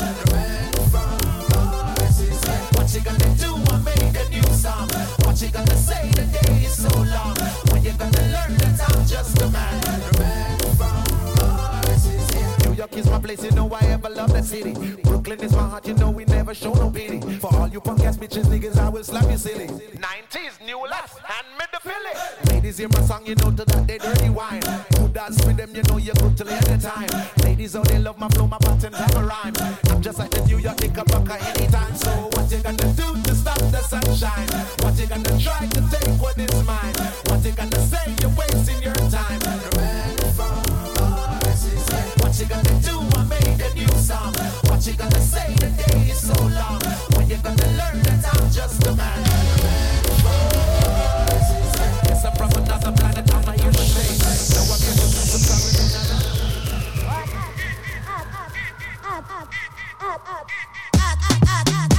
[2.78, 3.50] What you gonna do?
[3.74, 5.23] I made a new song.
[5.34, 6.10] What you gonna say?
[6.10, 7.34] The day is so long.
[7.72, 10.13] When you gonna learn that I'm just a man.
[12.84, 14.74] York is my place, you know I ever love that city.
[15.04, 17.18] Brooklyn is my heart, you know we never show no pity.
[17.38, 19.68] For all you punk ass bitches, niggas, I will slap you silly.
[19.68, 22.52] 90s, new left, hand me the Philly.
[22.52, 24.60] Ladies hear my song, you know to that they dirty wine.
[24.98, 27.08] Who dance with them, you know you're good till the time.
[27.42, 29.54] Ladies, oh they love my flow, my patterns have a rhyme.
[29.88, 31.94] I'm just like the New York Knickerbocker anytime.
[31.96, 34.48] So what you gonna do to stop the sunshine?
[34.84, 36.94] What you gonna try to take what is mine?
[37.28, 38.14] What you gonna say?
[38.20, 39.83] You're wasting your time.
[42.34, 42.98] What you gonna do?
[43.16, 44.34] I made a new song.
[44.64, 45.54] What you gonna say?
[45.54, 46.80] The day is so long.
[47.14, 49.22] When you gonna learn that I'm just a man?
[52.26, 53.32] I'm from another planet.
[53.32, 54.18] I'm a human being.
[54.50, 55.06] No, I'm here to.
[57.06, 57.54] Up, up,
[59.04, 59.54] up, up,
[60.02, 60.50] up, up,
[60.92, 61.93] up, up, up, up.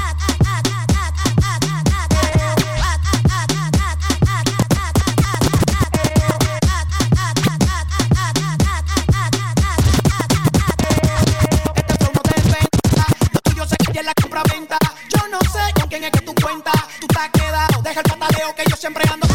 [14.06, 14.78] la compra-venta.
[15.10, 16.76] Yo no sé con quién es que tú cuentas.
[17.00, 19.26] Tú te has quedado, deja el pataleo que yo siempre ando.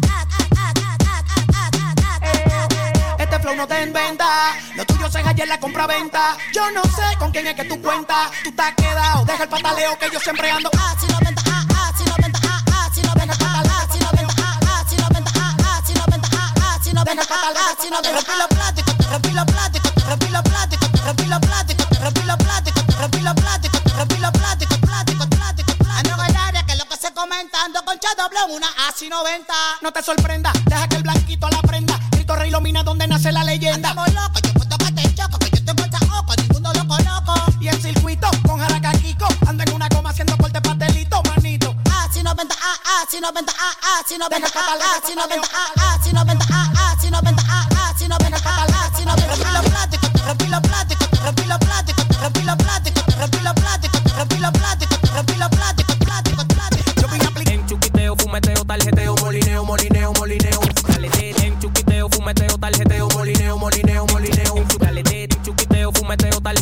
[0.00, 0.47] at
[3.28, 4.56] este flow no te venta.
[4.74, 6.36] Lo tuyo se halla en la compra-venta.
[6.54, 8.30] Yo no sé con quién es que tú cuentas.
[8.42, 10.70] Tú estás quedado, deja el pataleo que yo siempre ando.
[10.78, 14.32] Ah, si venta, ah, ah, si venta, ah, ah, si venta, ah, ah, si venta,
[14.40, 17.90] ah, ah, si venta, ah, ah, si venta, ah, ah, si venta, ah, ah, si
[17.90, 18.08] venta.
[18.08, 18.48] Que lo que se
[28.50, 29.44] una A190.
[29.82, 32.07] No te sorprenda, deja que el blanquito la prenda.
[32.28, 33.94] Torre ilumina donde nace la leyenda.
[33.94, 34.76] Locos, yo puesto
[35.16, 37.34] choco, yo te ojo, ninguno lo conozco.
[37.58, 41.74] Y el circuito con Jaraca Kiko, ando en una coma haciendo corte pastelito, manito.
[41.90, 44.68] Ah, si no venta, ah, ah, si no venta, ah, ah, si no venta, ah,
[44.76, 47.66] ah, si no venta, ah, ah, si no venta, ah, ah, si no venta, ah,
[47.72, 49.44] ah, si no venta, ah, ah, si no venta, ah, ah, si no te rompí
[49.44, 49.78] los.
[66.18, 66.57] maleteo tal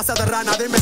[0.00, 0.78] pasa de rana, dime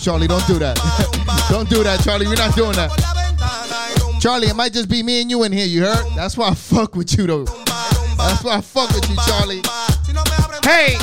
[0.00, 0.26] Charlie.
[0.26, 0.76] Don't do that.
[1.50, 2.26] don't do that, Charlie.
[2.26, 2.90] We're not doing that.
[4.20, 6.06] Charlie, it might just be me and you in here, you heard?
[6.16, 7.44] That's why I fuck with you, though.
[7.44, 9.62] That's why I fuck with you, Charlie.
[10.64, 10.96] Hey!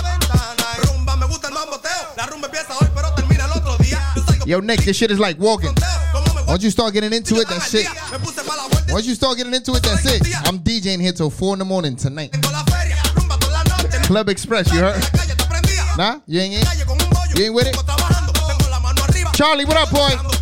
[4.45, 5.73] Yo, Nick, this shit is like walking.
[6.47, 7.85] Once you start getting into it, that's it.
[8.89, 10.21] Once you start getting into it, that's it.
[10.47, 12.31] I'm DJing here till 4 in the morning tonight.
[14.03, 14.95] Club Express, you heard?
[15.97, 17.37] Nah, you ain't, in?
[17.37, 17.96] you ain't with it?
[19.37, 20.36] Charlie, what up, boy?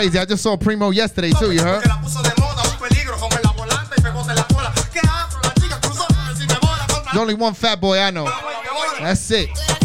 [0.00, 0.18] crazy.
[0.18, 1.52] I just saw Primo yesterday too.
[1.52, 1.82] You heard?
[7.04, 8.24] There's only one fat boy I know.
[8.98, 9.79] That's it.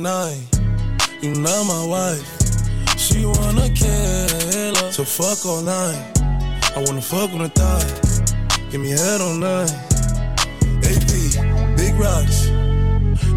[0.00, 0.40] Night.
[1.20, 2.26] You not my wife.
[2.96, 6.00] She wanna kill her, so fuck all night.
[6.74, 7.84] I wanna fuck on the thigh,
[8.70, 9.70] give me head all night.
[10.88, 12.46] AP, big rocks,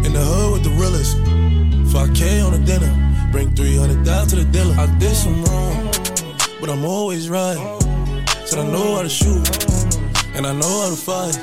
[0.04, 1.16] in the hood with the realest.
[1.92, 2.92] 5K on the dinner,
[3.30, 4.74] bring 300 down to the dealer.
[4.78, 5.90] I did some wrong,
[6.60, 7.58] but I'm always right.
[8.46, 9.46] Said I know how to shoot,
[10.34, 11.36] and I know how to fight.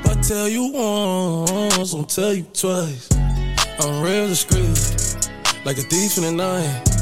[0.00, 3.13] If I tell you once, I'll tell you twice.
[3.84, 5.20] I'm real discreet,
[5.66, 6.94] like a thief in the night.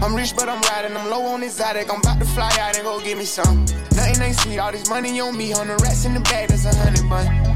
[0.00, 0.96] I'm rich, but I'm riding.
[0.96, 1.92] I'm low on exotic.
[1.92, 3.64] I'm about to fly out and go get me some.
[3.96, 4.58] Nothing ain't sweet.
[4.58, 5.52] All this money on me.
[5.52, 7.55] On the rest in the bag, that's a hundred bun.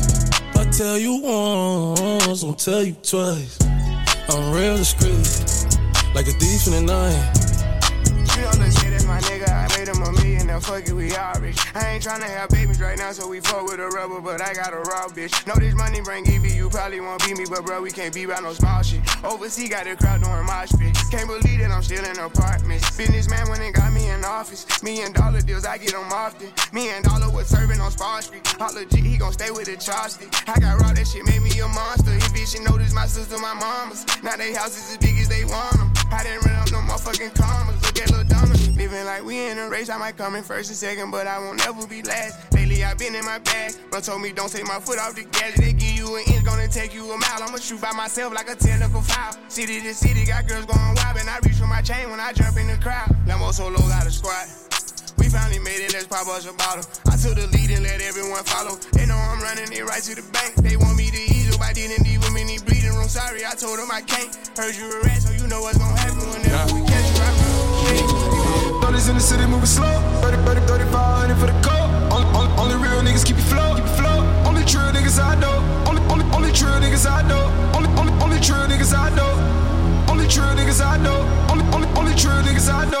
[0.71, 3.59] Tell you once, I'll tell you twice.
[4.29, 5.67] I'm real discreet,
[6.15, 7.40] like a thief in the night.
[10.51, 11.57] Now fuck it, we all rich.
[11.73, 14.53] I ain't tryna have babies right now, so we fuck with a rubber, but I
[14.53, 15.31] got a raw bitch.
[15.47, 18.23] Know this money bring Evie, you probably won't beat me, but bro, we can't be
[18.23, 18.99] about no small shit.
[19.23, 20.97] Overseas got the crowd doing mosh pit.
[21.09, 22.83] Can't believe that I'm still in apartments.
[22.97, 24.67] Businessman when they got me in office.
[24.83, 26.51] Million dollar deals, I get them often.
[26.73, 28.43] Me and Dollar was serving on Spar Street.
[28.59, 30.35] All legit, he gon' stay with the chopstick.
[30.49, 32.11] I got raw, that shit made me a monster.
[32.11, 34.05] He bitch, she noticed my sister, my mamas.
[34.21, 35.93] Now they houses as big as they want them.
[36.11, 37.81] I didn't run up no motherfucking commas.
[37.83, 38.70] Look at Lil Donna.
[38.81, 41.37] Living like we in a race, I might come in first and second, but I
[41.37, 42.51] won't never be last.
[42.51, 45.21] Lately I've been in my bag, but told me don't take my foot off the
[45.21, 45.53] gas.
[45.53, 47.45] They give you an inch, gonna take you a mile.
[47.45, 49.37] I'ma shoot by myself like a technical foul.
[49.49, 52.33] City to city, got girls going wild, and I reach for my chain when I
[52.33, 53.05] jump in the crowd.
[53.29, 54.49] Lambo solo got a squad.
[55.19, 56.81] We finally made it, let's pop us a bottle.
[57.05, 58.81] I took the lead and let everyone follow.
[58.97, 60.57] They know I'm running it right to the bank.
[60.57, 63.05] They want me to ease up, I didn't women in bleeding room.
[63.07, 64.33] Sorry, I told them I can't.
[64.57, 66.90] Heard you a rat, so you know what's gonna happen whenever we
[68.91, 69.87] Brothers in the city moving slow.
[70.19, 71.87] 30, 30, 3500 for the coat.
[72.11, 73.75] Only, only, only real niggas keep it flow.
[73.75, 74.19] Keep it flow.
[74.43, 75.63] Only true niggas I know.
[75.87, 77.47] Only, only, only true niggas I know.
[77.71, 79.31] Only, only, only true niggas I know.
[80.11, 81.23] Only true niggas I know.
[81.49, 82.99] Only, only, only true niggas I know.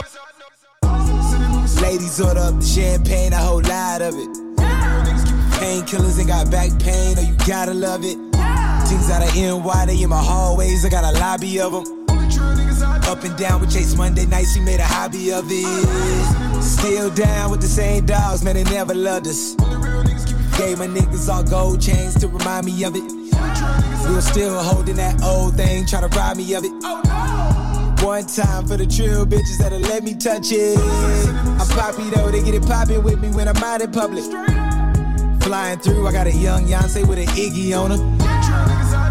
[1.81, 4.31] Ladies order up the champagne, a whole lot of it.
[5.59, 8.15] Painkillers ain't got back pain, oh you gotta love it.
[8.87, 12.00] Things out of NY, they in my hallways, I got a lobby of them.
[13.07, 16.61] Up and down with Chase Monday nights, we made a hobby of it.
[16.61, 19.55] Still down with the same dogs, man, they never loved us.
[20.57, 23.03] Gave my niggas all gold chains to remind me of it.
[24.07, 26.71] We were still holding that old thing, trying to rob me of it.
[28.03, 30.77] One time for the trill bitches that'll let me touch it.
[30.79, 34.23] I'm poppy though, they get it poppin' with me when I'm out in public.
[35.43, 37.97] Flying through, I got a young Yonsei with an Iggy on her.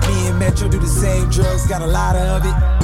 [0.09, 2.80] Me and Metro do the same drugs, got a lot of it.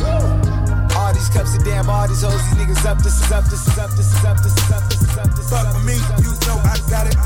[1.16, 3.78] These cups of damn, all these hoes, these niggas up, this is up, this is
[3.78, 5.64] up, this is up, this is up, this is up, this is up.
[5.64, 7.16] Fuck with me, you know I got it.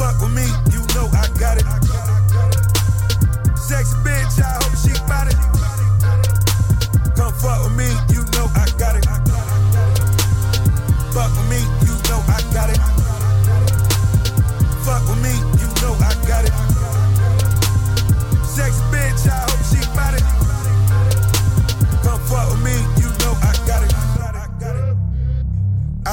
[0.00, 1.68] Fuck with me, you know I got it.
[3.60, 5.36] Sexy bitch, I hope she bout it.
[7.12, 7.81] Come fuck with me,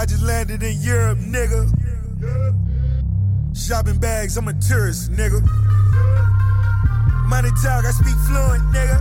[0.10, 1.70] just landed in Europe, nigga.
[3.56, 5.40] Shopping bags, I'm a tourist, nigga.
[7.28, 8.98] Money talk, I speak fluent, nigga.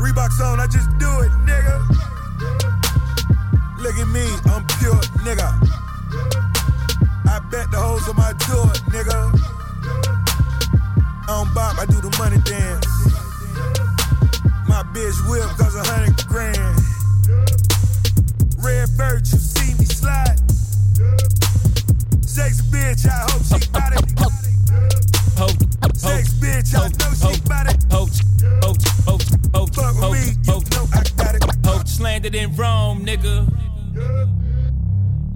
[0.00, 1.76] Reeboks on, I just do it, nigga.
[3.80, 5.48] Look at me, I'm pure, nigga.
[7.28, 9.30] I bet the hoes on my door, nigga.
[11.22, 12.86] I don't bop, I do the money dance.
[14.66, 16.91] My bitch whip cause a hundred grand.
[18.62, 20.38] Red bird, you see me slide.
[22.24, 24.02] Sexy bitch, I hope she got it.
[25.96, 27.82] Sex bitch, I know she got it.
[29.74, 31.42] Fuck with me, you know I got it.
[31.62, 33.48] Hoach landed in Rome, nigga.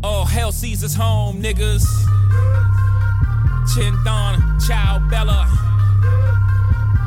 [0.05, 1.85] All hell Caesar's home, niggas.
[3.75, 5.49] Chinthon, Ciao Bella.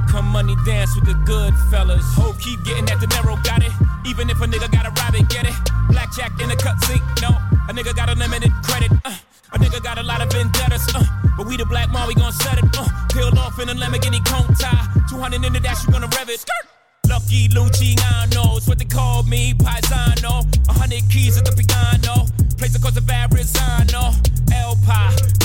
[0.10, 2.04] Come money dance with the good fellas.
[2.16, 3.72] Hope keep getting at the narrow, got it.
[4.06, 5.56] Even if a nigga got a rabbit, get it.
[5.90, 7.30] Blackjack in the cutscene, no.
[7.70, 8.92] A nigga got unlimited credit.
[9.06, 9.16] Uh,
[9.54, 11.04] a nigga got a lot of vendettas, uh,
[11.38, 12.66] but we the black mom, we gon' set it.
[12.78, 15.10] Uh, peeled off in a Lamborghini Countach.
[15.10, 16.40] 200 in the dash, you gonna rev it.
[16.40, 16.70] Skirt.
[17.10, 20.46] Lucky Luciano, it's what they call me, Paisano.
[20.70, 22.28] A hundred keys at the piano,
[22.58, 24.14] place across the Verrazano.
[24.54, 24.78] El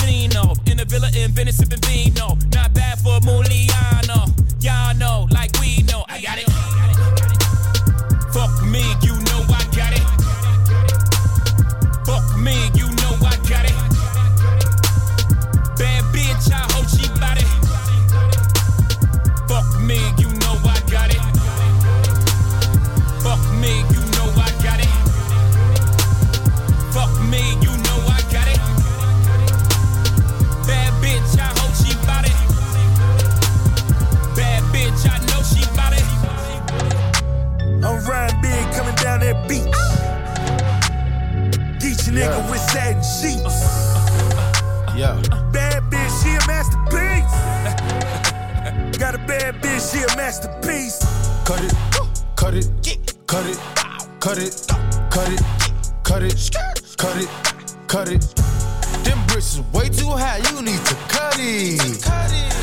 [0.05, 2.37] Nino, in the villa in Venice, sipping vino.
[2.53, 4.29] Not bad for Muliano.
[4.61, 6.45] Y'all know, like we know, I got it.
[6.45, 6.94] Fuck me, you
[8.75, 9.04] me
[42.15, 43.59] Nigga with satin sheets.
[44.95, 45.21] Yeah.
[45.51, 47.35] Bad bitch, she a masterpiece.
[48.97, 50.99] Got a bad bitch, she a masterpiece.
[51.43, 51.73] Cut it,
[52.37, 52.69] cut it,
[53.27, 53.59] cut it,
[54.21, 54.55] cut it,
[55.11, 55.41] cut it,
[56.05, 56.51] cut it,
[56.95, 57.29] cut it,
[57.89, 58.21] cut it.
[59.03, 62.01] Them bricks is way too high, you need to cut it.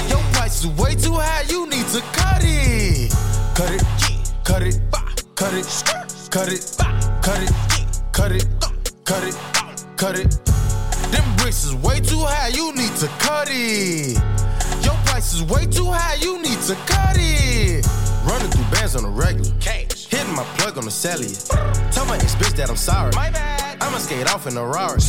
[0.08, 3.12] Your price is way too high, you need to cut it.
[3.54, 3.84] Cut it,
[4.44, 4.80] cut it,
[5.34, 5.66] cut it,
[6.30, 6.76] cut it,
[7.20, 7.52] cut it,
[8.12, 8.71] cut it,
[9.04, 9.36] cut it,
[9.96, 10.30] cut it.
[11.10, 14.16] Them bricks is way too high, you need to cut it.
[14.84, 17.86] Your price is way too high, you need to cut it.
[18.24, 19.50] Running through bands on the regular.
[20.12, 21.32] Hitting my plug on the cellular.
[21.90, 23.12] Tell my ex bitch that I'm sorry.
[23.14, 23.82] My bad.
[23.82, 25.00] I'ma skate off in a Rari.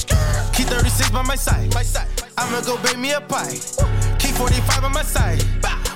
[0.54, 1.74] Key 36 by my side.
[1.74, 2.08] My side.
[2.38, 3.60] I'ma go bake me a pie.
[4.18, 5.42] Key 45 by my side.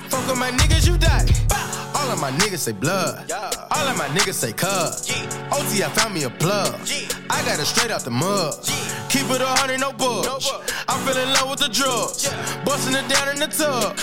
[0.10, 1.26] Fuck with my niggas, you die.
[2.08, 3.30] All of my niggas say blood.
[3.70, 5.12] All of my niggas say cuz.
[5.52, 6.74] OT, I found me a plug.
[7.30, 8.56] I got it straight out the mud.
[9.10, 10.50] Keep it a hundred, no bugs.
[10.88, 12.32] I fell in love with the drugs.
[12.64, 13.98] Busting it down in the tub.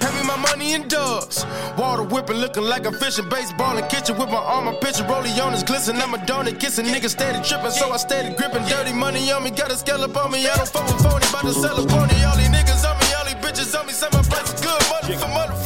[0.00, 1.44] Pay me my money in dubs.
[1.76, 3.28] Water whipping, looking like a fishing.
[3.28, 5.04] Baseball in kitchen with my arm, my pitcher.
[5.04, 5.96] Rollie on his glisten.
[6.00, 6.86] I'm a donut kissing.
[6.86, 8.64] Niggas steady tripping, so I steady gripping.
[8.64, 10.48] Dirty money on me, got a scallop on me.
[10.48, 12.24] I don't fuck with phony, about to sell a pony.
[12.24, 13.92] All these niggas on me, all these bitches on me.
[13.92, 14.80] Say my price is good.
[14.88, 15.59] Money for money,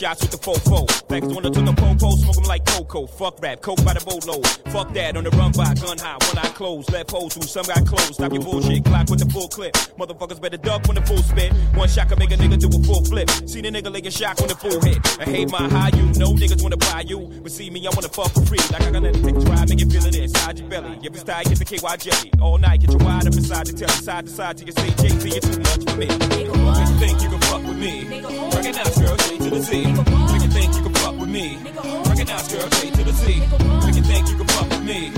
[0.00, 0.86] shots with the fofo.
[1.08, 1.49] Back doing the
[2.94, 3.06] 'em.
[3.06, 4.46] Fuck rap, coke by the boatload.
[4.72, 6.92] Fuck that, on the run by, gun high, one eye closed.
[6.92, 8.14] Left holes who some got closed.
[8.14, 9.74] Stop your bullshit, clock with the full clip.
[9.98, 11.52] Motherfuckers better duck when the full spit.
[11.74, 13.30] One shot can make a nigga do a full flip.
[13.46, 14.98] See the nigga like a shock when the full hit.
[15.20, 17.30] I hate my high, you know niggas wanna buy you.
[17.42, 18.62] But see me, I wanna fuck for free.
[18.70, 20.98] Like I got nothing to try, make you feel it inside your belly.
[21.02, 22.32] If it's tight, get the KY jelly.
[22.40, 23.92] All night, get you wide up inside the telly.
[23.92, 26.06] Side to side till you say JT, you're too much for me.
[26.06, 28.22] Make you think you can fuck with me.
[28.54, 29.78] Recognize girl, straight to the Z.
[29.80, 30.99] You think you can
[31.30, 31.58] me.
[32.06, 33.40] Recognize girl, straight to the Z.
[33.86, 35.12] Make you think you can fuck with me.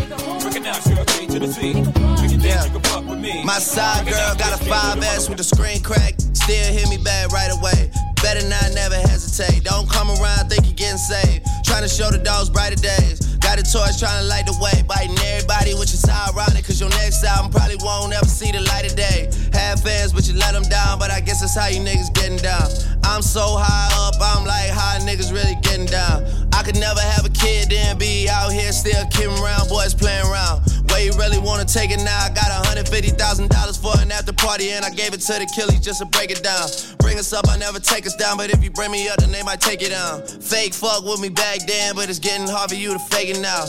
[0.62, 1.74] Recognize girl, straight to the Z.
[1.74, 3.42] Make you think you can fuck with me.
[3.42, 6.14] My side girl got a 5S with the screen crack.
[6.38, 7.90] Still hit me back right away.
[8.22, 9.64] Better not never hesitate.
[9.64, 11.42] Don't come around, think you're getting saved.
[11.64, 13.18] Trying to show the dogs brighter days.
[13.42, 14.86] Got a torch trying to light the way.
[14.86, 16.62] Biting everybody, which is ironic.
[16.62, 19.34] Cause your next album probably won't ever see the light of day.
[19.50, 21.00] Had fans, but you let them down.
[21.02, 22.70] But I guess that's how you niggas getting down.
[23.02, 26.22] I'm so high up, I'm like, how niggas really getting down?
[26.52, 30.24] I could never have a kid, then be out here still kidding around, boys playing
[30.30, 30.51] around.
[30.88, 32.18] Where you really wanna take it now?
[32.18, 36.00] I got $150,000 for an after party, and I gave it to the killies just
[36.00, 36.68] to break it down.
[36.98, 39.32] Bring us up, I never take us down, but if you bring me up, then
[39.32, 40.26] they might take it down.
[40.26, 43.40] Fake fuck with me back then, but it's getting hard for you to fake it
[43.40, 43.64] now.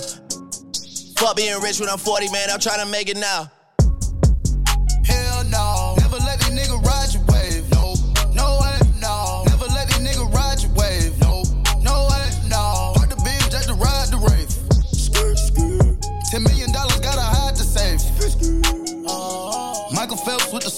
[1.18, 3.50] Fuck being rich when I'm 40, man, I'm trying to make it now.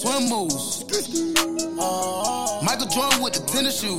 [0.06, 0.84] Swim moves.
[2.62, 3.98] Michael Jordan with the tennis shoes.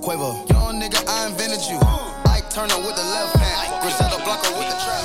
[0.00, 1.76] Quavo, young nigga, I invented you.
[2.24, 3.82] Ike Turner with the left hand.
[3.82, 5.04] Griselda Blanco with the trap.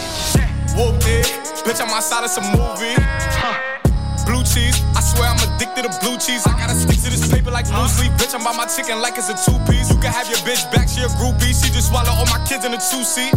[0.79, 1.27] Whooped it.
[1.67, 2.95] Bitch, I'm outside of some movie.
[4.25, 6.47] Blue cheese, I swear I'm addicted to blue cheese.
[6.47, 8.11] I gotta stick to this paper like blue sleep.
[8.13, 9.91] Bitch, I'm by my chicken like it's a two piece.
[9.91, 11.53] You can have your bitch back, she a groupie.
[11.53, 13.33] She just swallow all my kids in a two seat.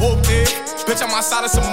[0.00, 0.48] Whoop it,
[0.86, 1.64] bitch, I'm outside of some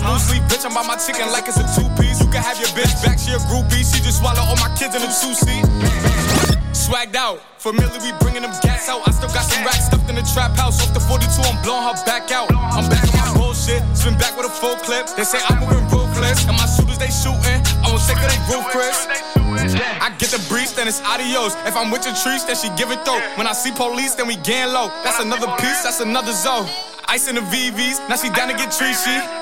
[0.00, 0.42] like sleep.
[0.48, 2.20] Bitch, I'm by my chicken like it's a two piece.
[2.20, 3.84] You can have your bitch back, she a groupie.
[3.84, 5.64] She just swallow all my kids in a seat.
[6.72, 9.06] Swagged out, familiar, we bringing them gas out.
[9.06, 10.80] I still got some racks stuffed in the trap house.
[10.82, 12.50] Off the 42, I'm blowing her back out.
[12.52, 15.06] I'm back on my bullshit, spin back with a full clip.
[15.14, 17.60] They say I'm moving ruthless, and my shooters they shooting.
[17.84, 19.06] I won't take they roof, Chris.
[20.00, 21.54] I get the breeze, then it's adios.
[21.68, 23.20] If I'm with your trees, then she give it though.
[23.36, 24.88] When I see police, then we gang low.
[25.04, 26.66] That's another piece, that's another zone.
[27.06, 29.41] Ice in the VVs, now she down to get tree treachy.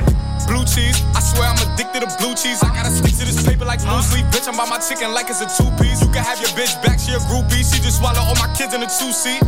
[0.51, 2.59] Blue cheese, I swear I'm addicted to blue cheese.
[2.59, 4.27] I gotta stick to this paper like blue sleep.
[4.35, 6.03] Bitch, I'm by my chicken like it's a two piece.
[6.03, 7.63] You can have your bitch back, she a groupie.
[7.63, 9.39] She just swallow all my kids in a two seat.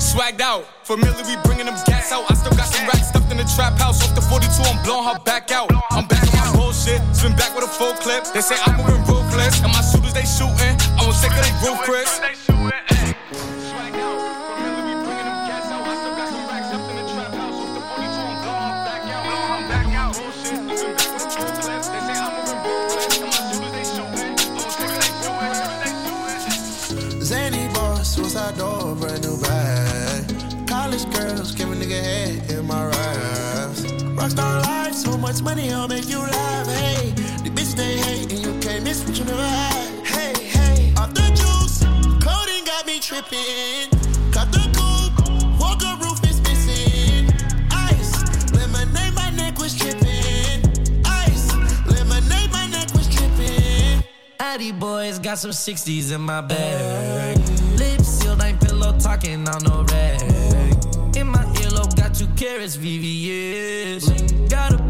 [0.00, 2.24] Swagged out, familiar, we bringing them gas out.
[2.32, 4.00] I still got some racks stuffed in the trap house.
[4.00, 5.68] Off the 42, I'm blowing her back out.
[5.92, 8.24] I'm back on my bullshit, spin back with a full clip.
[8.32, 10.80] They say I'm moving ruthless, and my shooters they shooting.
[10.96, 12.08] I won't take of they roof, Chris.
[35.00, 36.66] So much money, I'll make you laugh.
[36.66, 37.12] Hey,
[37.42, 40.06] the bitch they hate, and you can't miss what you never had.
[40.06, 41.80] Hey, hey, off the juice,
[42.22, 43.88] coding got me tripping.
[44.30, 47.32] Cut the coupe, walker roof is missing.
[47.72, 50.68] Ice, lemonade, my neck was tripping.
[51.06, 51.48] Ice,
[51.86, 54.04] lemonade, my neck was tripping.
[54.38, 57.38] Addy boys got some 60s in my bag.
[57.78, 60.20] Lips sealed, ain't pillow talking on no rag.
[61.16, 64.50] In my earlobe, got two carats, VVS.
[64.50, 64.89] Got a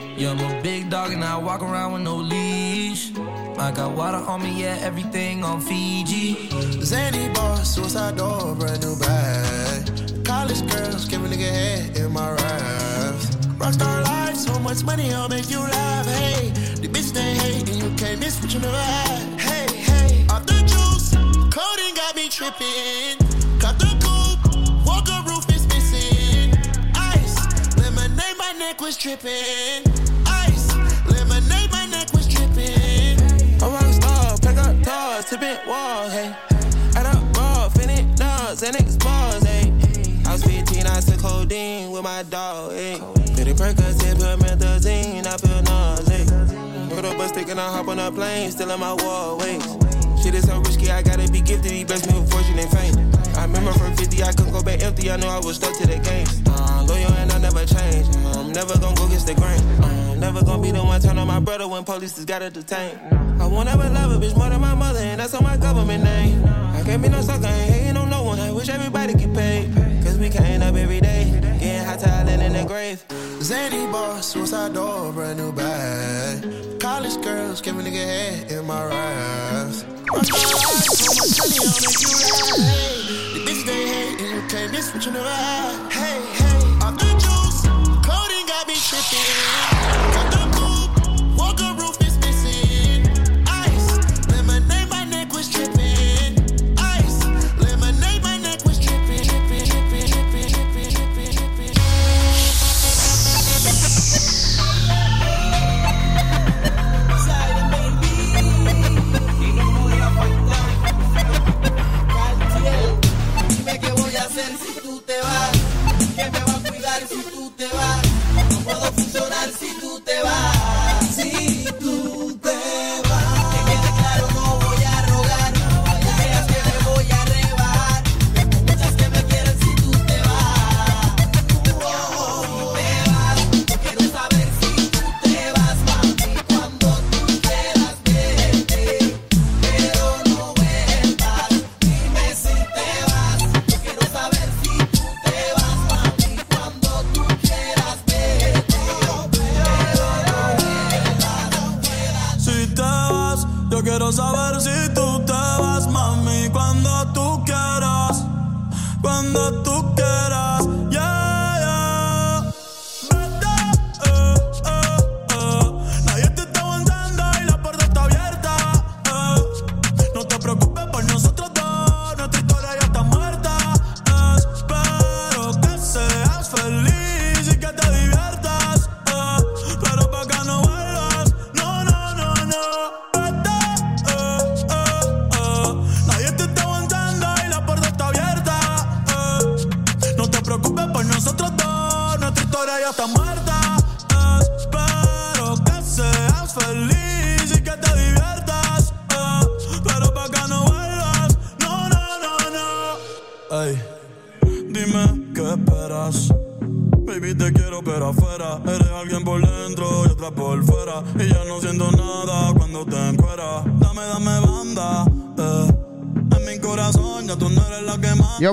[0.17, 3.11] Yeah, I'm a big dog and I walk around with no leash.
[3.57, 6.49] I got water on me, yeah, everything on Fiji.
[6.83, 10.25] Zany boss, suicide door, brand new bag.
[10.25, 13.25] College girls, give a nigga head in my raps.
[13.57, 16.05] Rockstar life, so much money, I'll make you laugh.
[16.05, 16.49] Hey,
[16.81, 19.39] the bitch they hate, and you can't miss what you never had.
[19.39, 21.11] Hey, hey, off the juice,
[21.53, 23.17] coding got me tripping.
[23.59, 25.50] Cut the coupe, walker roof
[28.51, 29.83] my neck was tripping.
[30.25, 30.75] Ice,
[31.07, 33.17] lemonade, my neck was tripping.
[33.61, 36.35] A rock pack up doors, tipping walls, hey.
[36.95, 39.71] Add up raw, finish dogs, and bars, hey.
[40.25, 42.95] I was 15, I took codeine with my dog, hey.
[42.95, 46.93] It Percocet, promethazine, I feel nauseous.
[46.93, 49.90] Put up a stick and I hop on a plane, still in my wall, wait.
[50.21, 51.71] Shit is so risky, I gotta be gifted.
[51.71, 52.93] He blessed me with fortune and fame.
[53.35, 55.09] I remember from 50, I couldn't go back empty.
[55.09, 56.27] I knew I was stuck to the game.
[56.45, 58.05] Uh, loyal and I never change.
[58.37, 59.59] I'm never gonna go against the grain.
[59.81, 62.99] I'm never gonna be the one turn on my brother when police just gotta detain.
[63.39, 66.03] I won't ever love a bitch more than my mother, and that's on my government
[66.03, 66.45] name.
[66.45, 68.39] I can't be no sucker, ain't hating on no one.
[68.39, 69.73] I wish everybody could paid.
[70.03, 73.03] Cause we came up every day, getting hot talent in the grave.
[73.41, 76.70] Zany boss, suicide door, brand new bag.
[76.91, 79.83] College girls, give a nigga head in my raps.
[80.11, 82.59] Rockstar life, so much money, I'll make you laugh.
[83.31, 85.90] The bitch they hate, can't miss what you never had.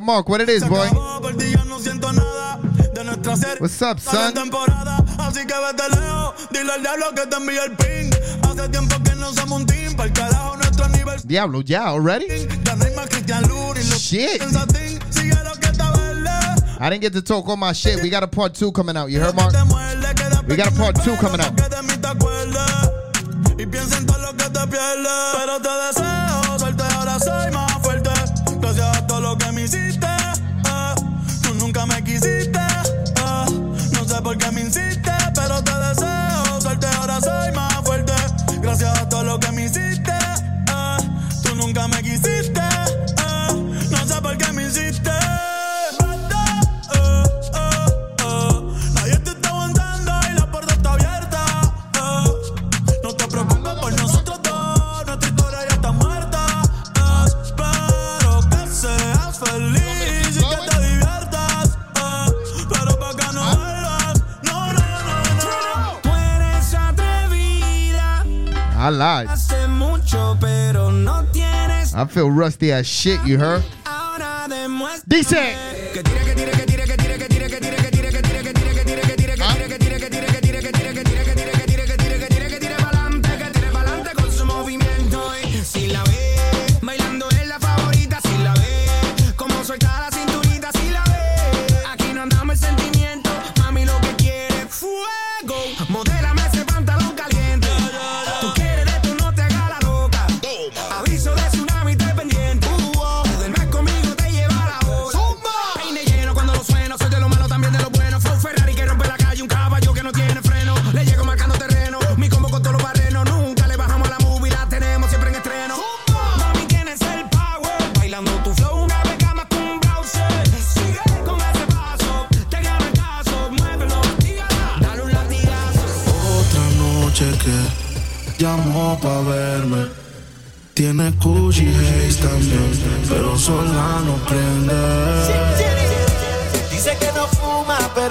[0.03, 0.87] Mark, what it is, boy?
[3.59, 4.35] What's up, son?
[11.27, 12.49] Diablo yeah, already?
[13.99, 14.43] Shit.
[16.81, 18.03] I didn't get to talk all my shit.
[18.03, 19.11] We got a part two coming out.
[19.11, 19.53] You heard, Mark?
[20.47, 21.68] We got a part two coming out.
[68.89, 69.29] I lied.
[71.95, 73.63] I feel rusty as shit, you heard?
[75.07, 76.58] Dice.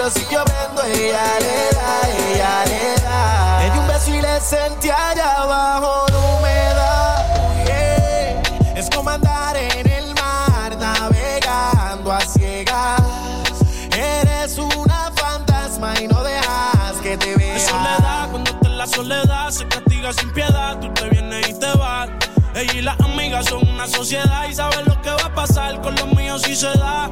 [0.08, 0.42] Pero si yo
[0.86, 2.00] ella le da,
[2.32, 3.60] ella le da.
[3.60, 7.66] Le di un beso y le sentí allá abajo la humedad.
[7.66, 8.42] Yeah.
[8.74, 13.02] Es como andar en el mar, navegando a ciegas.
[13.92, 17.56] Eres una fantasma y no dejas que te vea.
[17.56, 20.80] La soledad, cuando está en la soledad, se castiga sin piedad.
[20.80, 22.10] Tú te vienes y te vas.
[22.56, 25.96] Ella y las amigas son una sociedad y saben lo que va a pasar con
[25.96, 27.10] los míos si se da.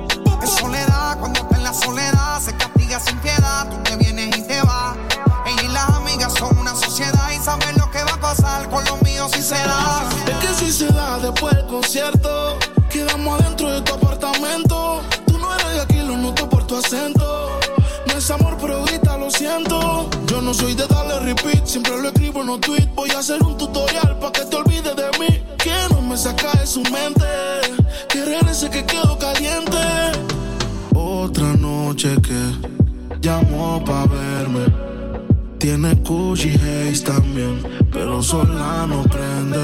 [22.59, 25.43] tweet voy a hacer un tutorial para que te olvides de mí.
[25.57, 27.25] Que no me saca de su mente,
[28.09, 29.77] que regrese que quedo caliente.
[30.93, 34.65] Otra noche que llamó para verme.
[35.57, 39.57] Tiene Gucci Haze también, pero sola no prende.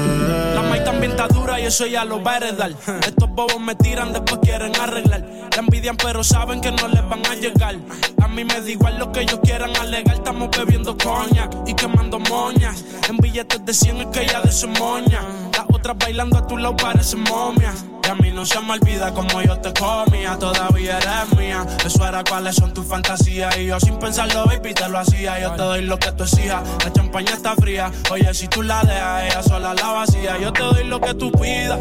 [0.54, 2.72] La maíz también está dura y eso ya lo va a heredar.
[3.06, 5.24] Estos bobos me tiran, después quieren arreglar.
[5.52, 7.76] La envidian, pero saben que no les van a llegar.
[8.32, 10.14] A mí me da igual lo que ellos quieran alegar.
[10.14, 12.82] Estamos bebiendo coña y quemando moñas.
[13.06, 15.20] En billetes de 100 es que ya de su moña.
[15.52, 19.40] Las otras bailando a tu lado parecen momias a mí no se me olvida como
[19.40, 21.66] yo te comía, todavía eres mía.
[21.84, 23.56] Eso era cuáles son tus fantasías.
[23.56, 25.40] Y yo sin pensarlo, baby, te lo hacía.
[25.40, 26.62] Yo te doy lo que tú exijas.
[26.84, 27.90] La champaña está fría.
[28.10, 30.38] Oye, si tú la dejas, ella sola la vacía.
[30.38, 31.78] Yo te doy lo que tú pidas.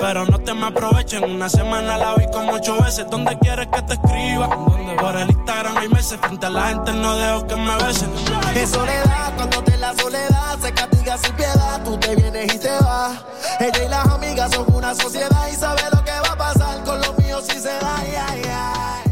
[0.00, 1.24] Pero no te me aprovechen.
[1.24, 3.06] Una semana la vi como ocho veces.
[3.10, 4.48] ¿Dónde quieres que te escriba?
[4.48, 6.18] Por el Instagram hay meses.
[6.20, 8.10] Frente a la gente no dejo que me besen.
[8.54, 11.82] Es soledad, cuando te la soledad se castiga sin piedad.
[11.84, 13.18] Tú te vienes y te vas.
[13.58, 17.00] Ella y las amigas son una sociedad y sabe lo que va a pasar con
[17.00, 17.96] los míos si se da.
[17.96, 19.11] Ay, ay.